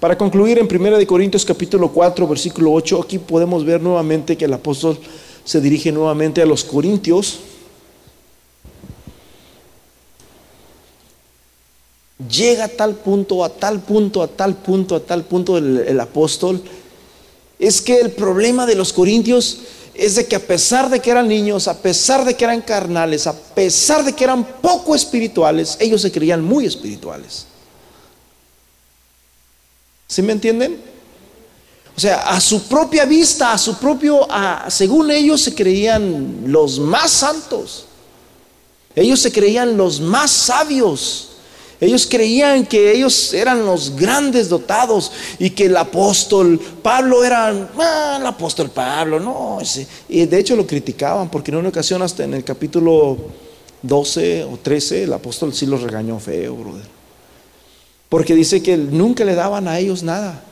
Para 0.00 0.16
concluir 0.16 0.58
en 0.58 0.68
1 0.72 1.06
Corintios 1.08 1.44
capítulo 1.44 1.90
4, 1.90 2.28
versículo 2.28 2.72
8, 2.72 3.02
aquí 3.02 3.18
podemos 3.18 3.64
ver 3.64 3.82
nuevamente 3.82 4.36
que 4.36 4.44
el 4.44 4.52
apóstol 4.52 4.96
se 5.44 5.60
dirige 5.60 5.90
nuevamente 5.90 6.40
a 6.40 6.46
los 6.46 6.62
corintios. 6.62 7.40
Llega 12.30 12.64
a 12.64 12.68
tal 12.68 12.94
punto, 12.94 13.42
a 13.42 13.48
tal 13.48 13.80
punto, 13.80 14.22
a 14.22 14.28
tal 14.28 14.54
punto, 14.54 14.94
a 14.94 15.00
tal 15.00 15.24
punto 15.24 15.58
el, 15.58 15.78
el 15.78 15.98
apóstol. 15.98 16.62
Es 17.58 17.80
que 17.80 17.98
el 17.98 18.12
problema 18.12 18.66
de 18.66 18.76
los 18.76 18.92
corintios 18.92 19.62
es 19.94 20.14
de 20.14 20.26
que 20.26 20.36
a 20.36 20.46
pesar 20.46 20.90
de 20.90 21.00
que 21.00 21.10
eran 21.10 21.26
niños, 21.26 21.66
a 21.66 21.82
pesar 21.82 22.24
de 22.24 22.34
que 22.34 22.44
eran 22.44 22.60
carnales, 22.60 23.26
a 23.26 23.32
pesar 23.32 24.04
de 24.04 24.12
que 24.12 24.22
eran 24.22 24.44
poco 24.62 24.94
espirituales, 24.94 25.76
ellos 25.80 26.02
se 26.02 26.12
creían 26.12 26.44
muy 26.44 26.66
espirituales. 26.66 27.46
¿Sí 30.08 30.22
me 30.22 30.32
entienden? 30.32 30.80
O 31.94 32.00
sea, 32.00 32.30
a 32.30 32.40
su 32.40 32.62
propia 32.62 33.04
vista, 33.04 33.52
a 33.52 33.58
su 33.58 33.76
propio, 33.76 34.26
según 34.68 35.10
ellos 35.10 35.42
se 35.42 35.54
creían 35.54 36.44
los 36.46 36.78
más 36.78 37.10
santos. 37.10 37.84
Ellos 38.94 39.20
se 39.20 39.30
creían 39.30 39.76
los 39.76 40.00
más 40.00 40.30
sabios. 40.30 41.28
Ellos 41.80 42.06
creían 42.10 42.64
que 42.66 42.92
ellos 42.92 43.34
eran 43.34 43.64
los 43.66 43.94
grandes 43.94 44.48
dotados 44.48 45.12
y 45.38 45.50
que 45.50 45.66
el 45.66 45.76
apóstol 45.76 46.58
Pablo 46.82 47.22
era 47.22 47.48
ah, 47.78 48.16
el 48.18 48.26
apóstol 48.26 48.70
Pablo, 48.70 49.20
no. 49.20 49.58
y 50.08 50.26
de 50.26 50.38
hecho 50.40 50.56
lo 50.56 50.66
criticaban 50.66 51.30
porque 51.30 51.52
en 51.52 51.58
una 51.58 51.68
ocasión 51.68 52.02
hasta 52.02 52.24
en 52.24 52.34
el 52.34 52.42
capítulo 52.42 53.16
12 53.82 54.44
o 54.44 54.56
13 54.56 55.04
el 55.04 55.12
apóstol 55.12 55.54
sí 55.54 55.66
los 55.66 55.82
regañó 55.82 56.18
feo, 56.18 56.56
brother. 56.56 56.97
Porque 58.08 58.34
dice 58.34 58.62
que 58.62 58.76
nunca 58.76 59.24
le 59.24 59.34
daban 59.34 59.68
a 59.68 59.78
ellos 59.78 60.02
nada. 60.02 60.42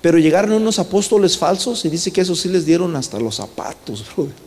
Pero 0.00 0.18
llegaron 0.18 0.52
unos 0.52 0.78
apóstoles 0.78 1.38
falsos 1.38 1.84
y 1.84 1.88
dice 1.88 2.12
que 2.12 2.20
eso 2.20 2.34
sí 2.34 2.48
les 2.48 2.66
dieron 2.66 2.94
hasta 2.96 3.18
los 3.18 3.36
zapatos. 3.36 4.04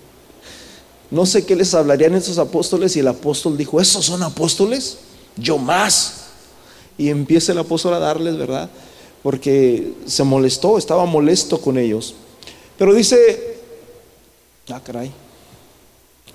No 1.10 1.26
sé 1.26 1.46
qué 1.46 1.56
les 1.56 1.74
hablarían 1.74 2.16
esos 2.16 2.38
apóstoles 2.38 2.98
y 2.98 3.00
el 3.00 3.08
apóstol 3.08 3.56
dijo, 3.56 3.80
¿esos 3.80 4.06
son 4.06 4.22
apóstoles? 4.24 4.98
Yo 5.38 5.58
más. 5.58 6.26
Y 6.98 7.08
empieza 7.08 7.54
el 7.54 7.60
apóstol 7.60 7.94
a 7.94 8.00
darles, 8.00 8.38
¿verdad? 8.38 8.70
Porque 9.24 9.94
se 10.06 10.24
molestó, 10.26 10.78
estaba 10.78 11.06
molesto 11.06 11.62
con 11.62 11.78
ellos. 11.78 12.14
Pero 12.78 12.94
dice, 12.94 13.58
ah, 14.68 14.82
caray, 14.84 15.10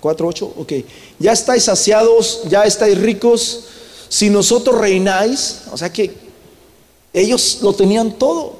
4.8, 0.01 0.53
ok, 0.57 0.73
ya 1.19 1.33
estáis 1.33 1.63
saciados, 1.63 2.41
ya 2.49 2.63
estáis 2.63 2.99
ricos 2.99 3.65
si 4.13 4.29
nosotros 4.29 4.79
reináis, 4.79 5.61
o 5.71 5.75
sea 5.75 5.91
que 5.91 6.13
ellos 7.13 7.57
lo 7.63 7.73
tenían 7.73 8.11
todo. 8.11 8.57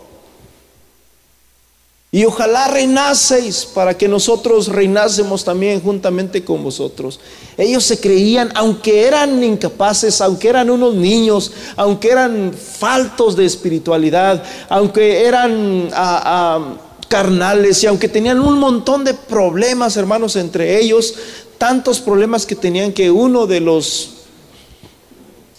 Y 2.11 2.25
ojalá 2.25 2.69
reinaseis 2.69 3.63
para 3.63 3.95
que 3.95 4.07
nosotros 4.07 4.69
reinásemos 4.69 5.43
también 5.43 5.79
juntamente 5.79 6.43
con 6.43 6.63
vosotros. 6.63 7.19
Ellos 7.55 7.83
se 7.83 7.99
creían, 7.99 8.51
aunque 8.55 9.05
eran 9.05 9.43
incapaces, 9.43 10.21
aunque 10.21 10.49
eran 10.49 10.71
unos 10.71 10.95
niños, 10.95 11.51
aunque 11.75 12.09
eran 12.09 12.51
faltos 12.51 13.35
de 13.35 13.45
espiritualidad, 13.45 14.43
aunque 14.69 15.27
eran 15.27 15.89
ah, 15.93 16.21
ah, 16.25 16.77
carnales 17.07 17.83
y 17.83 17.85
aunque 17.85 18.09
tenían 18.09 18.39
un 18.39 18.57
montón 18.57 19.03
de 19.03 19.13
problemas, 19.13 19.97
hermanos, 19.97 20.35
entre 20.35 20.79
ellos, 20.79 21.13
tantos 21.59 21.99
problemas 21.99 22.47
que 22.47 22.55
tenían 22.55 22.91
que 22.91 23.11
uno 23.11 23.45
de 23.45 23.59
los 23.59 24.22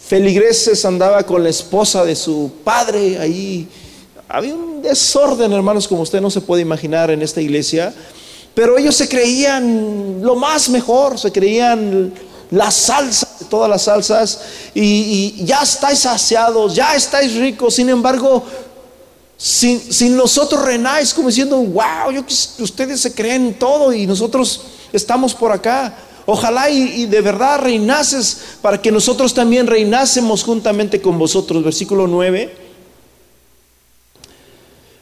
feligreses 0.07 0.85
andaba 0.85 1.23
con 1.25 1.43
la 1.43 1.49
esposa 1.49 2.05
de 2.05 2.15
su 2.15 2.53
padre 2.63 3.19
ahí. 3.19 3.67
Había 4.29 4.55
un 4.55 4.83
desorden, 4.83 5.53
hermanos, 5.53 5.89
como 5.89 6.03
usted 6.03 6.21
no 6.21 6.31
se 6.31 6.41
puede 6.41 6.63
imaginar 6.63 7.11
en 7.11 7.23
esta 7.23 7.41
iglesia. 7.41 7.95
Pero 8.55 8.79
ellos 8.79 8.95
se 8.95 9.09
creían 9.09 10.21
lo 10.23 10.37
más 10.37 10.69
mejor, 10.69 11.19
se 11.19 11.33
creían 11.33 12.13
la 12.51 12.71
salsa 12.71 13.29
de 13.41 13.47
todas 13.47 13.69
las 13.69 13.83
salsas 13.83 14.41
y, 14.75 15.45
ya 15.45 15.63
estáis 15.63 16.01
saciados, 16.01 16.75
ya 16.75 16.95
estáis 16.95 17.35
ricos. 17.35 17.75
Sin 17.75 17.89
embargo, 17.89 18.45
sin, 19.37 19.81
sin 19.93 20.17
nosotros 20.17 20.63
renáis 20.65 21.13
como 21.13 21.29
diciendo, 21.29 21.57
wow, 21.57 22.13
yo, 22.13 22.23
ustedes 22.61 23.01
se 23.01 23.13
creen 23.13 23.55
todo 23.55 23.93
y 23.93 24.07
nosotros 24.07 24.61
estamos 24.93 25.35
por 25.35 25.51
acá. 25.51 25.97
Ojalá 26.27 26.71
y, 26.71 27.07
de 27.07 27.21
verdad 27.21 27.61
reinases 27.61 28.59
para 28.63 28.81
que 28.81 28.91
nosotros 28.91 29.35
también 29.35 29.67
reinásemos 29.67 30.43
juntamente 30.43 31.01
con 31.01 31.19
vosotros. 31.19 31.63
Versículo 31.63 32.07
9. 32.07 32.65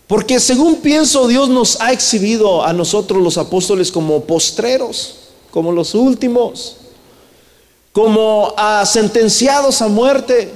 Porque 0.06 0.40
según 0.40 0.76
pienso, 0.76 1.28
Dios 1.28 1.48
nos 1.48 1.80
ha 1.80 1.92
exhibido 1.92 2.64
a 2.64 2.72
nosotros 2.72 3.22
los 3.22 3.38
apóstoles 3.38 3.90
como 3.92 4.24
postreros, 4.24 5.30
como 5.50 5.72
los 5.72 5.94
últimos, 5.94 6.76
como 7.92 8.52
a 8.56 8.84
sentenciados 8.84 9.80
a 9.80 9.88
muerte, 9.88 10.50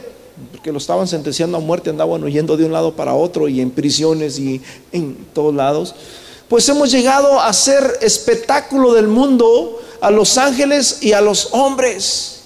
porque 0.53 0.73
lo 0.73 0.79
estaban 0.79 1.07
sentenciando 1.07 1.57
a 1.57 1.61
muerte, 1.61 1.91
andaban 1.91 2.23
huyendo 2.25 2.57
de 2.57 2.65
un 2.65 2.73
lado 2.73 2.95
para 2.97 3.15
otro 3.15 3.49
y 3.49 3.61
en 3.61 3.71
prisiones 3.71 4.39
y 4.39 4.61
en 4.93 5.17
todos 5.33 5.55
lados. 5.55 5.95
Pues 6.49 6.69
hemos 6.69 6.91
llegado 6.91 7.41
a 7.41 7.53
ser 7.53 7.99
espectáculo 8.03 8.95
del 8.95 9.09
mundo 9.09 9.83
a 10.01 10.11
los 10.11 10.39
ángeles 10.39 10.99
y 11.03 11.13
a 11.13 11.21
los 11.21 11.49
hombres. 11.53 12.41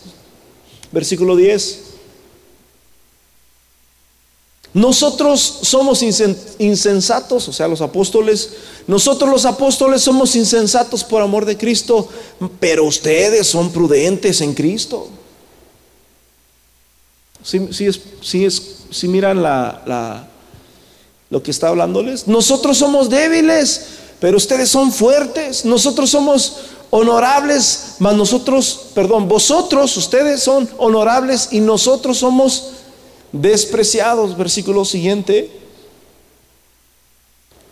Versículo 0.92 1.36
10. 1.36 1.90
Nosotros 4.72 5.40
somos 5.62 6.00
insensatos, 6.02 7.48
o 7.48 7.52
sea, 7.52 7.66
los 7.66 7.80
apóstoles, 7.80 8.50
nosotros 8.86 9.28
los 9.28 9.44
apóstoles 9.44 10.00
somos 10.00 10.36
insensatos 10.36 11.02
por 11.02 11.22
amor 11.22 11.44
de 11.44 11.56
Cristo, 11.56 12.08
pero 12.60 12.84
ustedes 12.84 13.48
son 13.48 13.72
prudentes 13.72 14.40
en 14.40 14.54
Cristo. 14.54 15.08
Si, 17.42 17.86
es, 17.86 18.00
es, 18.32 19.04
miran 19.04 19.42
la, 19.42 19.82
la, 19.86 20.29
lo 21.30 21.42
que 21.42 21.50
está 21.50 21.68
hablándoles, 21.68 22.26
nosotros 22.26 22.76
somos 22.76 23.08
débiles, 23.08 23.86
pero 24.18 24.36
ustedes 24.36 24.68
son 24.68 24.92
fuertes, 24.92 25.64
nosotros 25.64 26.10
somos 26.10 26.56
honorables, 26.90 27.94
mas 28.00 28.16
nosotros, 28.16 28.88
perdón, 28.94 29.28
vosotros, 29.28 29.96
ustedes 29.96 30.42
son 30.42 30.68
honorables 30.76 31.48
y 31.52 31.60
nosotros 31.60 32.18
somos 32.18 32.72
despreciados. 33.32 34.36
Versículo 34.36 34.84
siguiente. 34.84 35.50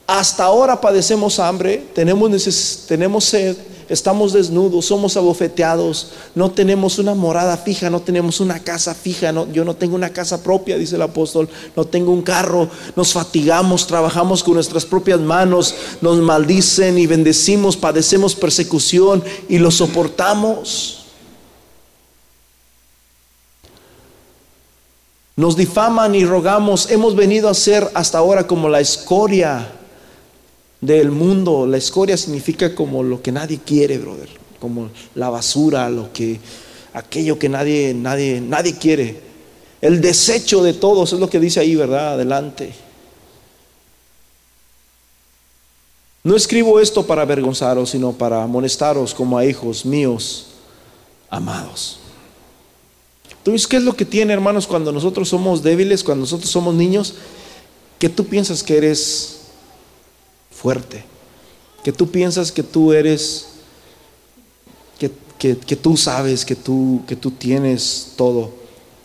Hasta 0.07 0.45
ahora 0.45 0.81
padecemos 0.81 1.39
hambre, 1.39 1.85
tenemos, 1.95 2.87
tenemos 2.87 3.25
sed, 3.25 3.57
estamos 3.89 4.33
desnudos, 4.33 4.87
somos 4.87 5.17
abofeteados, 5.17 6.09
no 6.35 6.51
tenemos 6.51 6.99
una 6.99 7.15
morada 7.15 7.57
fija, 7.57 7.89
no 7.91 8.01
tenemos 8.01 8.41
una 8.41 8.61
casa 8.61 8.95
fija, 8.95 9.33
yo 9.53 9.65
no 9.65 9.75
tengo 9.75 9.95
una 9.95 10.11
casa 10.11 10.43
propia, 10.43 10.77
dice 10.77 10.97
el 10.97 11.03
apóstol, 11.03 11.49
no 11.75 11.85
tengo 11.85 12.13
un 12.13 12.23
carro, 12.23 12.69
nos 12.97 13.13
fatigamos, 13.13 13.87
trabajamos 13.87 14.43
con 14.43 14.55
nuestras 14.55 14.85
propias 14.85 15.21
manos, 15.21 15.75
nos 16.01 16.19
maldicen 16.19 16.99
y 16.99 17.07
bendecimos, 17.07 17.77
padecemos 17.77 18.35
persecución 18.35 19.23
y 19.49 19.59
lo 19.59 19.71
soportamos. 19.71 20.95
Nos 25.37 25.57
difaman 25.57 26.17
y 26.17 26.25
rogamos, 26.25 26.91
hemos 26.91 27.15
venido 27.15 27.49
a 27.49 27.55
ser 27.55 27.89
hasta 27.95 28.19
ahora 28.19 28.49
como 28.49 28.69
la 28.69 28.81
escoria 28.81 29.78
del 30.81 31.11
mundo. 31.11 31.67
La 31.67 31.77
escoria 31.77 32.17
significa 32.17 32.75
como 32.75 33.03
lo 33.03 33.23
que 33.23 33.33
nadie 33.33 33.61
quiere, 33.65 33.99
brother, 33.99 34.29
como 34.61 34.91
la 35.15 35.31
basura, 35.31 35.89
lo 35.91 36.13
que 36.13 36.41
aquello 36.93 37.39
que 37.39 37.49
nadie 37.49 37.95
nadie 37.95 38.41
nadie 38.41 38.77
quiere. 38.77 39.21
El 39.81 40.01
desecho 40.01 40.63
de 40.63 40.75
todos 40.75 41.13
es 41.13 41.21
lo 41.21 41.31
que 41.31 41.39
dice 41.39 41.61
ahí, 41.61 41.75
¿verdad? 41.77 42.15
Adelante. 42.15 42.75
No 46.25 46.37
escribo 46.37 46.81
esto 46.81 47.07
para 47.07 47.23
avergonzaros, 47.23 47.91
sino 47.91 48.13
para 48.13 48.43
amonestaros 48.43 49.15
como 49.15 49.39
a 49.39 49.47
hijos 49.47 49.87
míos 49.87 50.49
amados. 51.31 52.01
Entonces, 53.39 53.67
¿qué 53.67 53.77
es 53.77 53.83
lo 53.83 53.97
que 53.97 54.05
tiene, 54.05 54.33
hermanos, 54.33 54.67
cuando 54.67 54.93
nosotros 54.93 55.29
somos 55.29 55.63
débiles, 55.63 56.05
cuando 56.05 56.23
nosotros 56.23 56.51
somos 56.51 56.75
niños? 56.75 57.15
Que 57.99 58.09
tú 58.09 58.27
piensas 58.27 58.63
que 58.63 58.77
eres 58.77 59.38
fuerte, 60.61 61.05
que 61.85 61.93
tú 61.93 62.11
piensas 62.11 62.51
que 62.51 62.63
tú 62.63 62.93
eres, 62.93 63.47
que, 64.99 65.77
tú 65.77 65.97
sabes, 65.97 66.45
que 66.45 66.57
tú, 66.57 67.03
que 67.07 67.15
tú 67.15 67.31
tienes 67.31 68.15
todo. 68.17 68.51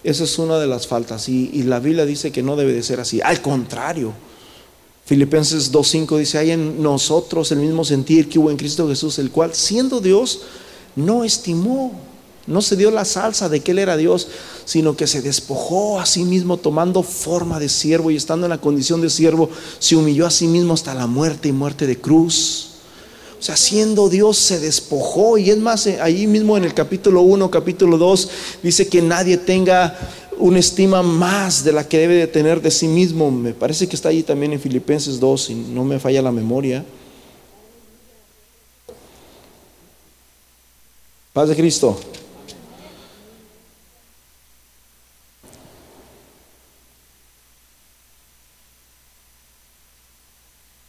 Esa 0.04 0.24
es 0.24 0.40
una 0.40 0.58
de 0.58 0.66
las 0.66 0.88
faltas 0.88 1.30
y, 1.30 1.52
y 1.54 1.62
la 1.64 1.80
Biblia 1.80 2.06
dice 2.06 2.32
que 2.32 2.42
no 2.42 2.56
debe 2.56 2.74
de 2.74 2.82
ser 2.82 3.00
así. 3.00 3.22
Al 3.22 3.42
contrario, 3.42 4.14
Filipenses 5.06 5.72
2.5 5.72 6.18
dice, 6.18 6.38
hay 6.40 6.52
en 6.52 6.82
nosotros 6.82 7.52
el 7.52 7.60
mismo 7.60 7.86
sentir 7.86 8.30
que 8.30 8.40
hubo 8.40 8.50
en 8.50 8.58
Cristo 8.58 8.88
Jesús, 8.88 9.20
el 9.20 9.30
cual 9.30 9.54
siendo 9.54 10.00
Dios 10.00 10.42
no 10.96 11.24
estimó, 11.24 11.92
no 12.46 12.62
se 12.62 12.76
dio 12.76 12.92
la 12.92 13.06
salsa 13.06 13.48
de 13.48 13.62
que 13.62 13.72
Él 13.72 13.80
era 13.80 13.96
Dios, 13.96 14.28
sino 14.66 14.98
que 14.98 15.08
se 15.08 15.22
despojó 15.22 16.00
a 16.00 16.06
sí 16.06 16.24
mismo 16.24 16.58
tomando 16.58 17.02
forma 17.04 17.60
de 17.60 17.70
siervo 17.70 18.12
y 18.12 18.18
estando 18.18 18.46
en 18.46 18.50
la 18.52 18.60
condición 18.60 19.02
de 19.02 19.10
siervo, 19.10 19.50
se 19.80 19.96
humilló 19.96 20.26
a 20.26 20.32
sí 20.32 20.48
mismo 20.48 20.74
hasta 20.74 20.94
la 20.94 21.08
muerte 21.08 21.50
y 21.50 21.52
muerte 21.54 21.88
de 21.88 22.00
cruz. 22.00 22.70
O 23.40 23.46
sea, 23.46 23.58
siendo 23.58 24.10
Dios 24.10 24.38
se 24.38 24.60
despojó 24.60 25.38
y 25.38 25.50
es 25.50 25.58
más, 25.58 25.88
eh, 25.88 26.00
ahí 26.02 26.28
mismo 26.28 26.56
en 26.58 26.64
el 26.64 26.74
capítulo 26.74 27.22
1, 27.22 27.52
capítulo 27.52 27.98
2, 27.98 28.30
dice 28.62 28.88
que 28.88 29.02
nadie 29.02 29.38
tenga 29.38 29.98
una 30.38 30.60
estima 30.60 31.04
más 31.04 31.64
de 31.64 31.74
la 31.74 31.88
que 31.88 31.98
debe 31.98 32.16
de 32.16 32.28
tener 32.28 32.62
de 32.62 32.72
sí 32.72 32.88
mismo. 32.88 33.32
Me 33.32 33.54
parece 33.54 33.88
que 33.88 33.96
está 33.96 34.10
ahí 34.10 34.24
también 34.24 34.54
en 34.54 34.60
Filipenses 34.60 35.20
2, 35.20 35.44
si 35.44 35.56
no 35.56 35.84
me 35.84 36.00
falla 36.00 36.22
la 36.22 36.32
memoria. 36.32 36.86
Paz 41.34 41.50
de 41.50 41.56
Cristo. 41.56 42.00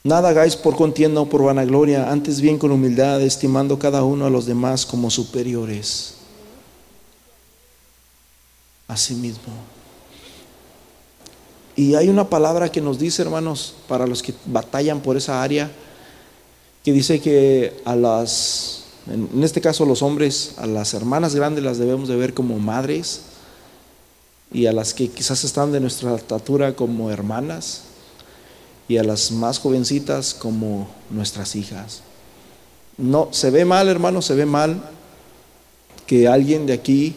Nada 0.07 0.29
hagáis 0.29 0.55
por 0.55 0.77
contienda 0.77 1.23
o 1.23 1.31
por 1.31 1.43
vanagloria, 1.43 2.13
antes 2.13 2.39
bien 2.39 2.59
con 2.59 2.71
humildad, 2.71 3.23
estimando 3.23 3.79
cada 3.79 4.05
uno 4.05 4.27
a 4.27 4.31
los 4.31 4.45
demás 4.45 4.85
como 4.85 5.09
superiores 5.09 6.17
a 8.87 8.99
sí 8.99 9.15
mismo. 9.15 9.55
Y 11.75 11.95
hay 11.95 12.11
una 12.11 12.29
palabra 12.29 12.71
que 12.71 12.83
nos 12.83 12.99
dice, 12.99 13.23
hermanos, 13.23 13.77
para 13.89 14.07
los 14.07 14.23
que 14.23 14.35
batallan 14.45 15.01
por 15.01 15.17
esa 15.17 15.43
área, 15.43 15.71
que 16.85 16.93
dice 16.93 17.19
que 17.19 17.81
a 17.87 17.97
las, 17.97 18.85
en 19.07 19.43
este 19.43 19.63
caso 19.63 19.87
los 19.87 20.03
hombres, 20.03 20.57
a 20.59 20.67
las 20.67 20.93
hermanas 20.93 21.35
grandes 21.35 21.65
las 21.65 21.79
debemos 21.79 22.11
de 22.11 22.17
ver 22.17 22.35
como 22.35 22.59
madres 22.59 23.23
y 24.53 24.67
a 24.67 24.73
las 24.73 24.93
que 24.93 25.09
quizás 25.09 25.45
están 25.45 25.73
de 25.73 25.81
nuestra 25.81 26.15
estatura 26.15 26.77
como 26.77 27.11
hermanas 27.11 27.84
y 28.89 28.99
a 28.99 29.05
las 29.05 29.33
más 29.33 29.59
jovencitas 29.59 30.35
como 30.35 30.89
nuestras 31.11 31.57
hijas. 31.57 32.03
No, 32.97 33.29
se 33.33 33.51
ve 33.51 33.65
mal, 33.65 33.89
hermanos, 33.89 34.27
se 34.27 34.35
ve 34.35 34.47
mal 34.47 34.83
que 36.07 36.29
alguien 36.29 36.67
de 36.67 36.75
aquí 36.75 37.17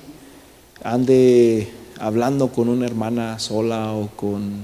ande 0.83 1.71
hablando 1.99 2.49
con 2.49 2.69
una 2.69 2.85
hermana 2.85 3.39
sola 3.39 3.93
o 3.93 4.07
con 4.15 4.61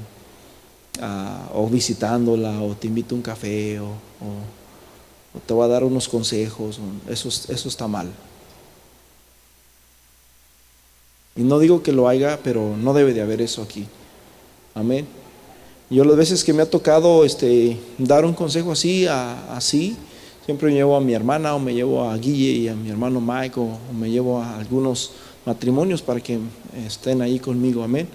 ah, 1.01 1.49
o 1.53 1.67
visitándola 1.67 2.61
o 2.61 2.75
te 2.75 2.87
invito 2.87 3.15
a 3.15 3.17
un 3.17 3.21
café 3.21 3.79
o, 3.79 3.91
te 5.47 5.53
va 5.53 5.65
a 5.65 5.67
dar 5.67 5.83
unos 5.83 6.07
consejos, 6.07 6.79
eso, 7.09 7.27
eso 7.27 7.67
está 7.67 7.87
mal. 7.87 8.07
Y 11.35 11.41
no 11.41 11.57
digo 11.57 11.81
que 11.81 11.91
lo 11.91 12.07
haya, 12.07 12.39
pero 12.43 12.77
no 12.77 12.93
debe 12.93 13.13
de 13.13 13.21
haber 13.21 13.41
eso 13.41 13.63
aquí. 13.63 13.87
Amén. 14.75 15.07
Yo 15.93 16.03
las 16.03 16.17
veces 16.17 16.43
que 16.43 16.53
me 16.53 16.63
ha 16.63 16.65
tocado 16.67 17.23
este, 17.23 17.77
dar 17.99 18.25
un 18.25 18.33
consejo 18.33 18.71
así, 18.71 19.05
así, 19.05 19.95
siempre 20.43 20.69
me 20.69 20.73
llevo 20.73 20.95
a 20.95 20.99
mi 20.99 21.13
hermana 21.13 21.53
o 21.53 21.59
me 21.59 21.71
llevo 21.71 22.09
a 22.09 22.17
Guille 22.17 22.51
y 22.51 22.67
a 22.67 22.73
mi 22.73 22.89
hermano 22.89 23.21
Mike 23.21 23.59
o 23.59 23.77
me 23.93 24.09
llevo 24.09 24.41
a 24.41 24.57
algunos 24.57 25.11
matrimonios 25.45 26.01
para 26.01 26.19
que 26.19 26.39
estén 26.87 27.21
ahí 27.21 27.37
conmigo, 27.37 27.83
amén. 27.83 28.07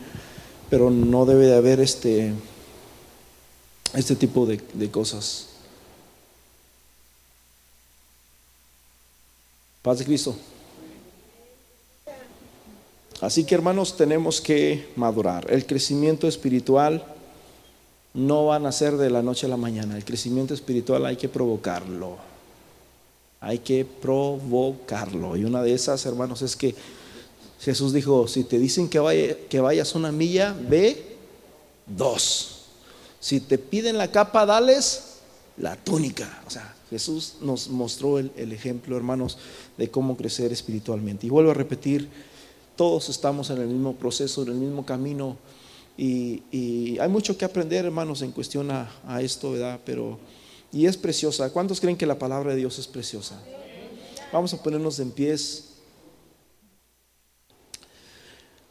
Pero 0.68 0.90
no 0.90 1.24
debe 1.24 1.46
de 1.46 1.56
haber 1.56 1.78
este, 1.78 2.32
este 3.94 4.16
tipo 4.16 4.44
de, 4.44 4.60
de 4.74 4.90
cosas. 4.90 5.46
Paz 9.82 10.00
de 10.00 10.04
Cristo. 10.04 10.34
Así 13.20 13.44
que 13.44 13.54
hermanos, 13.54 13.96
tenemos 13.96 14.40
que 14.40 14.88
madurar. 14.96 15.46
El 15.48 15.64
crecimiento 15.64 16.26
espiritual 16.26 17.14
no 18.14 18.46
va 18.46 18.56
a 18.56 18.58
nacer 18.58 18.96
de 18.96 19.10
la 19.10 19.22
noche 19.22 19.46
a 19.46 19.50
la 19.50 19.56
mañana. 19.56 19.96
El 19.96 20.04
crecimiento 20.04 20.54
espiritual 20.54 21.06
hay 21.06 21.16
que 21.16 21.28
provocarlo. 21.28 22.16
Hay 23.40 23.58
que 23.58 23.84
provocarlo. 23.84 25.36
Y 25.36 25.44
una 25.44 25.62
de 25.62 25.72
esas, 25.72 26.04
hermanos, 26.06 26.42
es 26.42 26.56
que 26.56 26.74
Jesús 27.60 27.92
dijo, 27.92 28.28
si 28.28 28.44
te 28.44 28.58
dicen 28.58 28.88
que, 28.88 28.98
vaya, 28.98 29.36
que 29.48 29.60
vayas 29.60 29.94
una 29.94 30.12
milla, 30.12 30.56
ve 30.68 31.16
dos. 31.86 32.66
Si 33.20 33.40
te 33.40 33.58
piden 33.58 33.98
la 33.98 34.10
capa, 34.10 34.46
dales 34.46 35.18
la 35.56 35.76
túnica. 35.76 36.42
O 36.46 36.50
sea, 36.50 36.74
Jesús 36.90 37.34
nos 37.40 37.68
mostró 37.68 38.18
el, 38.18 38.52
ejemplo, 38.52 38.96
hermanos, 38.96 39.38
de 39.76 39.90
cómo 39.90 40.16
crecer 40.16 40.52
espiritualmente. 40.52 41.26
Y 41.26 41.30
vuelvo 41.30 41.50
a 41.50 41.54
repetir, 41.54 42.08
todos 42.76 43.08
estamos 43.08 43.50
en 43.50 43.58
el 43.58 43.66
mismo 43.66 43.94
proceso, 43.94 44.42
en 44.42 44.48
el 44.48 44.54
mismo 44.54 44.86
camino. 44.86 45.36
Y, 46.00 46.96
hay 47.00 47.08
mucho 47.08 47.36
que 47.36 47.44
aprender, 47.44 47.84
hermanos, 47.84 48.22
en 48.22 48.30
cuestión 48.30 48.70
a, 48.70 49.20
esto, 49.20 49.52
¿verdad? 49.52 49.80
Pero, 49.84 50.18
y 50.72 50.86
es 50.86 50.96
preciosa. 50.96 51.50
¿Cuántos 51.50 51.80
creen 51.80 51.96
que 51.96 52.06
la 52.06 52.18
palabra 52.18 52.52
de 52.52 52.58
Dios 52.58 52.78
es 52.78 52.86
preciosa? 52.86 53.42
Vamos 54.32 54.54
a 54.54 54.62
ponernos 54.62 55.00
en 55.00 55.10
pies. 55.10 55.64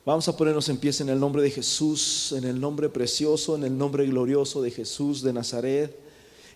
Vamos 0.06 0.26
a 0.30 0.38
ponernos 0.38 0.70
en 0.70 0.78
pie 0.78 0.92
en 1.02 1.10
el 1.10 1.20
nombre 1.20 1.44
de 1.44 1.52
Jesús, 1.52 2.32
en 2.32 2.46
el 2.46 2.62
nombre 2.62 2.88
precioso, 2.88 3.58
en 3.58 3.66
el 3.66 3.78
nombre 3.78 4.06
glorioso 4.06 4.62
de 4.62 4.72
Jesús 4.72 5.22
de 5.22 5.34
Nazaret. 5.34 6.00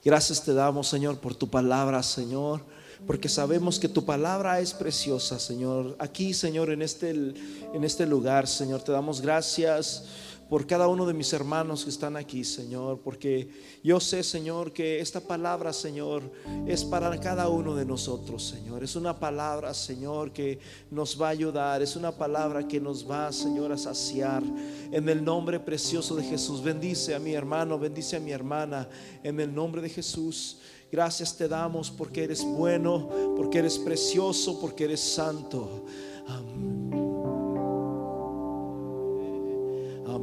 Gracias 0.06 0.46
te 0.46 0.54
damos, 0.54 0.88
Señor, 0.88 1.20
por 1.20 1.36
tu 1.36 1.50
palabra, 1.50 2.02
Señor, 2.02 2.62
porque 3.06 3.28
sabemos 3.28 3.78
que 3.78 3.90
tu 3.90 4.06
palabra 4.06 4.62
es 4.62 4.74
preciosa, 4.74 5.38
Señor. 5.38 5.98
Aquí, 6.00 6.34
Señor, 6.34 6.70
en 6.70 6.82
este, 6.82 7.10
en 7.10 7.84
este 7.84 8.06
lugar, 8.06 8.48
Señor, 8.48 8.84
te 8.84 8.94
damos 8.94 9.20
gracias 9.20 10.06
por 10.52 10.68
cada 10.68 10.90
uno 10.90 11.06
de 11.06 11.14
mis 11.14 11.32
hermanos 11.32 11.86
que 11.86 11.90
están 11.90 12.18
aquí, 12.18 12.44
Señor, 12.44 13.00
porque 13.00 13.48
yo 13.86 14.02
sé, 14.02 14.22
Señor, 14.22 14.74
que 14.74 15.00
esta 15.00 15.22
palabra, 15.22 15.72
Señor, 15.72 16.24
es 16.68 16.84
para 16.84 17.18
cada 17.22 17.48
uno 17.48 17.74
de 17.74 17.86
nosotros, 17.86 18.50
Señor. 18.50 18.84
Es 18.84 18.98
una 18.98 19.18
palabra, 19.18 19.74
Señor, 19.74 20.34
que 20.34 20.60
nos 20.90 21.20
va 21.20 21.28
a 21.28 21.30
ayudar, 21.30 21.82
es 21.82 21.96
una 21.96 22.12
palabra 22.12 22.68
que 22.68 22.82
nos 22.82 23.10
va, 23.10 23.32
Señor, 23.32 23.72
a 23.72 23.78
saciar. 23.78 24.44
En 24.92 25.08
el 25.08 25.24
nombre 25.24 25.58
precioso 25.58 26.18
de 26.18 26.24
Jesús, 26.26 26.62
bendice 26.62 27.16
a 27.16 27.20
mi 27.20 27.32
hermano, 27.32 27.80
bendice 27.80 28.18
a 28.18 28.20
mi 28.20 28.32
hermana, 28.32 28.90
en 29.24 29.40
el 29.40 29.56
nombre 29.56 29.82
de 29.82 29.88
Jesús. 29.88 30.58
Gracias 30.92 31.38
te 31.38 31.48
damos 31.48 31.90
porque 31.90 32.26
eres 32.26 32.44
bueno, 32.44 33.10
porque 33.38 33.60
eres 33.60 33.80
precioso, 33.80 34.60
porque 34.60 34.84
eres 34.84 35.00
santo. 35.00 35.86
Amén. 36.28 36.81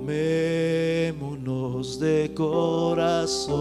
Amémonos 0.09 2.01
de 2.01 2.33
corazón, 2.35 3.53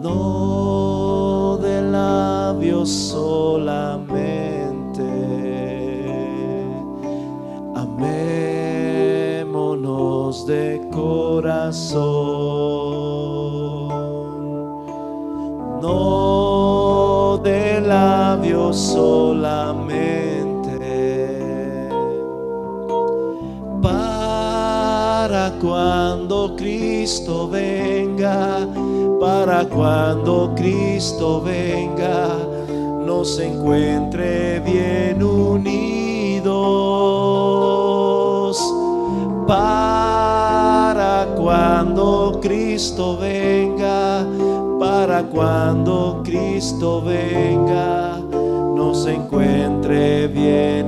no 0.00 1.58
de 1.60 1.82
labios 1.82 2.88
solamente. 2.88 3.98
Amémonos 7.74 9.66
de 10.46 10.80
corazón, 10.92 12.47
Cristo 27.08 27.48
venga, 27.48 28.68
para 29.18 29.64
cuando 29.64 30.52
Cristo 30.54 31.40
venga, 31.40 32.36
nos 33.02 33.40
encuentre 33.40 34.60
bien 34.60 35.22
unidos. 35.22 36.52
Para 39.46 41.28
cuando 41.34 42.38
Cristo 42.42 43.16
venga, 43.16 44.26
para 44.78 45.22
cuando 45.22 46.20
Cristo 46.22 47.00
venga, 47.00 48.18
nos 48.76 49.06
encuentre 49.06 50.28
bien 50.28 50.87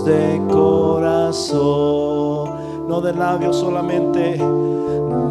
De 0.01 0.41
corazón, 0.51 1.59
no 2.89 2.99
de 2.99 3.13
labios 3.13 3.55
solamente, 3.55 4.37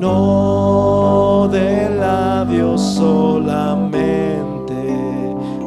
no 0.01 1.47
de 1.53 1.91
labios 1.91 2.81
solamente. 2.81 4.17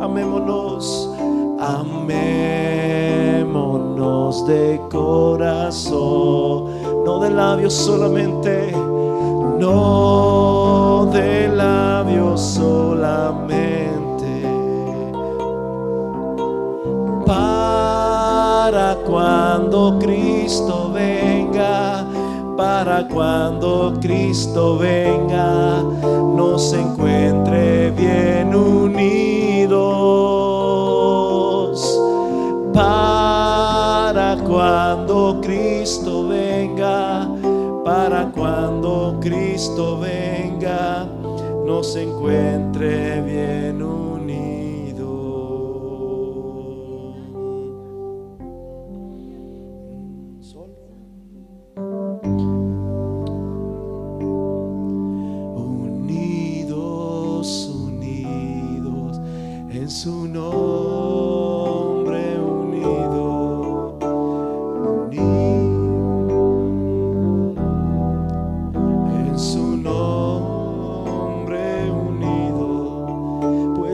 Amémonos, 0.01 1.11
amémonos 1.59 2.47
de 4.47 4.81
corazón, 4.89 6.71
no 7.05 7.19
de 7.19 7.29
labios 7.29 7.73
solamente, 7.73 8.71
no 9.59 11.07
de 11.13 11.47
labios 11.49 12.41
solamente. 12.41 13.74
Para 18.65 18.97
cuando 19.05 19.99
Cristo 19.99 20.89
venga, 20.91 22.03
para 22.57 23.07
cuando 23.07 23.93
Cristo 24.01 24.79
venga, 24.79 25.83
nos 26.35 26.73
encuentre 26.73 27.91
bien 27.91 28.55
unidos. 28.55 29.69
Para 32.73 34.35
cuando 34.43 35.39
Cristo 35.43 36.27
venga, 36.27 37.29
para 37.85 38.31
cuando 38.31 39.19
Cristo 39.21 39.99
venga, 39.99 41.05
nos 41.67 41.95
encuentre 41.95 43.21
bien 43.21 43.83
unidos. 43.83 44.04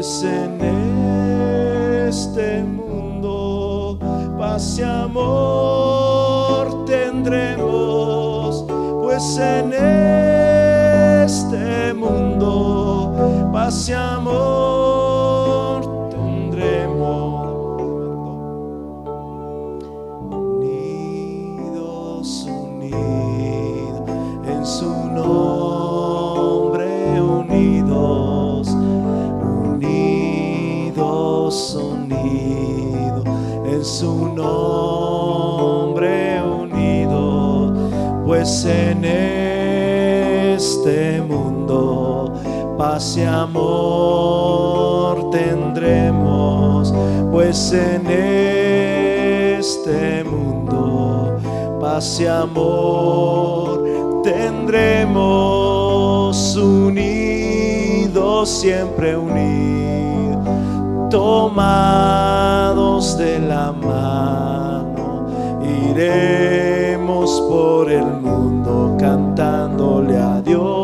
Pues 0.01 0.23
en 0.23 0.57
este 2.07 2.63
mundo. 2.63 3.99
Paz 4.35 4.79
amor 4.79 6.65
tendremos, 6.85 8.65
pues 9.03 9.37
en 9.37 9.73
este 11.23 11.93
mundo. 11.93 13.13
Paz 13.53 13.91
amor 13.91 14.80
paz 43.01 43.17
amor 43.25 43.55
tendremos, 45.31 46.93
pues 47.31 47.73
en 47.73 48.05
este 49.57 50.23
mundo 50.23 51.35
paz 51.81 52.21
y 52.21 52.27
amor 52.27 54.21
tendremos 54.23 55.15
unidos, 56.55 58.47
siempre 58.47 59.17
unidos, 59.17 60.47
tomados 61.09 61.57
de 63.17 63.39
la 63.39 63.71
mano, 63.71 65.25
iremos 65.89 67.41
por 67.49 67.91
el 67.91 68.05
mundo 68.05 68.95
cantándole 68.99 70.19
a 70.19 70.39
Dios 70.43 70.80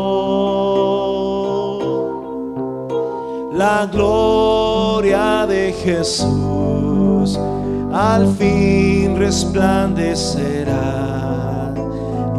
la 3.58 3.84
gloria 3.86 5.44
de 5.44 5.72
Jesús 5.72 7.36
al 7.92 8.28
fin 8.36 9.18
resplandecerá 9.18 11.74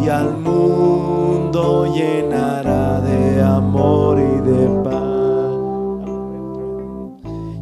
y 0.01 0.07
al 0.07 0.37
mundo 0.37 1.93
llenará 1.93 3.01
de 3.01 3.41
amor 3.41 4.17
y 4.17 4.39
de 4.49 4.67
paz. 4.81 4.93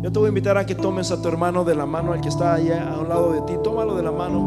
Yo 0.03 0.11
te 0.11 0.19
voy 0.19 0.27
a 0.27 0.29
invitar 0.29 0.55
a 0.59 0.67
que 0.67 0.75
tomes 0.75 1.11
a 1.11 1.19
tu 1.19 1.27
hermano 1.27 1.63
de 1.63 1.73
la 1.73 1.87
mano, 1.87 2.13
al 2.13 2.21
que 2.21 2.29
está 2.29 2.53
allá 2.53 2.93
a 2.93 2.99
un 2.99 3.09
lado 3.09 3.31
de 3.31 3.41
ti, 3.41 3.53
tómalo 3.63 3.95
de 3.95 4.03
la 4.03 4.11
mano. 4.11 4.37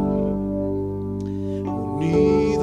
Unidos 1.96 2.60